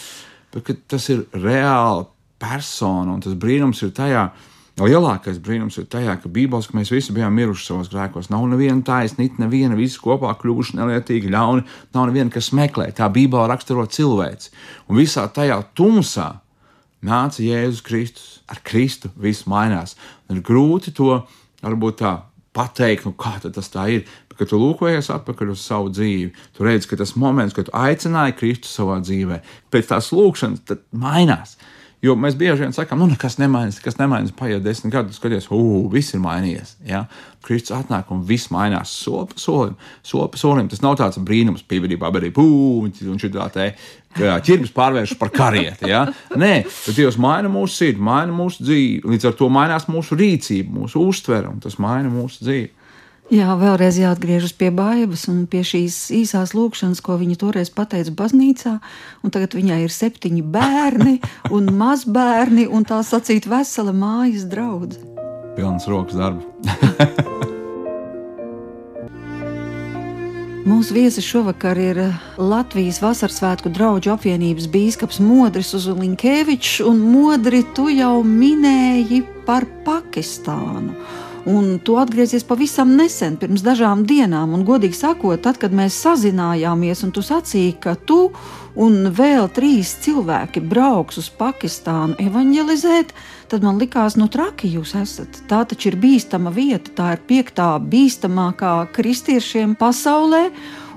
bet 0.56 0.72
tas 0.88 1.08
ir 1.14 1.26
reāli 1.36 2.08
persona, 2.40 3.16
un 3.16 3.24
tas 3.24 3.36
brīnums 3.40 3.84
ir 3.84 3.96
tajā, 3.98 4.30
Lielākais 4.78 5.40
brīnums 5.42 5.80
ir 5.82 5.88
tajā, 5.90 6.14
ka 6.22 6.30
Bībeles, 6.30 6.68
ka 6.70 6.78
mēs 6.78 6.92
visi 6.94 7.14
bijām 7.16 7.34
miruši 7.34 7.64
savos 7.66 7.88
grēkos. 7.90 8.28
Nav 8.30 8.44
neviena 8.46 8.84
taisnība, 8.86 9.42
neviena, 9.42 9.74
visi 9.74 9.98
kopā 9.98 10.36
kļuvuši 10.38 10.78
nelietīgi, 10.78 11.32
ļauni. 11.34 11.64
Nav 11.98 12.12
neviena, 12.12 12.30
kas 12.30 12.52
meklē. 12.54 12.92
Tā 12.94 13.08
Bībele 13.10 13.48
raksturo 13.50 13.88
cilvēci. 13.90 14.52
Un 14.86 15.00
visā 15.02 15.24
tajā 15.34 15.58
tumsā 15.74 16.28
nāca 17.06 17.44
Jēzus 17.44 17.84
Kristus. 17.86 18.32
Ar 18.48 18.62
Kristu 18.64 19.12
viss 19.20 19.48
mainās. 19.50 19.98
Un 20.30 20.40
ir 20.40 20.46
grūti 20.46 20.94
to 20.96 21.22
varbūt 21.62 22.02
tā 22.02 22.18
pateikt, 22.58 23.06
nu 23.06 23.14
kā 23.18 23.38
tas 23.44 23.72
tā 23.74 23.88
ir. 23.94 24.06
Bet, 24.28 24.40
kad 24.42 24.52
tu 24.52 24.60
lūkojies 24.62 25.12
atpakaļ 25.14 25.54
uz 25.54 25.64
savu 25.66 25.92
dzīvi, 25.94 26.34
tu 26.58 26.66
redzi, 26.66 26.90
ka 26.90 27.00
tas 27.00 27.16
moments, 27.20 27.56
kad 27.56 27.70
tu 27.70 27.76
aicināji 27.78 28.38
Kristu 28.40 28.72
savā 28.72 29.00
dzīvē, 29.04 29.42
pēc 29.74 29.92
tās 29.92 30.14
lūkšanas, 30.16 30.64
tad 30.68 30.86
mainās. 30.92 31.58
Jo 32.06 32.14
mēs 32.14 32.36
bieži 32.38 32.62
vien 32.62 32.74
sakām, 32.76 33.00
nu, 33.02 33.08
nekas 33.10 33.40
nemainās, 33.42 33.80
nekas 33.80 33.96
nemainās, 33.98 34.34
paiet 34.38 34.62
desmit 34.62 34.94
gadi, 34.94 35.16
skaties, 35.18 35.48
ugh, 35.50 35.88
viss 35.90 36.14
ir 36.14 36.22
mainījies. 36.22 36.76
Ja? 36.86 37.08
Kristus 37.46 37.74
atnāk 37.74 38.12
un 38.14 38.22
viss 38.28 38.52
mainās 38.54 38.92
soli 38.94 39.32
pa 39.32 39.42
solim, 39.42 39.74
soli 40.06 40.30
pa 40.30 40.38
solim. 40.38 40.70
Tas 40.70 40.84
nav 40.86 41.00
tāds 41.02 41.18
brīnums, 41.26 41.66
pīvērībā, 41.66 42.12
bet 42.14 42.22
arī 42.22 42.30
pūķis 42.38 43.10
un 43.10 43.18
šī 43.22 43.32
tā 43.34 43.48
te 43.56 43.72
ķirmis 44.18 44.74
pārvēršas 44.76 45.20
par 45.20 45.32
karieti. 45.34 45.90
Ja? 45.92 46.06
Nē, 46.38 46.54
bet 46.68 46.98
Dievs 46.98 47.20
maina 47.22 47.52
mūsu 47.52 47.84
sirdi, 47.84 48.04
maina 48.04 48.34
mūsu 48.36 48.66
dzīvi, 48.66 49.04
līdz 49.14 49.30
ar 49.30 49.38
to 49.40 49.52
mainās 49.54 49.88
mūsu 49.92 50.18
rīcība, 50.20 50.74
mūsu 50.82 51.04
uztvere, 51.08 51.52
un 51.52 51.62
tas 51.64 51.80
maina 51.82 52.12
mūsu 52.12 52.44
dzīvi. 52.48 52.74
Jā, 53.28 53.58
vēlreiz 53.60 53.98
jāatgriežas 54.00 54.54
pie 54.56 54.70
bailes 54.72 55.26
un 55.28 55.42
pie 55.52 55.60
šīs 55.68 55.98
īsās 56.16 56.54
lūkšanas, 56.56 57.02
ko 57.04 57.18
viņa 57.20 57.36
toreiz 57.42 57.72
pateica 57.76 58.14
baznīcā. 58.16 58.78
Tagad 59.28 59.58
viņai 59.58 59.82
ir 59.84 59.92
septiņi 59.92 60.46
bērni 60.56 61.18
un 61.52 61.68
mazbērni, 61.82 62.70
un 62.72 62.88
tā 62.88 63.02
sacīt, 63.04 63.50
vesela 63.52 63.92
mājas 63.92 64.48
draudzene. 64.48 65.12
Pilns 65.60 65.92
rokas 65.92 66.16
darba. 66.16 67.52
Mūsu 70.68 70.98
viesis 70.98 71.24
šovakar 71.24 71.80
ir 71.80 72.00
Latvijas 72.36 72.98
Vasaras 73.00 73.38
svētku 73.40 73.70
draugu 73.72 74.12
apvienības 74.12 74.66
biskups 74.68 75.22
Modris 75.24 75.70
Uzulinkevičs, 75.78 76.82
un 76.84 77.00
Modri, 77.08 77.62
tu 77.72 77.86
jau 77.88 78.18
minēji 78.28 79.22
par 79.48 79.64
Pakistānu. 79.86 80.92
Un 81.48 81.78
tu 81.80 81.96
atgriezies 81.96 82.44
pavisam 82.44 82.90
nesen, 83.00 83.38
pirms 83.40 83.62
dažām 83.64 84.02
dienām. 84.08 84.52
Un, 84.52 84.66
godīgi 84.68 84.98
sakot, 84.98 85.40
tad, 85.46 85.56
kad 85.62 85.72
mēs 85.72 85.96
sazinājāmies, 86.04 87.06
un 87.08 87.14
tu 87.16 87.24
sacīki, 87.24 87.78
ka 87.86 87.94
tu 87.96 88.18
un 88.76 89.08
vēl 89.16 89.48
trīs 89.56 89.94
cilvēki 90.04 90.60
brauks 90.68 91.22
uz 91.22 91.30
Pakistānu 91.40 92.18
evanģelizēt, 92.20 93.14
tad 93.48 93.64
man 93.64 93.80
likās, 93.80 94.18
nu, 94.20 94.28
traki 94.28 94.74
jūs 94.74 94.92
esat. 95.00 95.40
Tā 95.48 95.62
taču 95.72 95.94
ir 95.94 95.98
bīstama 96.04 96.52
vieta, 96.52 96.92
tā 97.00 97.14
ir 97.16 97.24
piektā 97.30 97.70
bīstamākā 97.80 98.76
kristiešiem 98.98 99.78
pasaulē. 99.80 100.50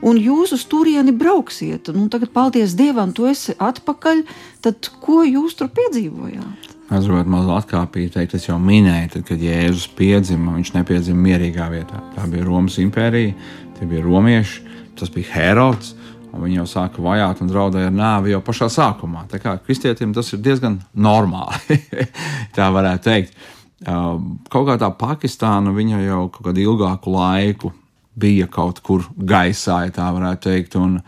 Un 0.02 0.18
jūs 0.18 0.56
uz 0.56 0.66
turieni 0.66 1.14
brauksiet, 1.14 1.92
nu, 1.94 2.08
tagad, 2.10 2.32
paldies 2.34 2.74
Dievam, 2.74 3.14
tu 3.14 3.30
esi 3.30 3.54
atpakaļ. 3.54 4.26
Tad 4.66 4.90
ko 5.04 5.22
jūs 5.28 5.60
tur 5.60 5.70
piedzīvojāt? 5.76 6.69
Mazliet 6.90 7.28
atkāpīt, 7.54 8.16
teikt, 8.16 8.34
es 8.34 8.48
jau 8.48 8.56
minēju, 8.58 9.12
tad, 9.12 9.24
kad 9.28 9.42
Jēzus 9.44 9.86
piedzima, 9.94 10.56
viņš 10.56 10.72
nepiedzima 10.74 11.22
mierīgā 11.28 11.68
vietā. 11.70 12.00
Tā 12.16 12.24
bija 12.30 12.46
Romas 12.48 12.80
impērija, 12.82 13.36
tie 13.76 13.86
bija 13.86 14.02
romieši, 14.02 14.64
tas 14.98 15.12
bija 15.14 15.30
Herods. 15.36 15.94
Viņi 16.30 16.60
jau 16.60 16.66
sāka 16.70 17.02
vajāt 17.02 17.40
un 17.42 17.48
draudēja 17.50 17.90
ar 17.90 17.94
nāvi 17.94 18.34
jau 18.34 18.42
pašā 18.46 18.68
sākumā. 18.70 19.24
Tā 19.30 19.40
kā 19.42 19.56
kristietim 19.62 20.12
tas 20.14 20.30
ir 20.34 20.42
diezgan 20.42 20.80
normāli, 20.94 21.78
tā 22.56 22.68
varētu 22.74 23.06
teikt. 23.06 23.38
Kaut 23.86 24.66
kā 24.68 24.76
tā 24.78 24.90
Pakistāna 24.98 25.74
viņa 25.74 26.02
jau 26.04 26.24
kaut 26.28 26.50
kādu 26.50 26.62
ilgāku 26.66 27.14
laiku 27.14 27.72
bija 28.20 28.46
kaut 28.50 28.82
kur 28.86 29.06
gaisā, 29.14 29.84
ja 29.86 29.94
tā 29.94 30.10
varētu 30.14 30.46
teikt. 30.50 30.78
Un 30.78 31.00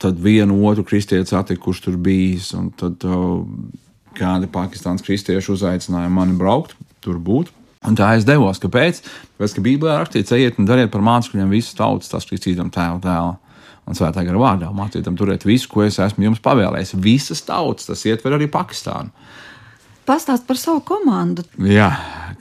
tad 0.00 0.20
vienu 0.20 0.58
otru 0.68 0.84
kristieti 0.88 1.32
satika, 1.32 1.62
kurš 1.62 1.84
tur 1.86 2.00
bijis. 2.00 2.52
Un 2.58 2.72
tad 2.76 3.04
kādi 4.16 4.50
Pakistānas 4.52 5.04
kristieši 5.06 5.52
uzaicināja 5.54 6.10
mani 6.12 6.36
braukt, 6.38 6.76
tur 7.04 7.18
būt. 7.22 7.52
Un 7.82 7.96
tā 7.98 8.12
es 8.16 8.26
devos. 8.26 8.60
Kāpēc? 8.62 9.00
Tāpēc, 9.02 9.54
ka 9.56 9.64
Bībelē 9.64 9.96
rakstīts, 9.98 10.34
ejiet 10.36 10.60
un 10.62 10.68
dariet 10.68 10.92
par 10.92 11.02
mācekļiem 11.02 11.50
visas 11.50 11.74
tautas, 11.78 12.12
tas 12.12 12.28
kristītam 12.28 12.70
tēvu 12.72 13.02
dēlu. 13.02 13.38
Un 13.90 13.98
svētā 13.98 14.22
gara 14.22 14.38
vārdā 14.38 14.68
mācīt 14.70 15.02
tam 15.02 15.16
turēt 15.18 15.42
visu, 15.42 15.66
ko 15.70 15.82
es 15.82 15.98
esmu 15.98 16.28
jums 16.28 16.42
pavēlējis. 16.44 16.94
Visas 17.02 17.42
tautas, 17.42 17.88
tas 17.90 18.04
ietver 18.06 18.36
arī 18.38 18.46
Pakistānu. 18.50 19.10
Pastāst 20.06 20.46
par 20.46 20.58
savu 20.58 20.80
komandu. 20.86 21.44
Jā, 21.62 21.88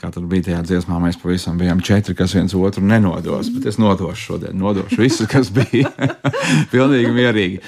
kā 0.02 0.10
tur 0.14 0.26
bija 0.30 0.48
tajā 0.48 0.62
dziesmā, 0.66 0.98
mēs 1.02 1.18
pavisam 1.22 1.60
bijām 1.62 1.82
četri, 1.86 2.16
kas 2.18 2.34
viens 2.38 2.54
otru 2.58 2.82
nenodos. 2.86 3.52
Bet 3.54 3.68
es 3.70 3.78
nodošu 3.82 4.22
šodien, 4.22 4.58
nodošu 4.58 4.98
visus, 5.02 5.30
kas 5.30 5.50
bija. 5.54 5.90
Pilnīgi 6.74 7.14
mierīgi. 7.14 7.62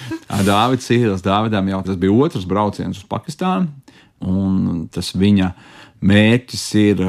Dāvids 0.46 0.90
Sīls, 0.90 1.26
Dāvidam 1.26 1.70
jau 1.74 1.84
tas 1.90 1.98
bija 2.02 2.18
otrs 2.26 2.50
brauciens 2.50 3.02
uz 3.02 3.10
Pakistānu 3.10 3.83
un 4.24 4.88
tas 4.94 5.14
viņa 5.16 5.52
mērķis 6.04 6.66
ir 6.82 7.04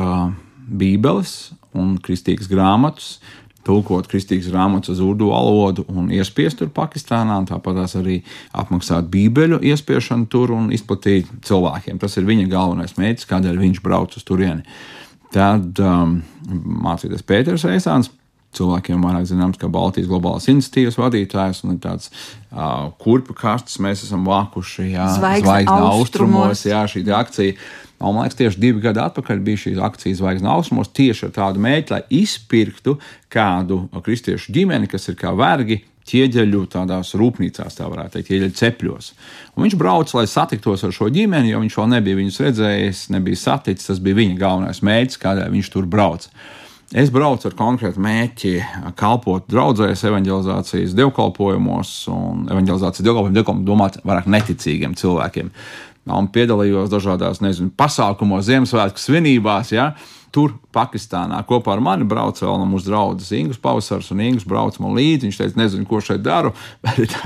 Bībeles 0.64 1.54
un 1.74 1.96
kristīgas 2.02 2.48
grāmatas, 2.50 3.18
tulkot 3.64 4.08
kristīgas 4.10 4.50
grāmatas 4.52 4.92
uz 4.94 5.00
urdu 5.04 5.30
valodu 5.32 5.86
un 5.88 6.10
iespiest 6.12 6.60
tur 6.60 6.70
Pakistānā, 6.74 7.38
un 7.40 7.48
tāpat 7.48 7.80
arī 8.00 8.20
apmaksāt 8.52 9.08
bībeļu 9.12 9.62
iespiešanu 9.72 10.28
tur 10.32 10.52
un 10.56 10.70
izplatīt 10.74 11.30
cilvēkiem. 11.46 12.00
Tas 12.02 12.18
ir 12.20 12.28
viņa 12.28 12.50
galvenais 12.52 12.96
mērķis, 13.00 13.30
kādēļ 13.30 13.62
viņš 13.62 13.80
brauc 13.84 14.16
uz 14.18 14.26
turieni. 14.26 14.66
Tad 15.34 15.80
um, 15.82 16.20
mācīties 16.84 17.24
Pēters 17.26 17.64
Reisāns 17.66 18.12
cilvēkiem 18.58 19.04
vairāk 19.04 19.28
zināms, 19.30 19.60
kā 19.60 19.70
Baltijas 19.72 20.10
globālās 20.10 20.48
iniciatīvas 20.52 20.98
vadītājs 21.00 21.64
un 21.68 21.78
tāds 21.82 22.10
uh, 22.10 22.90
kurpju 23.02 23.36
kastes 23.38 23.80
mēs 23.82 24.04
esam 24.06 24.26
vākuši 24.28 24.90
zvaigznes 25.18 25.72
austrumos. 25.72 26.66
Jā, 26.68 26.84
šī 26.90 27.04
akcija. 27.14 27.56
Un, 28.04 28.12
man 28.12 28.26
liekas, 28.26 28.36
tieši 28.36 28.60
divi 28.60 28.82
gadi 28.84 29.00
atpakaļ 29.00 29.40
bija 29.44 29.62
šī 29.64 29.74
akcija 29.86 30.18
Zvaigznes 30.18 30.50
austrumos 30.50 30.90
tieši 30.92 31.28
ar 31.28 31.34
tādu 31.38 31.62
mērķi, 31.64 31.94
lai 31.94 32.02
izpirktu 32.18 32.98
kādu 33.32 33.84
kristiešu 34.04 34.52
ģimeni, 34.52 34.90
kas 34.90 35.08
ir 35.08 35.16
kā 35.20 35.32
vergi 35.38 35.80
ķieģeļu 36.10 36.66
tādās 36.74 37.14
rūpnīcās, 37.16 37.78
tā 37.78 37.86
varētu 37.88 38.18
teikt, 38.18 38.28
ķieģeļu 38.28 38.56
cepļos. 38.58 39.06
Un 39.54 39.64
viņš 39.64 39.76
brauca, 39.80 40.18
lai 40.18 40.26
satiktos 40.28 40.84
ar 40.84 40.92
šo 40.92 41.08
ģimeni, 41.14 41.54
jo 41.54 41.62
viņš 41.62 41.78
vēl 41.80 41.88
nebija 41.94 42.18
viņus 42.18 42.42
redzējis, 42.44 43.06
nebija 43.14 43.40
saticis. 43.40 43.88
Tas 43.88 44.02
bija 44.04 44.20
viņa 44.20 44.36
galvenais 44.42 44.82
mērķis, 44.84 45.22
kādēļ 45.22 45.54
viņš 45.54 45.72
tur 45.72 45.88
brauca. 45.88 46.28
Es 46.94 47.10
braucu 47.10 47.48
ar 47.48 47.54
konkrētu 47.58 47.98
mērķi, 47.98 48.50
kalpot 48.94 49.48
draudzēs, 49.50 50.04
evanģelizācijas 50.06 50.92
dievkalpojumos, 50.94 51.94
un 52.14 52.44
evanģelizācijas 52.54 53.02
dievkalpojumos 53.02 53.64
domāt 53.66 53.96
vairāk 54.06 54.28
neticīgiem 54.30 54.94
cilvēkiem. 55.00 55.48
Un 56.14 56.28
piedalījos 56.30 56.92
dažādās, 56.92 57.40
nezinu, 57.42 57.72
pasākumos, 57.74 58.44
Ziemassvētku 58.46 59.02
svinībās, 59.02 59.72
ja, 59.74 59.88
tur 60.34 60.52
Pakistānā 60.74 61.40
kopā 61.48 61.72
ar 61.74 61.82
mani 61.82 62.06
brauca 62.06 62.44
vēl 62.44 62.60
no 62.62 62.68
mūsu 62.70 62.92
draugas 62.92 63.32
Ingūnas 63.34 63.62
Pavasars, 63.64 64.12
un 64.14 64.22
Ingūns 64.22 64.46
brauca 64.50 64.82
man 64.84 64.94
līdzi. 64.94 65.26
Viņš 65.26 65.40
teica, 65.40 65.60
nezinu, 65.64 65.88
ko 65.90 65.98
šeit 66.04 66.22
daru, 66.22 66.52
bet 66.84 67.16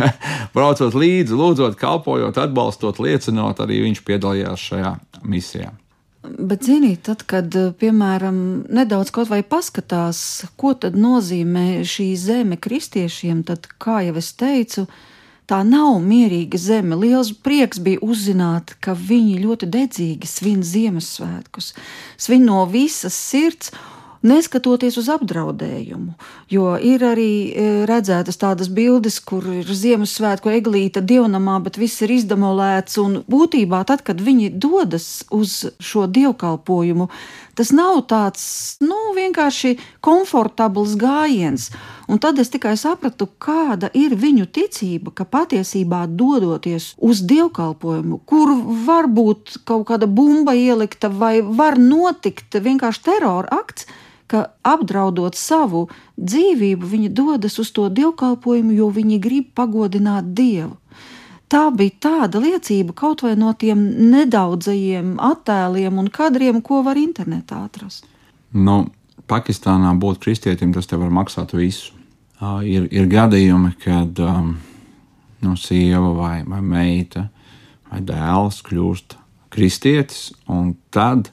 braucot 0.57 0.97
līdzi, 0.97 1.37
lūdzot, 1.37 1.77
kalpojot, 1.81 2.41
atbalstot, 2.41 3.03
liecinot, 3.05 3.61
arī 3.67 3.83
viņš 3.85 4.03
piedalījās 4.09 4.65
šajā 4.71 4.95
misijā. 5.29 5.75
Bet, 6.23 6.65
ziniet, 6.67 7.05
tad, 7.07 7.23
kad, 7.31 7.55
piemēram, 7.79 8.39
nedaudz 8.75 9.13
kaut 9.15 9.29
vai 9.31 9.45
paskatās, 9.47 10.21
ko 10.59 10.73
tad 10.75 10.97
nozīmē 10.99 11.85
šī 11.87 12.09
zeme 12.19 12.59
kristiešiem, 12.59 13.45
tad, 13.47 13.69
kā 13.79 14.01
jau 14.09 14.17
es 14.19 14.33
teicu, 14.35 14.89
tā 15.49 15.61
nav 15.65 16.01
mierīga 16.03 16.59
zeme. 16.59 16.99
Liels 16.99 17.31
prieks 17.47 17.79
bija 17.79 18.03
uzzināt, 18.03 18.75
ka 18.83 18.97
viņi 18.99 19.39
ļoti 19.45 19.71
dedzīgi 19.71 20.29
svin 20.29 20.67
Ziemassvētkus, 20.67 21.71
svin 22.19 22.51
no 22.51 22.65
visas 22.67 23.15
sirds 23.15 23.71
neskatoties 24.23 24.99
uz 25.01 25.09
apdraudējumu. 25.13 26.15
Jo 26.51 26.75
ir 26.81 27.05
arī 27.07 27.33
e, 27.49 27.67
redzētas 27.89 28.41
tādas 28.41 28.71
bildes, 28.73 29.21
kur 29.21 29.47
ir 29.61 29.69
Ziemassvētku 29.69 30.53
eglīte 30.53 31.03
dievnamā, 31.05 31.59
bet 31.65 31.79
viss 31.79 32.03
ir 32.03 32.15
izdemolēts. 32.19 32.99
Un 33.03 33.21
būtībā 33.31 33.85
tad, 33.89 34.03
kad 34.07 34.23
viņi 34.23 34.51
dodas 34.55 35.25
uz 35.35 35.61
šo 35.79 36.07
dievkalpojumu, 36.11 37.09
tas 37.59 37.73
nav 37.75 38.05
tāds 38.11 38.43
nu, 38.85 38.97
vienkārši 39.17 39.75
komfortabls 40.05 40.95
gājiens. 41.01 41.69
Un 42.09 42.21
tad 42.23 42.39
es 42.39 42.53
tikai 42.53 42.77
sapratu, 42.79 43.27
kāda 43.43 43.91
ir 43.99 44.15
viņu 44.17 44.47
ticība, 44.55 45.13
ka 45.13 45.27
patiesībā 45.29 46.05
dodoties 46.09 46.93
uz 47.03 47.23
dievkalpojumu, 47.27 48.21
kur 48.25 48.55
var 48.87 49.11
būt 49.11 49.59
kaut 49.69 49.89
kāda 49.91 50.07
bumba 50.07 50.55
ielikta 50.55 51.11
vai 51.11 51.41
var 51.43 51.81
notikt 51.83 52.61
vienkārši 52.63 53.05
terora 53.11 53.61
akts, 53.61 53.89
ka 54.29 54.45
apdraudot 54.67 55.37
savu 55.37 55.87
dzīvību, 56.21 56.87
viņi 56.87 57.09
dodas 57.17 57.57
uz 57.59 57.73
to 57.73 57.89
dievkalpojumu, 57.89 58.75
jo 58.77 58.91
viņi 58.93 59.19
grib 59.25 59.53
pagodināt 59.57 60.35
Dievu. 60.37 60.77
Tā 61.49 61.69
bija 61.73 61.97
tāda 62.05 62.41
liecība 62.43 62.93
kaut 62.97 63.23
vai 63.25 63.33
no 63.41 63.55
tiem 63.57 63.81
nedaudzajiem 64.13 65.15
attēliem 65.23 66.01
un 66.01 66.11
kadriem, 66.13 66.61
ko 66.65 66.83
var 66.85 67.01
internetā 67.01 67.63
atrast. 67.65 68.05
Nu, 68.53 68.87
Pakistānā 69.29 69.93
būt 70.01 70.21
kristietim, 70.25 70.73
tas 70.73 70.89
tev 70.89 71.03
var 71.05 71.13
maksāt 71.13 71.53
visu. 71.57 71.95
Uh, 72.39 72.61
ir, 72.65 72.87
ir 72.95 73.09
gadījumi, 73.11 73.73
kad 73.83 74.21
um, 74.23 74.53
nu, 75.45 75.57
sieva 75.59 76.13
vai, 76.15 76.37
vai 76.47 76.61
meita 76.63 77.27
vai 77.89 78.03
dēls 78.05 78.61
kļūst 78.69 79.17
kristietis, 79.53 80.29
un 80.53 80.75
tad 80.95 81.33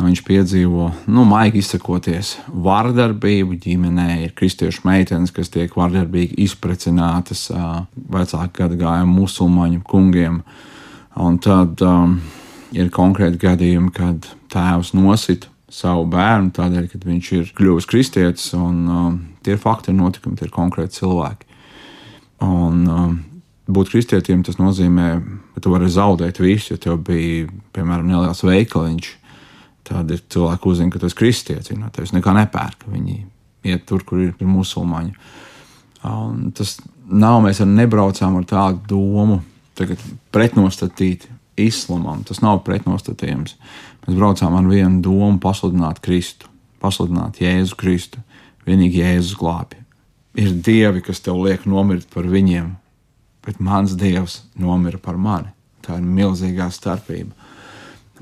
viņš 0.00 0.22
piedzīvo, 0.26 0.88
nu, 1.12 1.24
maigi 1.28 1.60
izsakoties, 1.62 2.36
vardarbību 2.48 3.58
ģimenē. 3.62 4.08
Ir 4.24 4.34
kristiešu 4.38 4.86
meitenes, 4.88 5.32
kas 5.34 5.52
tiek 5.52 5.74
vardarbīgi 5.76 6.38
izprecinātas 6.46 7.48
vecāku 7.94 8.56
gadu 8.58 8.78
gājumu 8.80 9.22
musulmaņu 9.22 9.82
kungiem. 9.88 10.42
Un 11.22 11.38
tad 11.44 11.82
um, 11.84 12.18
ir 12.72 12.92
konkrēti 12.94 13.40
gadījumi, 13.42 13.92
kad 13.94 14.28
tēvs 14.52 14.94
nosita 14.96 15.50
savu 15.72 16.04
bērnu 16.12 16.52
tādēļ, 16.56 16.88
ka 16.90 17.00
viņš 17.04 17.32
ir 17.38 17.52
kļuvis 17.56 17.88
kristietis, 17.88 18.50
un 18.56 18.80
um, 18.88 19.20
tie 19.44 19.56
ir 19.56 19.60
fakti, 19.60 19.92
ir 19.92 20.00
notikumi, 20.00 20.36
tie 20.36 20.48
ir 20.48 20.54
konkrēti 20.54 21.00
cilvēki. 21.00 21.48
Un, 22.44 22.82
um, 22.88 23.16
būt 23.72 23.92
kristietim 23.92 24.42
tas 24.44 24.58
nozīmē, 24.60 25.14
ka 25.54 25.62
tu 25.64 25.72
vari 25.72 25.88
zaudēt 25.92 26.40
visu, 26.42 26.74
ja 26.74 26.80
tev 26.80 27.00
bija, 27.06 27.46
piemēram, 27.76 28.08
neliels 28.08 28.44
veikaliņš 28.44 29.12
Tad 29.86 30.10
ir 30.14 30.22
cilvēki, 30.30 30.62
kas 30.62 30.70
uzzina, 30.70 30.92
ka 30.94 31.00
tas 31.02 31.14
ir 31.14 31.18
kristietis. 31.18 31.70
Viņi 31.72 31.82
no 31.82 31.90
tevis 31.94 32.14
nekā 32.14 32.34
nepērk. 32.36 32.86
Viņi 32.92 33.16
iet 33.66 33.86
tur, 33.88 34.04
kur 34.06 34.22
ir 34.22 34.34
musulmaņi. 34.46 35.14
Un 36.08 36.50
tas 36.56 36.76
nav, 37.06 37.40
mēs 37.44 37.62
arī 37.62 37.76
nebraucām 37.82 38.38
ar 38.38 38.46
tādu 38.48 38.82
domu, 38.94 39.40
pretnostatīt 40.34 41.26
islamam. 41.60 42.22
Tas 42.26 42.42
nav 42.44 42.62
pretnostatījums. 42.66 43.56
Mēs 44.06 44.18
braucām 44.18 44.58
ar 44.58 44.68
vienu 44.70 45.02
domu, 45.04 45.38
pasludināt 45.42 46.02
Kristu, 46.02 46.50
pasludināt 46.82 47.42
Jēzu 47.42 47.78
Kristu. 47.78 48.22
Vienīgi 48.66 49.02
Jēzus 49.02 49.34
glābi. 49.38 49.80
Ir 50.38 50.54
dievi, 50.64 51.02
kas 51.04 51.20
tev 51.20 51.42
liek 51.42 51.66
nomirt 51.68 52.06
par 52.14 52.24
viņiem, 52.30 52.70
bet 53.44 53.58
mans 53.60 53.96
dievs 53.98 54.40
nomira 54.58 55.00
par 55.02 55.18
mani. 55.18 55.50
Tā 55.82 55.98
ir 55.98 56.06
milzīgā 56.06 56.70
starpība 56.72 57.34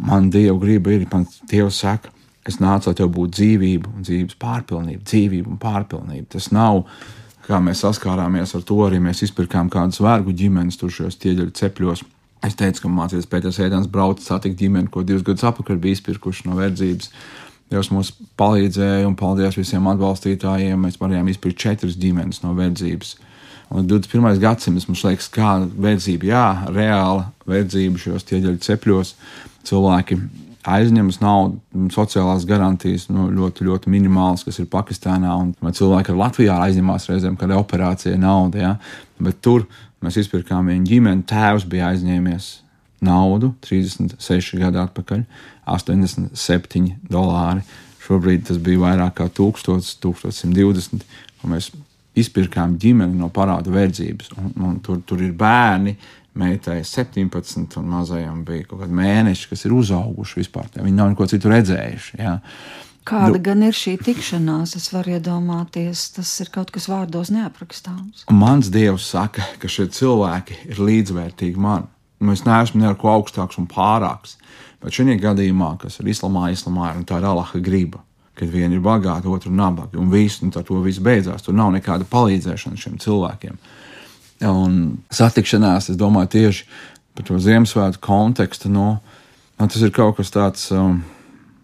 man 0.01 0.31
Dieva 0.33 0.59
griba 0.61 0.95
ir, 0.95 1.07
man 1.13 1.27
Dievs 1.51 1.81
saka, 1.85 2.13
es 2.49 2.59
nācu, 2.63 2.91
lai 2.91 2.99
tev 2.99 3.11
būtu 3.15 3.37
dzīvība 3.37 3.91
un 3.93 4.07
dzīves 4.07 4.39
pārpilnība, 4.41 5.05
dzīvība 5.07 5.53
un 5.53 5.59
pārpilnība. 5.61 6.29
Tas 6.37 6.49
nav, 6.55 6.87
kā 7.47 7.61
mēs 7.63 7.83
saskārāmies 7.85 8.55
ar 8.57 8.65
to, 8.67 8.79
arī 8.87 9.01
mēs 9.03 9.25
izpirkām 9.27 9.71
kādus 9.73 10.01
vergu 10.05 10.35
ģimenes 10.37 10.81
tur 10.81 10.93
šajos 10.95 11.21
ķieģeļu 11.21 11.55
cepļos. 11.61 12.05
Es 12.47 12.57
teicu, 12.57 12.87
ka 12.87 12.93
mācīties 12.95 13.29
Pēters 13.29 13.61
Ēdens 13.61 13.91
brauc 13.93 14.23
satikt 14.25 14.57
ģimeni, 14.63 14.89
ko 14.89 15.05
divus 15.05 15.27
gadus 15.27 15.45
atpakaļ 15.51 15.77
bija 15.83 15.99
izpirkuši 15.99 16.49
no 16.49 16.57
verdzības. 16.57 17.11
Dievs 17.71 17.91
mums 17.93 18.15
palīdzēja 18.41 19.05
un 19.07 19.15
paldies 19.19 19.59
visiem 19.61 19.85
atbalstītājiem. 19.93 20.81
Mēs 20.81 20.97
varējām 20.99 21.29
izpirkt 21.31 21.61
četras 21.61 21.99
ģimenes 22.01 22.41
no 22.43 22.55
verdzības. 22.57 23.13
Un 23.71 23.87
21. 23.87 24.39
gadsimts 24.43 24.89
mums 24.89 25.05
liekas, 25.07 25.29
kā 25.31 25.61
verdzība, 25.63 26.27
jā, 26.27 26.47
reāla 26.75 27.29
verdzība 27.47 28.01
šajos 28.03 28.27
ķieģeļu 28.27 28.63
cepļos 28.67 29.13
cilvēki 29.69 30.19
aizņemas 30.69 31.21
naudu, 31.23 31.61
sociālās 31.95 32.45
garantijas 32.49 33.07
nu, 33.13 33.29
ļoti, 33.33 33.65
ļoti 33.69 33.93
minimālas, 33.93 34.43
kas 34.45 34.59
ir 34.61 34.69
Pakistānā. 34.73 35.33
Un 35.33 35.55
cilvēki 35.77 36.13
ar 36.13 36.19
Latvijā 36.19 36.57
aizņemās 36.67 37.09
reizēm, 37.13 37.39
kad 37.41 37.53
ir 37.53 37.61
operācija 37.61 38.19
nauda. 38.21 38.61
Ja? 38.61 38.73
Bet 39.23 39.41
tur 39.45 39.69
mēs 40.05 40.19
izpirkām 40.21 40.69
vienu 40.69 40.89
ģimeni, 40.89 41.25
tēvs 41.31 41.69
bija 41.71 41.93
aizņēmies 41.95 42.51
naudu 43.07 43.55
36 43.65 44.59
gadu 44.61 44.83
atpakaļ, 44.83 45.25
87 45.71 46.91
dolāri. 47.09 47.65
Šobrīd 48.05 48.49
tas 48.49 48.59
bija 48.61 48.83
vairāk 48.83 49.17
kā 49.21 49.29
1000, 49.33 49.95
1120. 50.03 51.07
Mēs 51.49 51.71
izpirkām 52.19 52.77
ģimeni 52.81 53.19
no 53.21 53.29
parādu 53.33 53.73
verdzības, 53.75 54.33
un, 54.39 54.51
un 54.67 54.79
tur, 54.85 55.03
tur 55.07 55.23
ir 55.23 55.35
bērni 55.39 55.97
meitai 56.41 56.81
17, 56.85 57.79
un 57.81 57.89
mazajam 57.91 58.45
bija 58.47 58.67
kaut 58.69 58.85
kādi 58.85 58.97
mēneši, 58.97 59.49
kas 59.51 59.67
ir 59.67 59.75
uzauguši 59.75 60.41
vispār. 60.41 60.71
Viņi 60.77 60.97
nav 60.97 61.13
neko 61.13 61.27
citu 61.31 61.51
redzējuši. 61.51 62.21
Jā. 62.23 62.37
Kāda 63.09 63.35
du... 63.35 63.43
gan 63.49 63.65
ir 63.67 63.77
šī 63.77 63.97
tikšanās, 64.05 64.77
es 64.79 64.91
varu 64.95 65.17
iedomāties, 65.17 66.11
tas 66.17 66.33
ir 66.45 66.53
kaut 66.55 66.71
kas 66.75 66.87
vārdos 66.91 67.33
neaprakstāms. 67.35 68.27
Mans 68.31 68.71
dievs 68.73 69.09
saka, 69.15 69.47
ka 69.59 69.71
šie 69.71 69.89
cilvēki 69.97 70.61
ir 70.71 70.83
līdzvērtīgi 70.83 71.61
man. 71.61 71.89
Es 72.31 72.45
neesmu 72.45 72.83
neko 72.83 73.09
augstāks 73.09 73.57
un 73.59 73.67
pārāks, 73.71 74.37
bet 74.83 74.95
šajā 74.95 75.17
gadījumā, 75.23 75.73
kas 75.81 75.99
ir 76.03 76.11
islamā, 76.13 76.51
islamā 76.53 76.93
ir 76.93 77.01
un 77.01 77.07
tā 77.09 77.19
ir 77.19 77.27
Allaha 77.31 77.61
griba, 77.65 78.03
kad 78.41 78.51
viena 78.51 78.77
ir 78.77 78.83
bagāta, 78.85 79.31
otra 79.31 79.53
nabaga, 79.53 79.99
un 80.01 80.11
viss, 80.13 80.43
tā 80.55 80.65
to 80.67 80.81
viss 80.85 81.03
beidzās. 81.05 81.45
Tur 81.47 81.57
nav 81.57 81.71
nekāda 81.77 82.09
palīdzēšana 82.11 82.81
šiem 82.81 82.99
cilvēkiem. 83.03 83.61
Un 84.49 84.75
satikšanās, 85.13 85.93
es 85.93 86.01
domāju, 86.01 86.33
tieši 86.35 86.67
par 87.15 87.29
to 87.29 87.39
Ziemassvētku 87.43 88.03
kontekstu, 88.05 88.73
no, 88.73 88.95
nu, 89.61 89.67
tas 89.67 89.81
ir 89.85 89.93
kaut 89.95 90.17
kas 90.21 90.33
tāds. 90.33 90.71
Um, 90.73 91.03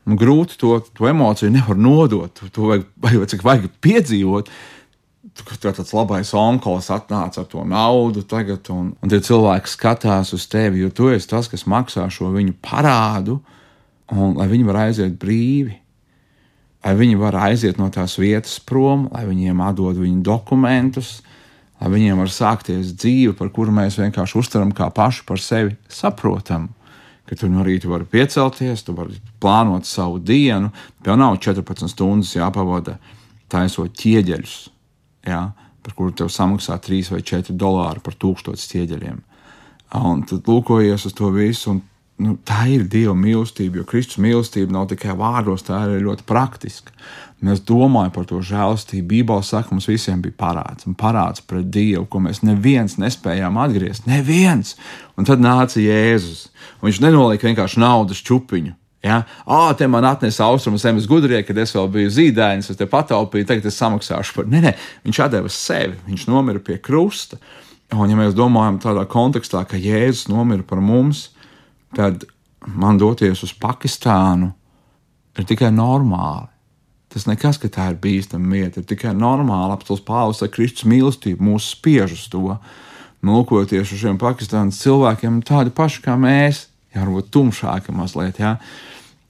Nu, 0.07 0.15
grūti 0.15 0.55
to, 0.61 0.77
to 0.95 1.09
emociju 1.11 1.51
nevar 1.51 1.79
nodot. 1.79 2.43
To 2.55 2.71
vajag, 2.71 2.85
vajag, 3.03 3.29
cik 3.33 3.45
vajag 3.47 3.71
piedzīvot. 3.83 4.51
Tur 5.37 5.59
tāds 5.61 5.91
labais 5.93 6.31
onkulis 6.39 6.89
atnāca 6.95 7.43
ar 7.43 7.49
to 7.51 7.65
naudu 7.67 8.23
tagad, 8.25 8.71
un, 8.73 8.93
un 9.03 9.11
tie 9.11 9.19
cilvēki 9.21 9.69
skatās 9.69 10.31
uz 10.37 10.47
tevi, 10.49 10.85
jo 10.85 10.93
tu 10.95 11.11
esi 11.13 11.29
tas, 11.29 11.51
kas 11.51 11.67
maksā 11.69 12.07
šo 12.15 12.31
viņu 12.33 12.55
parādu, 12.65 13.41
un 14.15 14.39
lai 14.39 14.47
viņi 14.49 14.69
var 14.69 14.79
aiziet 14.87 15.19
brīvi, 15.21 15.75
lai 16.87 16.95
viņi 16.95 17.19
var 17.19 17.35
aiziet 17.49 17.81
no 17.81 17.89
tās 17.91 18.15
vietas 18.21 18.61
prom, 18.63 19.09
lai 19.11 19.25
viņiem 19.27 19.59
atdod 19.67 19.99
viņu 19.99 20.23
dokumentus, 20.23 21.17
lai 21.81 21.91
viņiem 21.91 22.23
var 22.23 22.31
sākties 22.31 22.93
dzīve, 22.95 23.35
par 23.35 23.51
kuru 23.51 23.75
mēs 23.75 23.99
vienkārši 23.99 24.39
uztveram 24.39 24.71
kā 24.77 24.87
pašu 24.95 25.27
par 25.27 25.43
sevi 25.43 25.75
saprotamu. 25.91 26.71
Ka 27.27 27.35
tu 27.35 27.49
no 27.51 27.65
rīta 27.67 27.91
vari 27.91 28.07
piecelties, 28.07 28.85
tu 28.87 28.95
vari 28.95 29.17
plānot 29.43 29.83
savu 29.83 30.21
dienu. 30.23 30.71
Tev 31.03 31.17
nav 31.19 31.41
14 31.43 31.91
stundas 31.91 32.37
jāpavada 32.37 33.01
taisot 33.51 33.91
ķieģeļus, 33.99 34.55
jā, 35.27 35.41
par 35.83 35.97
kuru 35.99 36.15
tev 36.15 36.31
samaksā 36.31 36.79
3 36.87 37.11
vai 37.17 37.25
4 37.27 37.57
dolāri 37.59 38.05
par 38.07 38.15
tūkstotis 38.15 38.71
ķieģeļiem. 38.71 39.19
Un 39.99 40.23
tad 40.31 40.47
lūkojies 40.47 41.09
uz 41.11 41.19
to 41.19 41.33
visu, 41.35 41.75
un 41.75 41.83
nu, 42.23 42.37
tā 42.47 42.65
ir 42.73 42.87
Dieva 42.91 43.15
mīlestība, 43.19 43.81
jo 43.81 43.87
Kristus 43.89 44.21
mīlestība 44.23 44.73
nav 44.73 44.89
tikai 44.93 45.17
vārdos, 45.19 45.67
tā 45.67 45.83
ir 45.91 46.05
ļoti 46.07 46.27
praktiska. 46.29 46.95
Un 47.43 47.53
es 47.53 47.61
domāju 47.69 48.15
par 48.15 48.25
to 48.29 48.39
žēlastību. 48.41 49.05
Bībeli 49.11 49.45
saka, 49.45 49.75
mums 49.75 49.89
visiem 49.91 50.23
bija 50.25 50.39
parāds, 50.41 50.87
un 50.89 50.97
parāds 50.97 51.45
pret 51.45 51.69
Dievu, 51.69 52.07
ko 52.09 52.23
mēs 52.25 52.41
neviens 52.47 52.97
nespējām 53.01 53.59
atgriezt. 53.61 54.09
Neviens! 54.09 54.73
Un 55.21 55.29
tad 55.29 55.45
nāca 55.45 55.83
Jēzus. 55.83 56.47
Viņš 56.81 57.03
nenolika 57.05 57.49
vienkārši 57.49 57.83
naudas 57.83 58.25
čupiņu. 58.25 58.73
Ja? 59.05 59.21
Ah, 59.45 59.69
te 59.77 59.87
man 59.87 60.05
atnesa 60.09 60.49
austrumu 60.49 60.81
zemes 60.81 61.07
gudrie, 61.07 61.43
kad 61.47 61.59
es 61.61 61.75
vēl 61.77 61.87
biju 61.93 62.11
zīdainis, 62.17 62.73
es 62.73 62.81
te 62.81 62.89
pataupīju, 62.91 63.47
tagad 63.47 63.69
es 63.69 63.79
samaksāšu 63.79 64.35
par. 64.35 64.49
Nē, 64.51 64.65
nē, 64.65 64.73
viņš 65.07 65.23
deva 65.37 65.53
sevi, 65.53 66.01
viņš 66.09 66.27
nomira 66.33 66.63
pie 66.65 66.81
krusta. 66.83 67.39
Un, 67.95 68.09
ja 68.11 68.19
mēs 68.19 68.35
domājam 68.35 68.81
tādā 68.83 69.05
kontekstā, 69.07 69.63
ka 69.69 69.79
Jēzus 69.79 70.27
nomira 70.33 70.65
par 70.67 70.81
mums, 70.83 71.29
tad 71.95 72.25
man 72.67 72.99
doties 72.99 73.45
uz 73.47 73.55
Pakistānu 73.55 74.51
ir 75.37 75.47
tikai 75.47 75.71
normāli. 75.75 76.49
Tas 77.13 77.29
nekas, 77.29 77.61
ka 77.63 77.71
tā 77.73 77.91
ir 77.93 78.01
bīstama 78.03 78.51
vieta, 78.53 78.83
ir 78.83 78.89
tikai 78.89 79.15
normāli 79.17 79.77
apstāties 79.77 80.05
Pāvils 80.05 80.43
ar 80.45 80.51
Kristus 80.53 80.89
mīlestību, 80.91 81.45
mūsu 81.45 81.77
spiež 81.77 82.17
uz 82.17 82.27
to. 82.33 82.59
nolkoties 83.27 83.91
uz 83.91 83.99
šiem 83.99 84.19
Pakistānas 84.21 84.79
cilvēkiem, 84.83 85.41
tādi 85.43 85.73
paši 85.75 86.03
kā 86.05 86.15
mēs, 86.21 86.67
jā, 86.95 87.01
varbūt 87.01 87.31
tumšāki 87.35 87.95
mazliet, 87.97 88.39
jā, 88.39 88.53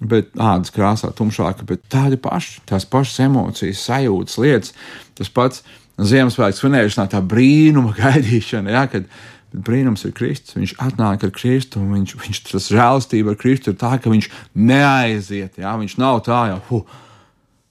bet 0.01 0.35
ādas 0.37 0.75
krāsā 0.75 1.13
tumšāka, 1.17 1.65
bet 1.65 1.87
tādi 1.89 2.19
paši, 2.21 2.61
tās 2.69 2.85
pašas 2.85 3.23
emocijas, 3.25 3.85
sajūtas, 3.87 4.39
lietas, 4.43 4.75
tas 5.17 5.33
pats 5.33 5.63
Ziemassvētku 5.97 6.61
svinēšanā, 6.61 7.07
tā 7.09 7.23
brīnuma 7.25 7.95
gaidīšana, 7.97 8.75
jā, 8.75 8.85
kad 8.93 9.07
brīnums 9.53 10.05
ir 10.07 10.15
Kristus, 10.17 10.57
viņš 10.57 10.77
atnāk 10.83 11.25
ar 11.27 11.33
Kristu, 11.35 11.81
un 11.81 11.95
viņš, 11.95 12.15
viņš 12.23 12.41
tas 12.51 12.71
žēlastība 12.73 13.35
ar 13.35 13.41
Kristu 13.41 13.73
ir 13.73 13.81
tā, 13.81 13.97
ka 14.03 14.13
viņš 14.13 14.31
neaiziet, 14.55 15.61
jā, 15.63 15.75
viņš 15.81 15.99
nav 16.03 16.23
tā 16.27 16.47
jau, 16.53 16.63
huh, 16.71 17.03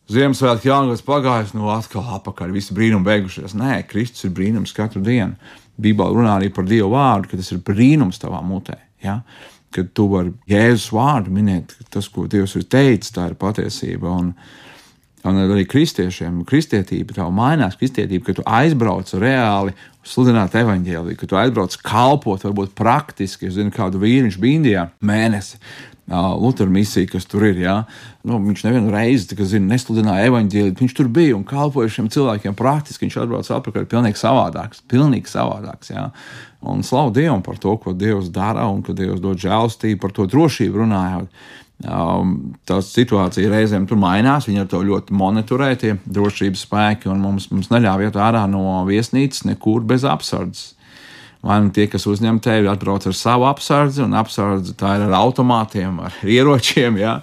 Ziemassvētku 0.05 0.69
jaungads 0.69 1.01
pagājis, 1.01 1.55
nu 1.57 1.71
atkal 1.73 2.05
apakaļ, 2.19 2.51
visi 2.53 2.75
brīnumi 2.77 3.07
beigušies. 3.07 3.55
Nē, 3.57 3.79
Kristus 3.89 4.27
ir 4.27 4.35
brīnums 4.38 4.73
katru 4.77 5.01
dienu. 5.01 5.33
Bībelē 5.81 6.13
runā 6.13 6.35
arī 6.38 6.51
par 6.53 6.67
Dieva 6.69 6.91
vārdu, 6.91 7.31
ka 7.31 7.39
tas 7.39 7.49
ir 7.55 7.63
brīnums 7.65 8.21
tavā 8.21 8.43
mutē. 8.45 8.77
Ja? 9.01 9.23
Kad 9.73 9.89
tu 9.97 10.05
vari 10.11 10.35
Jēzus 10.49 10.91
vārdu 10.93 11.33
minēt, 11.33 11.73
tas, 11.89 12.05
ko 12.13 12.27
Dievs 12.29 12.53
ir 12.59 12.67
teicis, 12.69 13.15
tā 13.17 13.31
ir 13.31 13.35
patiesība. 13.41 14.13
Un, 14.13 14.29
un 15.25 15.41
arī 15.41 15.65
kristiešiem, 15.69 16.43
kristietība, 16.47 17.15
tā 17.17 17.25
mainās 17.33 17.77
kristietība, 17.79 18.27
ka 18.27 18.38
tu 18.38 18.45
aizbrauc 18.45 19.09
reāli 19.21 19.73
sludināt 20.05 20.53
evaņģēliju, 20.59 21.17
ka 21.17 21.29
tu 21.29 21.39
aizbrauc 21.39 21.75
kalpot, 21.85 22.45
varbūt 22.45 22.75
praktiski. 22.77 23.49
Es 23.49 23.57
zinu, 23.57 23.73
kādu 23.73 24.01
vīru 24.03 24.27
viņš 24.27 24.39
bija 24.41 24.61
Indijā 24.61 24.88
mēnesi. 25.01 25.59
Lutera 26.05 26.69
misija, 26.69 27.07
kas 27.09 27.25
tur 27.25 27.47
ir. 27.47 27.57
Ja? 27.63 27.79
Nu, 28.21 28.38
viņš 28.38 28.67
nevienu 28.67 28.91
reizi 28.93 29.33
zina, 29.49 29.71
nesludināja 29.71 30.29
evaņģēliju. 30.29 30.75
Viņš 30.77 30.93
tur 30.99 31.09
bija 31.09 31.33
un 31.33 31.45
kalpoja 31.49 31.89
šiem 31.95 32.11
cilvēkiem 32.13 32.53
praktiski. 32.57 33.07
Viņš 33.07 33.17
atbrauca 33.23 33.57
atpakaļ 33.57 33.88
pilnīgi 33.89 34.21
savādāks. 34.21 34.83
Pilnīgi 34.85 35.31
savādāks 35.31 35.89
ja? 35.89 36.11
Un 36.65 36.85
slavu 36.85 37.13
Dievam 37.13 37.41
par 37.45 37.57
to, 37.61 37.73
ko 37.81 37.93
Dievs 37.97 38.29
dara 38.33 38.67
un 38.69 38.85
ka 38.85 38.93
Dievs 38.93 39.21
dod 39.21 39.41
žēlstību 39.41 40.01
par 40.01 40.13
to 40.13 40.29
drošību 40.29 40.83
runājot. 40.83 41.45
Um, 41.83 42.53
tā 42.63 42.77
situācija 42.79 43.49
reizēm 43.51 43.83
tur 43.89 43.99
mainās, 43.99 44.45
viņi 44.47 44.61
ar 44.63 44.67
to 44.71 44.79
ļoti 44.88 45.15
monitorē, 45.19 45.73
tie 45.75 45.97
drošības 46.07 46.61
spēki, 46.63 47.09
un 47.11 47.19
mums, 47.19 47.49
mums 47.51 47.67
neļāva 47.73 48.07
iet 48.07 48.15
ārā 48.15 48.45
no 48.47 48.79
viesnīcas 48.88 49.43
nekur 49.49 49.83
bez 49.83 50.07
apsardzes. 50.07 50.71
Vai 51.45 51.59
nu 51.61 51.69
tie, 51.75 51.85
kas 51.91 52.07
uzņem 52.09 52.39
tevi, 52.41 52.69
atbrauc 52.71 53.03
ar 53.05 53.13
savu 53.13 53.45
apsardzi, 53.45 54.01
un 54.01 54.15
apsardzi 54.17 54.73
tā 54.79 54.95
ir 54.97 55.03
ar 55.09 55.17
automātiem, 55.19 55.99
ar 56.07 56.15
ieročiem. 56.23 56.97
Jā. 57.03 57.19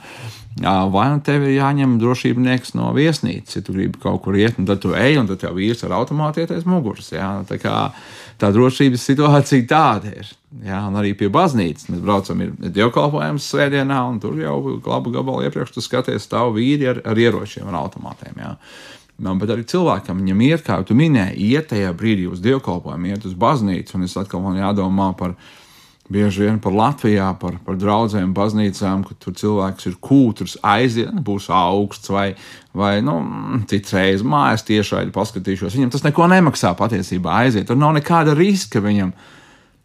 Vai 0.60 1.06
nu 1.08 1.20
tev 1.24 1.46
ir 1.46 1.54
jāņem 1.56 1.94
drošībnieks 2.00 2.74
no 2.76 2.90
viesnīcas, 2.92 3.56
ja 3.56 3.62
tu 3.64 3.72
gribi 3.72 4.00
kaut 4.02 4.20
kur 4.26 4.36
iet, 4.36 4.58
un 4.60 4.66
tad 4.68 4.82
tu 4.84 4.92
ej, 4.92 5.16
un 5.16 5.30
tad 5.30 5.40
tev 5.40 5.56
vīrs 5.56 5.80
ar 5.86 5.94
automātu 5.96 6.42
iet 6.42 6.52
aiz 6.52 6.66
muguras. 6.68 7.08
Jā. 7.14 7.30
Tā, 7.48 7.56
kā, 7.62 7.76
tā 8.40 8.52
drošības 8.52 9.06
situācija 9.08 9.64
tāda 9.70 10.12
ir. 10.12 10.32
Jā, 10.66 10.82
un 10.90 10.98
arī 11.00 11.14
pie 11.16 11.30
baznīcas 11.32 11.88
mēs 11.88 12.02
braucam, 12.04 12.42
ir 12.44 12.72
dievkalpojums 12.76 13.46
svētdienā, 13.48 14.02
un 14.10 14.20
tur 14.20 14.36
jau 14.42 14.58
labu 14.76 15.14
gabalu 15.14 15.46
iepriekš 15.48 15.72
tu 15.72 15.84
skaties 15.84 16.28
tavu 16.28 16.58
vīri 16.58 16.90
ar, 16.92 17.00
ar 17.08 17.18
ieročiem, 17.18 17.64
ar 17.72 17.80
automātiem. 17.86 18.36
Jā. 18.44 18.52
Man, 19.22 19.40
bet 19.40 19.54
arī 19.54 19.64
cilvēkam 19.68 20.20
viņam 20.20 20.44
iet, 20.44 20.66
kā 20.66 20.82
tu 20.84 20.96
minēji, 20.98 21.48
iet 21.54 21.70
tajā 21.72 21.94
brīdī 21.96 22.28
uz 22.28 22.44
dievkalpojumu, 22.44 23.12
iet 23.12 23.24
uz 23.28 23.34
baznīcu, 23.38 23.96
un 23.96 24.04
es 24.04 24.16
atkal 24.20 24.44
man 24.44 24.60
jādomā 24.60 25.12
par 25.16 25.36
bieži 26.12 26.44
vien 26.44 26.60
par 26.62 26.74
Latvijā, 26.76 27.30
par, 27.40 27.56
par 27.64 27.76
draugiem, 27.80 28.34
baznīcām, 28.36 29.02
ka 29.08 29.16
tur 29.22 29.36
cilvēks 29.38 29.88
ir 29.90 29.98
kūtrs, 30.02 30.56
aiziet, 30.62 31.12
būs 31.24 31.48
augsts 31.52 32.12
vai, 32.12 32.28
vai 32.76 32.94
nu, 33.04 33.18
citreiz 33.70 34.24
mājas 34.26 34.66
tiešraidi 34.68 35.14
paskatīšos. 35.14 35.76
Viņam 35.78 35.92
tas 35.96 36.06
neko 36.06 36.28
nemaksā 36.32 36.74
patiesībā 36.78 37.42
aiziet, 37.42 37.68
tur 37.70 37.80
nav 37.80 37.96
nekāda 37.98 38.36
riska 38.38 38.82
viņam. 38.84 39.12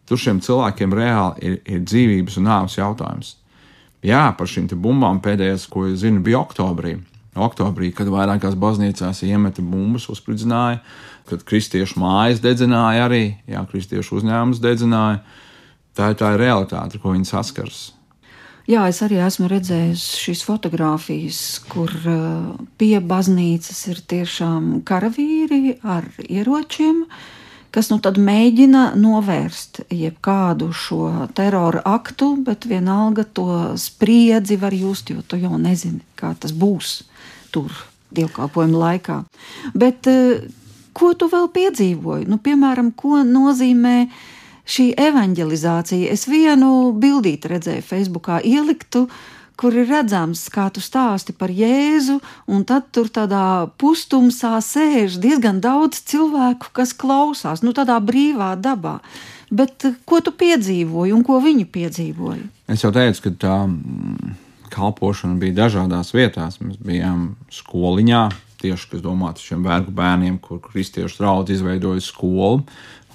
Tur 0.07 0.21
šiem 0.21 0.39
cilvēkiem 0.43 0.95
reāli 0.95 1.49
ir, 1.49 1.59
ir 1.67 1.83
dzīvības 1.83 2.39
un 2.39 2.47
nāves 2.47 2.77
jautājums. 2.79 3.35
Jā, 4.05 4.29
par 4.37 4.47
šīm 4.47 4.69
bumbām 4.77 5.19
pēdējais, 5.23 5.67
ko 5.71 5.89
es 5.89 6.03
zinu, 6.05 6.21
bija 6.23 6.39
oktobrī 6.39 6.95
oktobrī, 7.37 7.91
kad 7.95 8.09
vairākās 8.11 8.57
baznīcās 8.59 9.23
iemeta 9.27 9.63
bumbas, 9.65 10.07
uzspridzināja, 10.11 10.81
kad 11.29 11.43
kristiešu 11.47 11.99
mājas 12.01 12.41
dedzināja 12.43 13.07
arī, 13.07 13.23
jā, 13.49 13.63
kristiešu 13.71 14.21
uzņēmums 14.21 14.63
dedzināja. 14.63 15.21
Tā 15.97 16.11
ir 16.13 16.19
tā 16.19 16.33
realitāte, 16.37 16.97
ar 16.97 17.01
ko 17.01 17.15
viņi 17.15 17.29
saskars. 17.29 17.79
Jā, 18.67 18.83
es 18.91 18.99
arī 19.05 19.21
esmu 19.23 19.47
redzējis 19.47 20.03
šīs 20.19 20.43
fotogrāfijas, 20.43 21.39
kur 21.71 21.93
uh, 22.03 22.57
pie 22.77 22.97
baznīcas 22.99 23.79
ir 23.93 24.01
tiešām 24.11 24.81
karavīri 24.87 25.77
ar 25.87 26.09
ieročiem, 26.27 27.05
kas 27.71 27.87
nu 27.93 28.01
tad 28.03 28.19
mēģina 28.19 28.89
novērst 28.99 29.85
jebkādu 29.87 30.69
šo 30.75 31.29
terora 31.37 31.85
aktu, 31.87 32.33
bet 32.43 32.67
vienalga 32.67 33.23
to 33.23 33.47
spriedzi 33.79 34.59
var 34.59 34.75
just, 34.75 35.15
jo 35.15 35.23
tu 35.23 35.39
jau 35.39 35.55
nezini, 35.55 36.03
kā 36.19 36.35
tas 36.35 36.51
būs 36.51 36.97
tur 37.55 37.71
dievkalpojuma 38.11 38.83
laikā. 38.83 39.21
Bet 39.79 40.11
eh, 40.11 40.43
ko 40.91 41.13
tu 41.15 41.31
vēl 41.31 41.47
piedzīvoji? 41.55 42.27
Nu, 42.27 42.39
piemēram, 42.43 42.91
ko 42.99 43.23
nozīmē 43.23 43.97
šī 44.67 44.91
evanģelizācija? 44.99 46.11
Es 46.11 46.27
vienu 46.29 46.91
bildīti 46.97 47.51
redzēju 47.53 47.85
Facebookā 47.87 48.41
ieliktu, 48.45 49.07
kur 49.57 49.73
ir 49.73 49.87
redzams, 49.89 50.43
kā 50.53 50.67
tu 50.73 50.83
stāsti 50.83 51.33
par 51.33 51.49
Jēzu, 51.49 52.19
un 52.53 52.65
tad 52.67 52.91
tur 52.93 53.09
tādā 53.09 53.67
pustumsā 53.81 54.59
sēž 54.61 55.17
diezgan 55.23 55.63
daudz 55.63 56.03
cilvēku, 56.11 56.69
kas 56.77 56.93
klausās, 56.93 57.65
nu 57.65 57.73
tādā 57.73 57.97
brīvā 58.03 58.53
dabā. 58.61 58.99
Bet 59.49 59.87
eh, 59.87 59.95
ko 60.05 60.19
tu 60.21 60.33
piedzīvoji 60.35 61.15
un 61.15 61.23
ko 61.25 61.39
viņi 61.43 61.65
piedzīvoja? 61.71 62.43
Es 62.69 62.83
jau 62.83 62.91
teicu, 62.93 63.23
ka 63.23 63.33
tā 63.47 63.57
kalpošana 64.73 65.39
bija 65.41 65.63
dažādās 65.63 66.11
vietās. 66.15 66.59
Mēs 66.61 66.77
bijām 66.83 67.31
skoliņā, 67.53 68.23
tieši 68.61 68.91
kas 68.91 69.03
domāts 69.05 69.45
šiem 69.45 69.63
vergu 69.65 69.93
bērniem, 69.95 70.39
kur 70.43 70.59
kristiešu 70.63 71.21
draugs 71.21 71.53
izveidoja 71.55 72.03
skolu, 72.03 72.65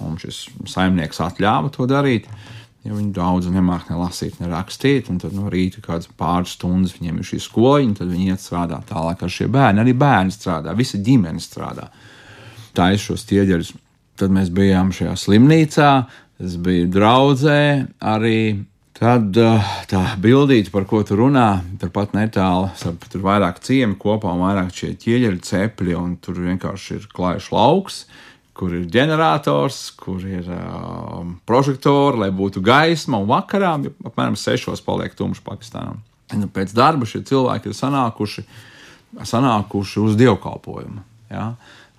un 0.06 0.18
šis 0.20 0.44
saimnieks 0.70 1.22
atļāva 1.24 1.72
to 1.74 1.86
darīt. 1.90 2.28
Ja 2.82 2.96
viņi 2.96 3.12
daudz 3.14 3.46
nemāķi 3.52 3.92
ne 3.92 4.00
lasīt, 4.00 4.40
ne 4.42 4.48
rakstīt, 4.50 5.06
un 5.12 5.20
tad 5.22 5.36
no 5.36 5.46
rīta 5.52 5.82
kādas 5.84 6.08
pāris 6.18 6.56
stundas 6.56 6.96
viņiem 6.96 7.20
ir 7.20 7.28
šī 7.28 7.38
skoliņa, 7.44 8.00
tad 8.00 8.10
viņi 8.10 8.32
iet 8.34 8.42
strādāt 8.42 8.88
tālāk 8.90 9.22
ar 9.22 9.30
šiem 9.30 9.52
bērniem. 9.54 9.84
Arī 9.84 9.94
bērni 10.00 10.34
strādā, 10.34 10.74
visa 10.74 10.98
ģimene 10.98 11.42
strādā. 11.42 11.86
Tā 12.74 12.90
ir 12.90 13.02
šos 13.02 13.22
ķieģeļus. 13.30 13.72
Tad 14.18 14.34
mēs 14.34 14.50
bijām 14.54 14.90
šajā 14.92 15.14
slimnīcā, 15.16 15.92
es 16.42 16.58
biju 16.60 16.90
draudzē, 16.92 17.62
arī 18.12 18.38
Tad 19.02 19.34
eh, 19.40 19.70
tā 19.90 20.00
bildīte, 20.22 20.70
par 20.70 20.84
ko 20.86 21.00
tu 21.02 21.16
runā, 21.18 21.62
turpat 21.80 22.12
netālu, 22.14 22.68
tur 22.78 23.18
ir 23.18 23.24
vairāk 23.24 23.56
ciemi 23.66 23.96
kopā 23.98 24.30
un 24.30 24.44
vairāk 24.44 24.68
šie 24.76 24.92
ķieģeļi, 25.02 25.40
cepļi, 25.48 25.96
un 25.98 26.12
tur 26.22 26.38
vienkārši 26.44 26.98
ir 27.00 27.08
klājš 27.10 27.48
lauks, 27.50 28.04
kur 28.62 28.76
ir 28.78 28.84
ģenerators, 28.94 29.78
kur 29.98 30.22
ir 30.22 30.46
um, 30.54 31.32
prožektori, 31.50 32.20
lai 32.22 32.28
būtu 32.30 32.60
gaisma, 32.62 33.18
un 33.18 33.26
vakarā 33.26 33.72
apmēram 34.06 34.36
sešos 34.38 34.84
paliek 34.86 35.16
tumšs 35.18 35.42
Pakistānam. 35.42 35.98
Nu, 36.38 36.46
pēc 36.46 36.70
darba 36.76 37.08
šie 37.08 37.24
cilvēki 37.26 37.72
ir 37.72 37.74
sanākuši, 37.74 38.44
sanākuši 39.26 39.98
uz 40.04 40.14
dievkalpojumu. 40.20 41.02
Ja? 41.32 41.48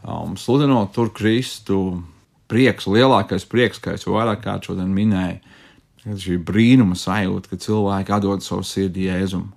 Um, 0.08 0.38
sludinot 0.40 0.96
tur 0.96 1.12
Kristu, 1.12 2.00
prieks, 2.48 2.88
lielākais 2.88 3.44
prieks, 3.50 3.84
kā 3.84 3.98
es 3.98 4.08
vairāk 4.08 4.46
kārt 4.46 4.72
šodien 4.72 4.96
minēju 4.96 6.16
šī 6.24 6.40
brīnuma 6.48 6.96
sajūta, 7.00 7.52
ka 7.52 7.60
cilvēki 7.60 8.16
atdod 8.16 8.44
savu 8.44 8.64
sirdi 8.68 9.10
Jēzum. 9.10 9.50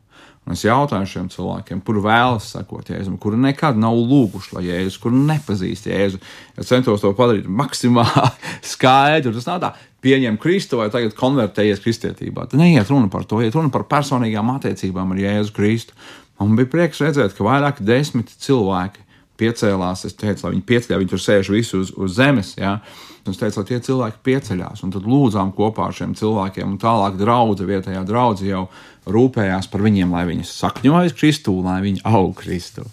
Un 0.47 0.55
es 0.55 0.63
jautāju 0.63 1.09
šiem 1.11 1.27
cilvēkiem, 1.33 1.81
kuri 1.83 2.05
vēlas 2.05 2.53
sekot 2.55 2.93
Jēzum, 2.93 3.17
kuri 3.19 3.39
nekad 3.43 3.79
nav 3.83 3.97
lūguši, 3.99 4.53
lai 4.55 4.63
Jēzus, 4.69 5.01
kuri 5.03 5.19
nepazīst 5.27 5.89
Jēzu. 5.91 6.21
Es 6.55 6.71
centos 6.71 7.03
to 7.03 7.11
padarīt 7.19 7.49
maksimāli 7.51 8.31
skaidru. 8.75 9.35
Tas 9.35 9.49
nav 9.51 9.59
tā, 9.65 9.73
pieņem 10.07 10.39
Kristu 10.39 10.79
vai 10.79 10.87
tagad 10.95 11.17
konvertējies 11.19 11.83
kristietībā. 11.83 12.47
Tad 12.47 12.63
neiet 12.63 12.93
runa 12.93 13.11
par 13.11 13.27
to, 13.27 13.41
iet 13.43 13.59
runa 13.59 13.75
par 13.75 13.89
personīgām 13.91 14.55
attiecībām 14.55 15.17
ar 15.17 15.25
Jēzu 15.25 15.57
Kristu. 15.57 15.99
Man 16.39 16.55
bija 16.55 16.71
prieks 16.77 17.03
redzēt, 17.03 17.35
ka 17.35 17.47
vairāk 17.47 17.83
desmit 17.83 18.31
cilvēki 18.47 19.03
piecēlās. 19.41 20.07
Es 20.07 20.17
teicu, 20.17 20.47
lai 20.47 20.55
viņi 20.55 20.67
pieceļās, 20.69 21.01
viņi 21.03 21.13
tur 21.13 21.23
sēž 21.23 21.51
visi 21.53 21.77
uz, 21.79 21.93
uz 21.97 22.17
zemes. 22.17 22.55
Ja? 22.61 22.79
Es 23.27 23.41
teicu, 23.41 23.61
lai 23.61 23.69
tie 23.69 23.81
cilvēki 23.83 24.23
pieceļās, 24.27 24.85
un 24.87 24.93
tad 24.95 25.09
lūdzām 25.09 25.51
kopā 25.57 25.89
ar 25.89 25.97
šiem 25.97 26.15
cilvēkiem, 26.19 26.77
un 26.77 26.81
tālāk 26.83 27.19
draudzē, 27.19 27.67
vietējā 27.67 28.05
draudzē 28.07 28.53
jau 28.53 28.67
rūpējās 29.07 29.69
par 29.71 29.85
viņiem, 29.87 30.13
lai 30.15 30.25
viņi 30.29 30.47
sakņojas 30.51 31.15
Kristū, 31.17 31.55
lai 31.65 31.79
viņi 31.85 32.03
aug 32.09 32.35
Kristū. 32.39 32.87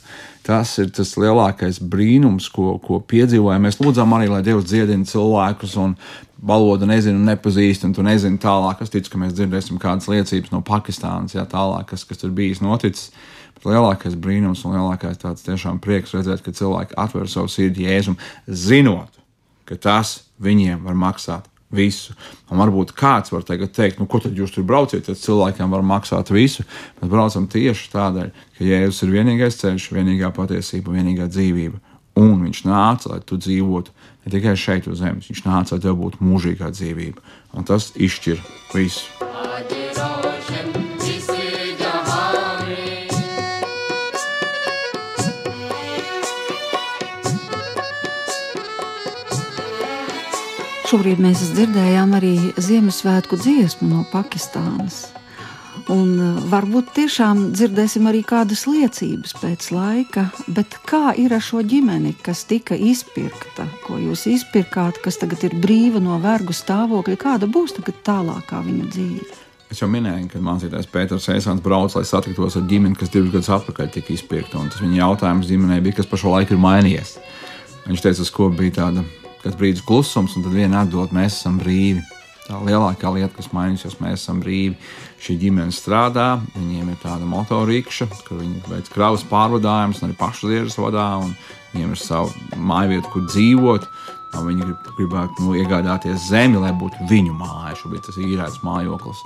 Tas 0.43 0.73
ir 0.81 0.89
tas 0.91 1.13
lielākais 1.15 1.79
brīnums, 1.79 2.49
ko, 2.51 2.75
ko 2.83 2.99
piedzīvojam. 2.99 3.63
Mēs 3.63 3.79
lūdzam 3.79 4.11
arī, 4.17 4.27
lai 4.31 4.41
Dievs 4.43 4.67
dziedina 4.67 5.07
cilvēkus, 5.07 5.77
un 5.79 5.95
valodu 6.43 6.89
nezinu, 6.89 7.21
nepazīst, 7.29 7.85
un 7.87 7.95
tu 7.95 8.03
nezini 8.03 8.41
tālāk. 8.43 8.83
Es 8.83 8.91
ticu, 8.91 9.13
ka 9.13 9.21
mēs 9.21 9.37
dzirdēsim 9.37 9.79
kādas 9.81 10.09
liecības 10.11 10.51
no 10.51 10.59
Pakistānas, 10.67 11.37
jā, 11.37 11.45
tālāk, 11.49 11.87
kas, 11.93 12.03
kas 12.09 12.19
tur 12.21 12.35
bijis 12.35 12.61
noticis. 12.63 13.13
Bet 13.55 13.69
lielākais 13.71 14.19
brīnums 14.19 14.65
un 14.67 14.75
lielākais 14.75 15.21
tāds 15.23 15.47
tiešām 15.47 15.79
prieks 15.83 16.11
redzēt, 16.17 16.43
ka 16.43 16.51
cilvēki 16.51 16.99
atver 16.99 17.31
savu 17.31 17.47
sirdi 17.51 17.87
Jēzum, 17.87 18.19
zinot, 18.49 19.21
ka 19.69 19.79
tas 19.79 20.17
viņiem 20.43 20.83
var 20.83 20.99
maksāt 20.99 21.47
visu. 21.75 22.15
Un 22.51 22.61
varbūt 22.61 22.93
kāds 22.97 23.33
var 23.33 23.45
teikt, 23.45 23.99
nu, 23.99 24.07
ko 24.09 24.21
tad 24.23 24.37
jūs 24.37 24.53
tur 24.55 24.65
brauciet, 24.67 25.05
tad 25.07 25.19
cilvēkiem 25.19 25.73
var 25.73 25.85
maksāt 25.85 26.31
visu. 26.33 26.65
Mēs 27.01 27.11
braucam 27.11 27.47
tieši 27.51 27.91
tādēļ, 27.93 28.31
ka 28.57 28.67
Jēzus 28.69 29.03
ir 29.05 29.15
vienīgais 29.17 29.59
ceļš, 29.61 29.89
vienīgā 29.97 30.31
patiesība, 30.35 30.95
vienīgā 30.95 31.29
dzīvība. 31.31 31.81
Un 32.21 32.43
viņš 32.45 32.65
nāca, 32.69 33.15
lai 33.15 33.21
tu 33.25 33.39
dzīvotu 33.41 33.93
ne 34.23 34.33
tikai 34.33 34.53
šeit 34.59 34.87
uz 34.87 35.01
zemes, 35.01 35.29
viņš 35.31 35.45
nāca, 35.47 35.75
lai 35.75 35.85
tev 35.87 35.97
būtu 36.01 36.21
mūžīgā 36.23 36.69
dzīvība. 36.75 37.23
Un 37.57 37.65
tas 37.69 37.91
izšķir 37.97 38.43
visu. 38.73 39.82
Šobrīd 50.93 51.23
mēs 51.25 51.39
dzirdējām 51.55 52.11
arī 52.13 52.35
Ziemassvētku 52.61 53.39
dziesmu 53.41 53.87
no 53.89 54.01
Pakistānas. 54.11 55.07
Un 55.89 56.11
uh, 56.21 56.35
varbūt 56.51 56.91
tiešām 56.93 57.39
dzirdēsim 57.55 58.05
arī 58.11 58.19
kādas 58.21 58.67
liecības 58.69 59.33
pēc 59.39 59.71
laika, 59.73 60.27
bet 60.53 60.77
kā 60.85 61.15
ir 61.17 61.33
ar 61.33 61.41
šo 61.41 61.63
ģimeni, 61.65 62.11
kas 62.21 62.43
tika 62.45 62.77
izpirkta, 62.77 63.65
ko 63.87 63.97
jūs 64.03 64.27
izpirkāt, 64.35 64.99
kas 65.01 65.17
tagad 65.17 65.41
ir 65.47 65.55
brīva 65.63 65.97
no 65.97 66.19
vergu 66.21 66.53
stāvokļa, 66.53 67.17
kāda 67.25 67.49
būs 67.49 67.73
tagad 67.79 67.97
tālākā 68.05 68.61
viņa 68.61 68.91
dzīve? 68.93 69.41
Es 69.73 69.81
jau 69.81 69.89
minēju, 69.89 70.29
ka 70.29 70.43
mācītājs 70.45 70.93
Pēters 70.93 71.25
Eisons 71.33 71.65
brauc, 71.65 71.97
lai 71.97 72.05
satiktos 72.05 72.59
ar 72.61 72.69
ģimeni, 72.69 72.99
kas 73.01 73.09
divus 73.09 73.33
gadus 73.33 73.49
atpakaļ 73.57 73.89
tika 73.97 74.13
izpirkta. 74.13 74.61
Tas 74.69 74.85
viņa 74.85 75.01
jautājums 75.01 75.49
ģimenei 75.49 75.81
bija, 75.89 76.03
kas 76.03 76.13
pa 76.13 76.21
šo 76.21 76.37
laiku 76.37 76.53
ir 76.53 76.63
mainījies. 76.69 77.17
Viņš 77.89 78.05
teica, 78.05 78.21
uz 78.21 78.35
ko 78.37 78.53
bija 78.53 78.77
tāda 78.83 79.07
kas 79.43 79.57
brīdis 79.59 79.83
klusums, 79.85 80.37
un 80.37 80.45
tad 80.45 80.55
vienā 80.55 80.85
atbild, 80.85 81.13
mēs 81.15 81.39
esam 81.41 81.59
brīvi. 81.61 82.03
Tā 82.43 82.57
lielākā 82.59 83.07
lieta, 83.15 83.31
kas 83.37 83.53
mainīsies, 83.55 83.99
mēs 84.03 84.19
esam 84.19 84.41
brīvi. 84.43 84.75
Šī 85.23 85.37
ģimene 85.39 85.71
strādā, 85.71 86.41
viņiem 86.57 86.89
ir 86.91 86.97
tāda 86.99 87.27
motorīkša, 87.29 88.09
ka 88.27 88.35
viņi 88.35 88.65
veic 88.67 88.89
kravas 88.91 89.23
pārvadājumus, 89.29 90.01
arī 90.03 90.17
pašsadziedas 90.19 90.75
vadā, 90.81 91.07
un 91.23 91.31
viņiem 91.71 91.95
ir 91.95 92.01
sava 92.01 92.59
māja 92.59 92.91
vieta, 92.95 93.13
kur 93.13 93.23
dzīvot. 93.29 93.87
Viņi 94.33 94.65
grib, 94.65 94.87
gribētu 94.97 95.43
nu, 95.45 95.51
iegādāties 95.61 96.23
zemi, 96.25 96.57
lai 96.57 96.71
būtu 96.73 97.05
viņu 97.09 97.35
māja. 97.37 97.75
Šobrīd 97.77 98.01
tas 98.07 98.17
ir 98.17 98.31
īrēts 98.33 98.63
mājoklis. 98.65 99.21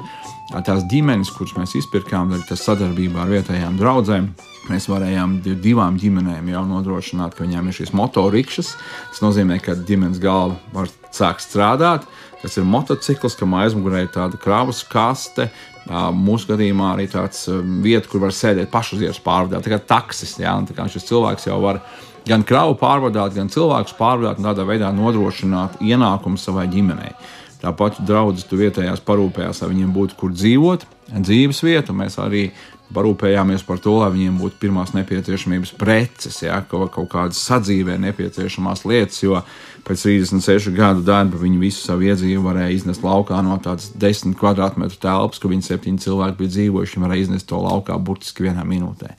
Tās 0.68 0.84
ģimenes, 0.92 1.32
kuras 1.34 1.56
mēs 1.56 1.78
izpirkām, 1.80 2.34
tas 2.50 2.66
sadarbībā 2.68 3.24
ar 3.24 3.32
vietējām 3.32 3.80
draudzēm, 3.80 4.28
mēs 4.72 4.88
varējām 4.92 5.40
divām 5.64 5.98
ģimenēm 6.02 6.52
jau 6.54 6.64
nodrošināt, 6.70 7.36
ka 7.36 7.46
viņām 7.46 7.70
ir 7.70 7.78
šīs 7.80 7.94
motorikšas. 7.98 8.74
Tas 9.14 9.24
nozīmē, 9.24 9.60
ka 9.64 9.78
ģimenes 9.88 10.22
galva 10.24 10.58
var 10.76 10.92
sākt 11.16 11.46
strādāt. 11.46 12.08
Tas 12.42 12.58
ir 12.60 12.68
motociklis, 12.70 13.38
kam 13.40 13.56
aizmugurē 13.58 14.04
ir 14.06 14.12
tāda 14.14 14.38
kravas 14.40 14.84
kaste. 14.88 15.50
Mūsu 15.88 16.52
gadījumā 16.52 16.92
arī 16.94 17.08
tāds 17.10 17.46
vieta, 17.84 18.10
kur 18.12 18.26
var 18.26 18.36
sēdēt 18.36 18.70
pašuzieras 18.74 19.22
pārvadāt, 19.24 19.64
tā 19.66 19.74
kā 19.74 19.80
taksis. 19.96 20.36
Ja? 20.42 20.58
Tā 20.68 20.76
kā 20.78 20.86
šis 20.92 21.08
cilvēks 21.08 21.48
jau 21.48 21.58
var 21.64 21.82
gan 22.28 22.44
kravu 22.46 22.76
pārvadāt, 22.78 23.34
gan 23.38 23.50
cilvēkus 23.52 23.96
pārvadāt 23.98 24.42
un 24.42 24.50
tādā 24.50 24.68
veidā 24.68 24.92
nodrošināt 24.94 25.80
ienākumu 25.82 26.40
savai 26.42 26.68
ģimenei. 26.72 27.16
Tāpat 27.58 28.04
draudzes 28.06 28.46
tu 28.46 28.60
vietējās 28.60 29.02
parūpējās, 29.08 29.64
lai 29.64 29.72
viņiem 29.72 29.94
būtu 29.96 30.18
kur 30.20 30.34
dzīvot, 30.36 30.84
dzīves 31.16 31.64
vieta. 31.66 31.96
Mēs 31.96 32.20
arī 32.22 32.52
parūpējāmies 32.96 33.66
par 33.68 33.82
to, 33.84 33.98
lai 34.02 34.12
viņiem 34.14 34.38
būtu 34.42 34.60
pirmās 34.62 34.94
nepieciešamības 34.96 35.74
preces, 35.80 36.42
ja, 36.46 36.62
kaut, 36.70 36.92
kaut 36.96 37.10
kādas 37.12 37.42
sadzīvē 37.48 37.98
nepieciešamās 38.06 38.86
lietas, 38.88 39.20
jo 39.24 39.42
pēc 39.88 40.06
36 40.08 40.72
gadu 40.76 41.04
darba 41.08 41.40
viņi 41.42 41.60
visu 41.62 41.84
savu 41.84 42.08
iedzīvu 42.08 42.46
varēja 42.46 42.76
iznest 42.76 43.04
laukā 43.04 43.42
no 43.44 43.58
tādas 43.64 43.92
10 43.96 44.38
kvadrātmetru 44.40 45.02
telpas, 45.04 45.42
kur 45.44 45.52
viņi 45.56 45.68
septiņi 45.68 46.06
cilvēki 46.08 46.40
bija 46.44 46.56
dzīvojuši, 46.56 47.04
varēja 47.04 47.28
iznest 47.28 47.50
to 47.52 47.60
laukā 47.64 48.00
burtiski 48.00 48.48
vienā 48.48 48.64
minūtē 48.68 49.16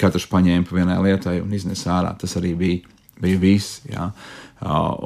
katrs 0.00 0.28
paņēma 0.30 0.68
pa 0.68 0.78
vienai 0.78 0.98
lietai 1.04 1.40
un 1.42 1.52
iznesa 1.56 1.96
ārā. 1.98 2.14
Tas 2.18 2.36
arī 2.40 2.54
bija, 2.58 2.80
bija 3.20 3.40
viss. 3.40 3.80
Ja. 3.90 4.10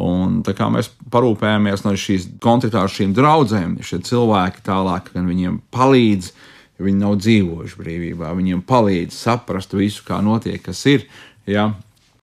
Un 0.03 0.41
tā 0.47 0.55
kā 0.59 0.69
mēs 0.73 0.91
parūpējāmies 1.15 1.85
no 1.87 1.95
šīs 1.99 2.29
kontaktā 2.43 2.83
ar 2.83 2.91
šīm 2.91 3.15
draudzēm, 3.17 3.77
šie 3.87 4.01
cilvēki 4.09 4.65
tālāk, 4.67 5.13
gan 5.15 5.31
viņiem 5.31 5.61
palīdz, 5.75 6.33
jo 6.79 6.89
viņi 6.89 7.01
nav 7.01 7.19
dzīvojuši 7.23 7.81
brīvībā, 7.81 8.35
viņiem 8.37 8.63
palīdz 8.67 9.17
saprast 9.17 9.75
visu, 9.77 10.05
kā 10.07 10.21
notiek, 10.25 10.63
kas 10.63 10.85
ir. 10.91 11.09
Ja. 11.47 11.73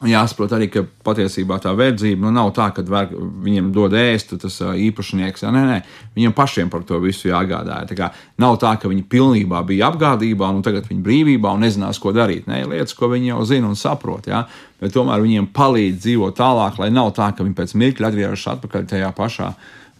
Jāsaprot 0.01 0.49
arī, 0.57 0.65
ka 0.73 0.81
patiesībā 1.05 1.59
tā 1.61 1.75
verdzība 1.77 2.23
nu, 2.25 2.31
nav 2.33 2.47
tā, 2.57 2.71
ka 2.73 2.81
var, 2.89 3.11
viņiem 3.13 3.67
dod 3.75 3.93
ēst, 3.93 4.31
tas 4.41 4.55
īpašnieks. 4.57 5.43
Jā, 5.45 5.51
nē, 5.53 5.61
nē, 5.67 5.75
viņiem 6.15 6.33
pašiem 6.33 6.71
par 6.73 6.81
to 6.89 6.97
visu 7.03 7.29
jāgādāja. 7.29 7.85
Tā 7.91 7.97
kā, 7.99 8.07
nav 8.41 8.57
tā, 8.63 8.71
ka 8.81 8.89
viņi 8.89 9.05
pilnībā 9.11 9.59
bija 9.69 9.91
apgādībā, 9.91 10.49
un 10.49 10.65
tagad 10.65 10.89
viņi 10.89 11.05
brīvībā 11.05 11.51
un 11.53 11.61
nezinās, 11.67 12.01
ko 12.01 12.15
darīt. 12.17 12.49
Nē, 12.49 12.63
lietas, 12.71 12.95
ko 12.97 13.11
viņi 13.13 13.29
jau 13.29 13.45
zina 13.51 13.69
un 13.69 13.77
saprot. 13.77 14.25
Jā, 14.31 14.41
bet 14.81 14.95
tomēr 14.97 15.21
viņiem 15.21 15.51
palīdz 15.53 16.01
dzīvot 16.01 16.39
tālāk, 16.39 16.81
lai 16.81 16.89
nav 16.89 17.13
tā, 17.19 17.29
ka 17.37 17.45
viņi 17.45 17.59
pēc 17.61 17.75
mirkļa 17.83 18.09
atgriežas 18.09 18.47
atpakaļ 18.55 18.89
tajā 18.95 19.11
pašā 19.21 19.51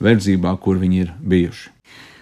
verdzībā, 0.02 0.56
kur 0.66 0.82
viņi 0.82 1.06
ir 1.06 1.14
bijuši. 1.22 1.70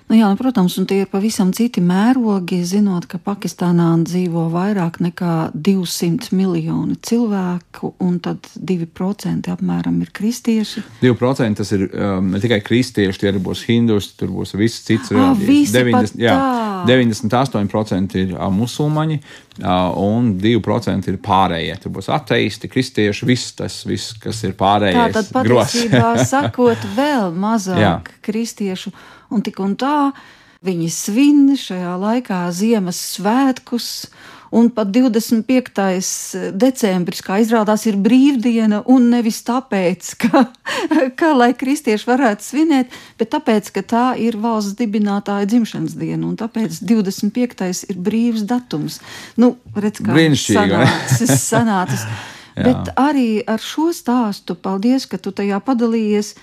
Nu 0.10 0.18
jā, 0.18 0.26
nu, 0.26 0.38
protams, 0.40 0.74
un 0.82 0.88
tie 0.90 1.04
ir 1.04 1.10
pavisam 1.12 1.52
citi 1.54 1.84
mērogi, 1.86 2.64
zinot, 2.66 3.06
ka 3.06 3.20
Pakistānā 3.22 3.92
dzīvo 4.02 4.48
vairāk 4.50 4.98
nekā 5.06 5.34
200 5.54 6.32
miljoni 6.34 6.96
cilvēku, 7.06 7.92
un 8.02 8.16
tad 8.26 8.50
2% 8.58 9.52
apmēram 9.54 10.00
ir 10.02 10.10
kristieši. 10.18 10.82
2% 11.04 11.62
tas 11.62 11.74
ir 11.78 11.86
um, 11.92 12.32
ne 12.34 12.42
tikai 12.42 12.58
kristieši, 12.66 13.22
tie 13.22 13.36
būs 13.38 13.62
hindusi, 13.70 14.16
tur 14.18 14.34
būs 14.34 14.56
viss 14.58 14.82
cits 14.88 15.14
ah, 15.14 15.30
reliģijas. 15.38 15.76
90, 15.78 16.18
jā, 16.26 16.40
98% 16.90 18.18
ir 18.24 18.34
musulmaņi, 18.58 19.22
un 19.60 20.34
2% 20.40 21.12
ir 21.12 21.20
pārējie. 21.24 21.76
Tur 21.84 21.94
būs 21.98 22.10
ateisti, 22.14 22.70
kristieši, 22.72 23.28
viss 23.28 23.54
tas, 23.58 23.82
viss, 23.88 24.14
kas 24.22 24.42
ir 24.48 24.56
pārējais. 24.60 25.14
Tā 25.14 25.22
tad 25.22 25.32
patiesībā 25.36 26.14
sakot 26.34 26.90
vēl 26.96 27.34
mazāk 27.36 27.82
jā. 27.82 27.94
kristiešu 28.26 28.94
un 29.36 29.46
tik 29.46 29.60
un 29.64 29.76
tā 29.80 30.12
viņi 30.66 30.90
svin 30.92 31.44
šajā 31.60 31.96
laikā 32.00 32.42
Ziemassvētkus. 32.56 33.90
Un 34.56 34.72
pat 34.74 34.90
25. 34.90 36.54
decembris, 36.58 37.22
kā 37.26 37.38
izrādās, 37.44 37.86
ir 37.86 38.00
brīvdiena, 38.02 38.82
un 38.90 39.10
nevis 39.12 39.44
tāpēc, 39.46 40.14
ka, 40.24 40.44
ka 41.20 41.32
lai 41.38 41.52
kristieši 41.58 42.10
varētu 42.10 42.48
svinēt, 42.48 42.98
bet 43.20 43.32
tāpēc, 43.36 43.70
ka 43.76 43.86
tā 43.86 44.06
ir 44.18 44.40
valsts 44.42 44.78
dibinātāja 44.80 45.50
dzimšanas 45.50 45.98
diena, 46.00 46.24
un 46.26 46.38
tāpēc 46.40 46.82
25. 46.82 47.70
ir 47.94 48.02
brīvs 48.10 48.48
datums. 48.50 49.00
Nu, 49.38 49.56
redz, 49.78 50.02
kā 50.02 50.18
sanācis, 50.34 51.36
sanācis. 51.52 52.06
bet 52.58 52.94
arī 53.00 53.44
ar 53.46 53.62
šo 53.62 53.92
stāstu, 53.96 54.58
paldies, 54.58 55.06
ka 55.10 55.22
tu 55.22 55.36
tajā 55.36 55.62
padalījies, 55.62 56.34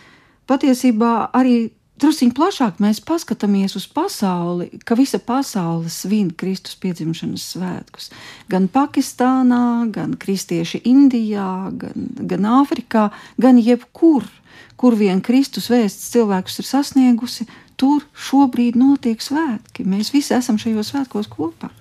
patiesībā 0.46 1.32
arī 1.34 1.72
Drusciņ 1.96 2.32
plašāk 2.36 2.80
mēs 2.84 2.98
paskatāmies 3.00 3.72
uz 3.78 3.86
pasauli, 3.88 4.68
ka 4.84 4.98
visa 4.98 5.16
pasaule 5.16 5.88
svin 5.88 6.28
Kristus 6.28 6.76
piedzimšanas 6.82 7.46
svētkus. 7.54 8.10
Gan 8.52 8.66
Pakistānā, 8.68 9.88
gan 9.94 10.12
kristieši 10.20 10.82
Indijā, 10.84 11.72
gan, 11.72 12.10
gan 12.20 12.50
Āfrikā, 12.58 13.08
gan 13.40 13.56
jebkur, 13.56 14.28
kur 14.76 14.98
vien 15.00 15.24
Kristus 15.24 15.70
vēsts 15.72 16.12
cilvēkus 16.12 16.60
ir 16.60 16.68
sasniegusi, 16.68 17.48
tur 17.80 18.04
šobrīd 18.12 18.76
notiek 18.76 19.24
svētki. 19.24 19.88
Mēs 19.88 20.12
visi 20.12 20.36
esam 20.36 20.60
šajos 20.60 20.92
svētkos 20.92 21.32
kopā. 21.32 21.72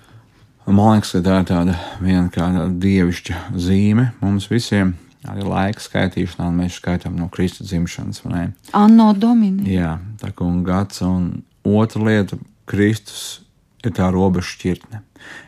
Man 0.66 0.96
liekas, 0.96 1.12
ka 1.12 1.26
tā 1.28 1.40
ir 1.42 1.50
tāda 1.52 1.76
viena 2.00 2.64
dievišķa 2.72 3.50
zīme 3.52 4.14
mums 4.24 4.48
visiem 4.48 4.96
arī 5.32 5.46
laika 5.46 5.82
skaitīšanā, 5.82 6.50
un 6.50 6.60
mēs 6.62 6.78
skaitām 6.80 7.16
no 7.18 7.28
Kristus 7.32 7.70
dzimšanas. 7.70 8.22
Anno 8.76 9.10
Domini. 9.16 9.76
Jā, 9.76 9.96
tā 10.20 10.32
kā 10.34 10.46
un 10.46 10.62
gads, 10.66 11.02
un 11.06 11.42
otra 11.66 12.02
lieta- 12.06 12.38
Kristus 12.70 13.40
ir 13.84 13.94
tā 13.94 14.10
robeža 14.12 14.54
šķirtne. 14.54 15.02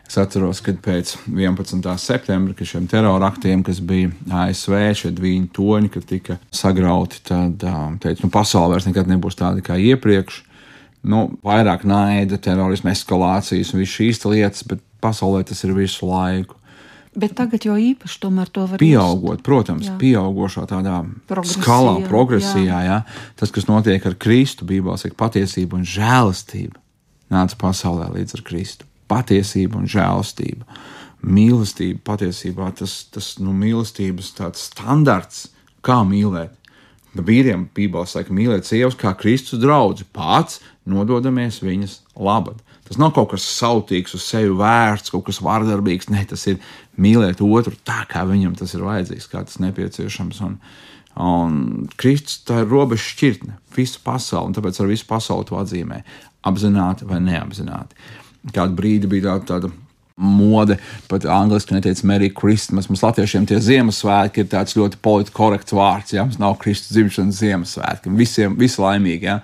Es 0.09 0.17
atceros, 0.17 0.61
kad 0.65 0.79
pēc 0.83 1.13
11. 1.27 1.97
septembra, 2.01 2.53
kad 2.57 2.67
šiem 2.67 2.87
teroraktiem, 2.89 3.63
kas 3.63 3.79
bija 3.79 4.09
ASV, 4.31 4.75
šie 4.97 5.11
divi 5.15 5.35
toņi, 5.53 5.91
kad 5.93 6.05
tika 6.09 6.37
sagrauti, 6.51 7.21
tad 7.23 7.61
teica, 8.01 8.23
nu, 8.23 8.29
pasaule 8.33 8.73
vairs 8.73 8.87
nekad 8.89 9.07
nebūs 9.11 9.37
tāda 9.39 9.63
kā 9.65 9.77
iepriekš. 9.77 10.43
Nu, 11.03 11.29
vairāk 11.45 11.85
naida, 11.87 12.39
terorisma 12.41 12.91
eskalācijas 12.91 13.71
un 13.73 13.83
viss 13.83 13.95
šīs 13.95 14.25
lietas, 14.25 14.65
bet 14.67 14.81
pasaulē 15.03 15.45
tas 15.47 15.63
ir 15.63 15.75
visu 15.77 16.09
laiku. 16.09 16.58
Bet 17.19 17.33
tagad 17.35 17.65
jau 17.67 17.75
īpaši 17.79 18.19
to 18.23 18.29
var 18.69 18.79
pieaugot, 18.79 19.41
protams, 19.43 19.89
jā. 19.89 19.95
pieaugošā 19.99 20.65
tādā 20.69 21.01
Progresija, 21.27 21.63
skalā, 21.63 21.95
progresijā. 22.07 22.77
Jā. 22.85 22.99
Jā. 23.07 23.31
Tas, 23.39 23.51
kas 23.55 23.67
notiek 23.67 24.05
ar 24.07 24.15
Kristu, 24.15 24.67
Bībelē, 24.69 24.95
ir 25.09 25.17
patiesība 25.19 25.79
un 25.79 25.87
žēlastība. 25.87 26.79
Nāca 27.33 27.57
pasaulē 27.59 28.09
līdz 28.15 28.39
ar 28.39 28.45
Kristu. 28.47 28.87
Patiesība 29.09 29.81
un 29.81 29.89
žēlastība. 29.89 30.65
Mīlestība 31.25 31.99
patiesībā 32.07 32.69
tas, 32.79 33.01
tas 33.11 33.33
nu, 33.43 33.51
mīlestības 33.57 34.31
standarts, 34.55 35.49
kā 35.83 35.99
mīlēt. 36.07 36.55
vīriem 37.13 37.67
Bībeles 37.75 38.15
saka, 38.15 38.31
mīliet 38.31 38.69
sievas 38.69 38.95
kā 38.95 39.11
Kristus 39.17 39.59
draugu, 39.59 40.05
pats 40.13 40.61
nododamies 40.85 41.59
viņas 41.65 41.99
labad. 42.15 42.61
Tas 42.89 42.97
nav 42.97 43.13
kaut 43.13 43.29
kas 43.35 43.45
sautīgs, 43.45 44.15
uz 44.17 44.25
sevi 44.25 44.49
vērts, 44.57 45.13
kaut 45.13 45.27
kas 45.27 45.41
vardarbīgs. 45.45 46.09
Nē, 46.09 46.23
tas 46.31 46.47
ir 46.49 46.57
mīlēt 46.97 47.43
otru 47.45 47.75
tā, 47.85 48.01
kā 48.09 48.23
viņam 48.25 48.55
tas 48.57 48.73
ir 48.73 48.85
vajadzīgs, 48.87 49.27
kā 49.29 49.43
tas 49.45 49.59
nepieciešams. 49.61 50.39
Un, 50.47 50.55
un 51.21 51.59
Kristus 52.01 52.41
tā 52.47 52.63
ir 52.63 52.71
robeža 52.71 53.11
šķirtne, 53.11 53.59
visu 53.75 54.01
pasauli, 54.05 54.49
un 54.49 54.57
tāpēc 54.57 54.81
ar 54.81 54.89
visu 54.89 55.05
pasauli 55.09 55.45
to 55.51 55.59
atzīmē, 55.61 56.01
apzināti 56.49 57.05
vai 57.09 57.21
neapzināti. 57.21 58.09
Kādu 58.55 58.73
brīdi 58.79 59.11
bija 59.11 59.35
tā, 59.37 59.53
tāda 59.53 59.71
mode, 60.19 60.75
pat 61.11 61.25
angļuiski 61.29 61.75
neteica 61.77 62.07
Merry 62.09 62.29
Christmas. 62.35 62.89
Mums 62.89 63.03
latviešiem 63.05 63.45
tie 63.47 63.59
Ziemassvētki 63.63 64.43
ir 64.43 64.49
tāds 64.51 64.75
ļoti 64.77 64.99
politiski 65.03 65.37
korekts 65.37 65.75
vārds. 65.75 66.15
Ja? 66.15 66.25
Mums 66.27 66.39
nav 66.41 66.57
Kristus 66.63 66.91
dzimšanas 66.95 67.39
Ziemassvētki. 67.39 68.17
Visiem 68.19 68.57
visi 68.59 68.81
laimīgi, 68.83 69.29
ja? 69.29 69.39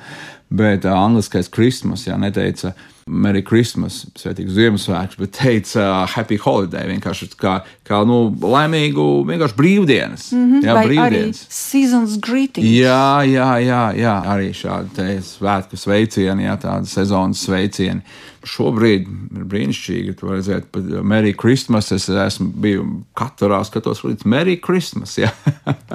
bet 0.56 0.86
uh, 0.86 0.98
angliskais 0.98 1.50
Christmas, 1.52 2.06
ja 2.08 2.20
neteica 2.22 2.74
Merry 3.06 3.44
Christmas, 3.46 4.00
Svētīgs 4.18 4.56
Ziemassvētks, 4.56 5.18
bet 5.22 5.36
teica 5.38 5.82
uh, 5.84 6.08
Happy 6.10 6.40
Holiday, 6.42 6.88
vienkārši 6.90 7.28
kā, 7.38 7.60
kā 7.86 8.00
nu, 8.10 8.32
laimīgu, 8.42 9.04
vienkārši 9.30 9.58
brīvdienas. 9.60 10.24
Mm 10.34 10.46
-hmm, 10.50 10.64
jā, 10.66 10.78
brīvdienas. 10.88 11.44
Seasons 11.54 12.16
greetings. 12.18 12.66
Jā, 12.66 13.22
jā, 13.30 13.50
jā, 13.62 13.82
jā. 13.94 14.14
arī 14.34 14.48
šādi 14.58 15.20
svētku 15.22 15.78
sveicieni, 15.78 16.48
jā, 16.48 16.56
tādi 16.64 16.90
sezonas 16.90 17.44
sveicieni. 17.46 18.02
Šobrīd 18.42 19.06
ir 19.38 19.44
brīnišķīgi, 19.54 20.16
ka 20.18 20.32
redzēt, 20.32 20.66
pat 20.72 20.90
Merry 21.04 21.36
Christmas. 21.38 21.92
Es 21.92 22.10
esmu 22.10 22.48
biju 22.58 22.88
katrā 23.14 23.62
skatos 23.66 24.02
līdz 24.02 24.26
Merry 24.26 24.58
Christmas. 24.58 25.14
Jā, 25.22 25.30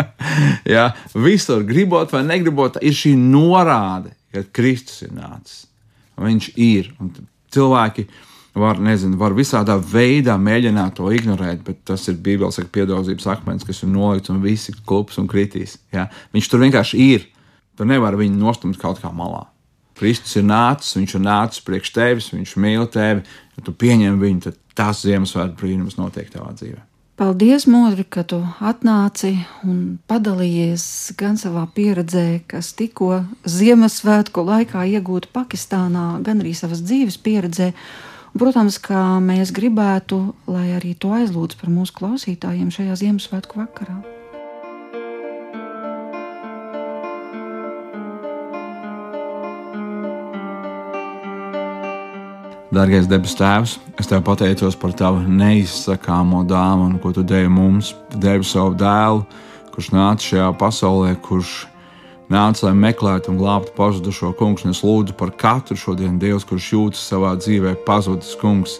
jā 0.76 0.86
visur 1.14 1.66
gribot 1.66 2.12
vai 2.12 2.22
negribot, 2.22 2.78
ir 2.82 2.94
šī 2.94 3.16
norāde, 3.18 4.14
ka 4.30 4.46
Kristus 4.52 5.02
ir 5.02 5.10
nācis. 5.18 5.69
Viņš 6.20 6.50
ir. 6.60 6.90
Un 7.00 7.12
cilvēki 7.54 8.06
var, 8.60 8.80
nezinu, 8.82 9.18
var 9.20 9.34
visādā 9.36 9.76
veidā 9.80 10.36
mēģināt 10.40 10.98
to 10.98 11.10
ignorēt, 11.14 11.62
bet 11.66 11.84
tas 11.88 12.06
ir 12.10 12.18
Bībeles 12.20 12.60
piedāvājums 12.72 13.28
akmens, 13.30 13.64
kas 13.66 13.82
ir 13.84 13.92
nolikts 13.92 14.32
un 14.32 14.42
visi 14.44 14.74
klups 14.86 15.20
un 15.22 15.30
kritīs. 15.30 15.78
Ja? 15.94 16.08
Viņš 16.34 16.50
tur 16.50 16.64
vienkārši 16.66 17.06
ir. 17.14 17.30
Tur 17.78 17.88
nevar 17.88 18.18
viņu 18.20 18.36
nostumt 18.36 18.76
kaut 18.80 19.00
kā 19.00 19.08
malā. 19.14 19.46
Kristus 19.96 20.36
ir 20.36 20.44
nācis, 20.48 20.96
viņš 20.96 21.16
ir 21.16 21.24
nācis 21.24 21.64
priekš 21.64 21.94
tevis, 21.96 22.30
viņš 22.34 22.54
mīl 22.60 22.86
tevi. 22.92 23.24
Ja 23.56 23.64
tu 23.64 23.72
pieņem 23.76 24.20
viņu, 24.20 24.44
tad 24.48 24.60
tas 24.76 25.02
Ziemassvētku 25.04 25.60
brīnums 25.60 25.98
notiek 26.00 26.28
tavā 26.32 26.52
dzīvēm. 26.56 26.89
Paldies, 27.20 27.66
Modri, 27.68 28.06
ka 28.08 28.22
tu 28.24 28.38
atnāci 28.64 29.34
un 29.68 29.98
padalījies 30.08 30.84
gan 31.20 31.34
savā 31.36 31.66
pieredzē, 31.76 32.38
kas 32.48 32.70
tikko 32.78 33.10
Ziemassvētku 33.44 34.40
laikā 34.46 34.86
iegūta 34.94 35.28
Pakistānā, 35.34 36.04
gan 36.24 36.40
arī 36.40 36.54
savas 36.56 36.80
dzīves 36.80 37.18
pieredzē. 37.20 37.74
Un, 38.30 38.38
protams, 38.40 38.78
kā 38.80 39.02
mēs 39.20 39.52
gribētu, 39.52 40.22
lai 40.48 40.70
arī 40.78 40.94
to 40.96 41.12
aizlūdz 41.18 41.60
par 41.60 41.68
mūsu 41.74 41.98
klausītājiem 42.00 42.72
šajā 42.72 42.96
Ziemassvētku 43.02 43.60
vakarā. 43.66 43.98
Dargais 52.70 53.08
debes 53.10 53.32
Tēvs, 53.34 53.72
es 53.98 54.06
Tev 54.06 54.20
pateicos 54.22 54.76
par 54.78 54.92
Tavu 54.94 55.24
neizsakāmo 55.26 56.44
dāvanu, 56.46 57.00
ko 57.02 57.10
Tu 57.10 57.24
devi 57.26 57.48
mums. 57.50 57.96
Devi 58.14 58.46
savu 58.46 58.76
dēlu, 58.78 59.24
kurš 59.74 59.88
nāca 59.90 60.28
šajā 60.28 60.46
pasaulē, 60.60 61.16
kurš 61.18 61.64
nāca, 62.30 62.68
lai 62.68 62.76
meklētu 62.78 63.32
un 63.32 63.40
glābtu 63.40 63.74
pazudušo 63.74 64.30
kungu. 64.38 64.70
Es 64.70 64.84
lūdzu 64.86 65.18
par 65.18 65.34
katru 65.34 65.74
šodienu 65.74 66.22
Dievu, 66.22 66.38
kurš 66.46 66.70
jūtas 66.76 67.02
savā 67.10 67.34
dzīvē 67.42 67.74
pazudis 67.88 68.36
kungs. 68.38 68.78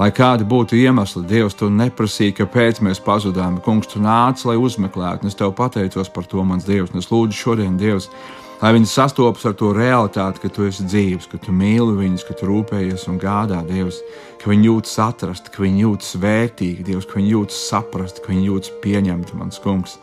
Lai 0.00 0.08
kādi 0.16 0.48
būtu 0.48 0.80
iemesli, 0.80 1.26
Dievs, 1.28 1.58
tu 1.60 1.68
neprasīji, 1.68 2.38
kāpēc 2.40 2.80
mēs 2.80 3.04
pazudām. 3.04 3.60
Kungs, 3.60 3.92
tu 3.92 4.00
nāci, 4.00 4.48
lai 4.48 4.56
uzmeklētu, 4.56 5.26
un 5.26 5.28
es 5.28 5.36
tev 5.36 5.52
pateicos 5.60 6.08
par 6.08 6.24
to, 6.24 6.40
mans 6.40 6.64
Dievs. 6.64 6.94
Un 6.94 7.04
es 7.04 7.12
lūdzu 7.12 7.36
šodien, 7.36 7.76
Dievs, 7.76 8.08
lai 8.60 8.72
viņi 8.76 8.88
sastopas 8.90 9.46
ar 9.48 9.54
to 9.56 9.72
realitāti, 9.76 10.42
ka 10.42 10.50
tu 10.52 10.66
esi 10.68 10.84
dzīves, 10.84 11.28
ka 11.30 11.40
tu 11.40 11.54
mīli 11.56 11.96
viņus, 11.98 12.26
ka 12.28 12.36
tu 12.36 12.48
rūpējies 12.50 13.06
un 13.10 13.20
gādā 13.20 13.62
Dievs, 13.68 14.02
ka 14.40 14.50
viņi 14.52 14.68
jūtas 14.68 14.98
atrast, 15.04 15.48
ka 15.52 15.64
viņi 15.64 15.86
jūtas 15.86 16.16
vērtīgi, 16.20 16.84
Dievs, 16.90 17.08
ka 17.08 17.20
viņi 17.20 17.32
jūtas 17.34 17.62
saprast, 17.70 18.20
ka 18.24 18.32
viņi 18.32 18.50
jūtas 18.50 18.74
pieņemti, 18.84 19.38
mans 19.40 19.62
kungs. 19.64 19.96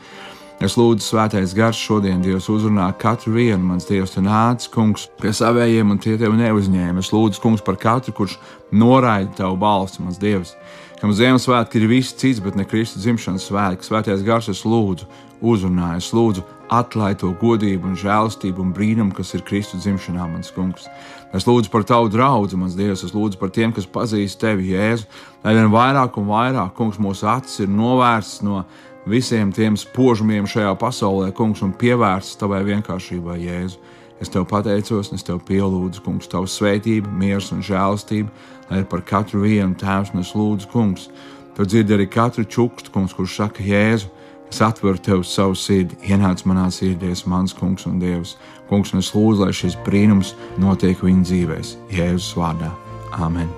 Es 0.58 0.74
lūdzu, 0.74 1.06
svētais 1.06 1.52
gars 1.54 1.78
šodien, 1.78 2.18
Dievs, 2.26 2.48
uzrunā 2.50 2.88
katru 2.98 3.36
vienu, 3.36 3.62
mans 3.62 3.86
Dievs, 3.86 4.16
tu 4.16 4.24
nāc, 4.26 4.66
kungs, 4.74 5.06
pie 5.22 5.30
savējiem 5.38 5.94
un 5.94 6.02
tie 6.02 6.16
tevi 6.18 6.40
neuzņēma. 6.40 7.04
Es 7.04 7.12
lūdzu, 7.14 7.44
kungs, 7.44 7.62
par 7.62 7.78
katru, 7.78 8.16
kurš 8.18 8.40
noraida 8.74 9.36
tavu 9.38 9.60
balsi, 9.62 10.02
mans 10.02 10.18
Dievs. 10.18 10.56
Kam 10.98 11.14
Ziemassvētki 11.14 11.78
ir 11.78 11.86
viss 11.92 12.18
cits, 12.18 12.42
bet 12.42 12.58
ne 12.58 12.66
Kristus 12.66 13.04
dzimšanas 13.06 13.46
svētki. 13.52 13.86
Svētais 13.86 14.26
gars, 14.26 14.50
es 14.50 14.64
lūdzu, 14.66 15.06
uzrunāju, 15.46 16.02
es 16.02 16.10
lūdzu, 16.18 16.46
atklāj 16.74 17.18
to 17.22 17.32
godību, 17.40 17.92
un 17.92 18.00
žēlastību 18.00 18.64
un 18.64 18.74
brīnumu, 18.76 19.16
kas 19.16 19.34
ir 19.38 19.44
Kristus 19.48 19.86
dzimšanā, 19.86 20.28
mans 20.32 20.52
kungs. 20.56 20.88
Es 21.36 21.48
lūdzu 21.48 21.72
par 21.72 21.84
tavu 21.88 22.10
draugu, 22.12 22.58
mans 22.60 22.76
Dievs, 22.78 23.04
es 23.04 23.16
lūdzu 23.16 23.40
par 23.40 23.52
tiem, 23.56 23.74
kas 23.76 23.88
pazīst 23.88 24.40
tevi, 24.42 24.72
Jēzu. 24.74 25.08
Lai 25.44 25.56
vien 25.58 25.72
vairāk 25.72 26.20
un 26.20 26.28
vairāk, 26.30 26.74
kungs, 26.78 27.00
mūsu 27.04 27.28
acis 27.32 27.66
ir 27.66 27.72
novērstas 27.72 28.44
no 28.48 28.64
visiem 29.08 29.52
tiem 29.56 29.78
spožumiem 29.80 30.48
šajā 30.48 30.74
pasaulē, 30.80 31.32
kungs, 31.36 31.64
un 31.64 31.76
pievērsts 31.76 32.40
tavai 32.40 32.64
vienkāršībai, 32.68 33.40
Jēzu. 33.44 33.80
Es 34.24 34.32
tev 34.34 34.48
pateicos, 34.50 35.12
un 35.12 35.20
es 35.20 35.26
tev 35.26 35.44
pielūdzu, 35.46 36.02
kungs, 36.06 36.30
tavu 36.32 36.50
svētību, 36.50 37.12
mieru 37.20 37.44
un 37.54 37.64
žēlastību, 37.64 38.46
lai 38.72 38.82
ir 38.82 38.88
par 38.90 39.04
katru 39.06 39.44
vienu 39.44 39.78
tēvs, 39.78 40.16
un 40.16 40.24
es 40.24 40.34
lūdzu, 40.34 40.72
kungs, 40.72 41.10
tu 41.56 41.68
dzirdi 41.68 41.94
arī 41.96 42.08
katru 42.10 42.48
čukstu, 42.48 42.92
kungs, 42.96 43.14
kurš 43.14 43.36
saka, 43.44 43.64
Jēzu, 43.68 44.10
Es 44.48 44.62
atveru 44.64 44.98
tev 45.04 45.24
savu 45.28 45.56
sirdi, 45.60 45.98
ienāc 46.08 46.46
manā 46.48 46.70
sirdī, 46.72 47.12
mans 47.28 47.54
kungs 47.54 47.88
un 47.90 48.00
dievs. 48.00 48.38
Kungs, 48.72 48.94
un 48.94 49.04
es 49.04 49.14
lūdzu, 49.16 49.44
lai 49.44 49.54
šis 49.56 49.78
brīnums 49.86 50.36
notiek 50.60 51.04
viņa 51.04 51.24
dzīvēs, 51.30 51.78
Jēzus 51.94 52.36
vārdā. 52.40 52.72
Āmen! 53.16 53.50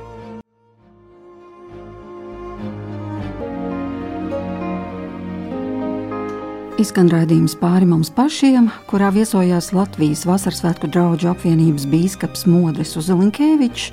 Izskan 6.79 7.09
raidījums 7.11 7.57
pāri 7.59 7.83
mums 7.83 8.07
pašiem, 8.15 8.69
kurā 8.87 9.09
viesojās 9.11 9.73
Latvijas 9.75 10.21
Vasarsvētku 10.23 10.87
draugu 10.87 11.27
apvienības 11.27 11.83
bīskaps 11.91 12.45
Modris 12.47 12.95
Uzelinkēvičs. 13.01 13.89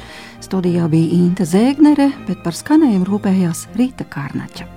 Studijā 0.47 0.87
bija 0.93 1.19
Inte 1.19 1.49
Zēgnere, 1.51 2.13
bet 2.31 2.47
par 2.47 2.55
skanējumu 2.55 3.11
rūpējās 3.11 3.67
Rīta 3.75 4.07
Kārnača. 4.07 4.76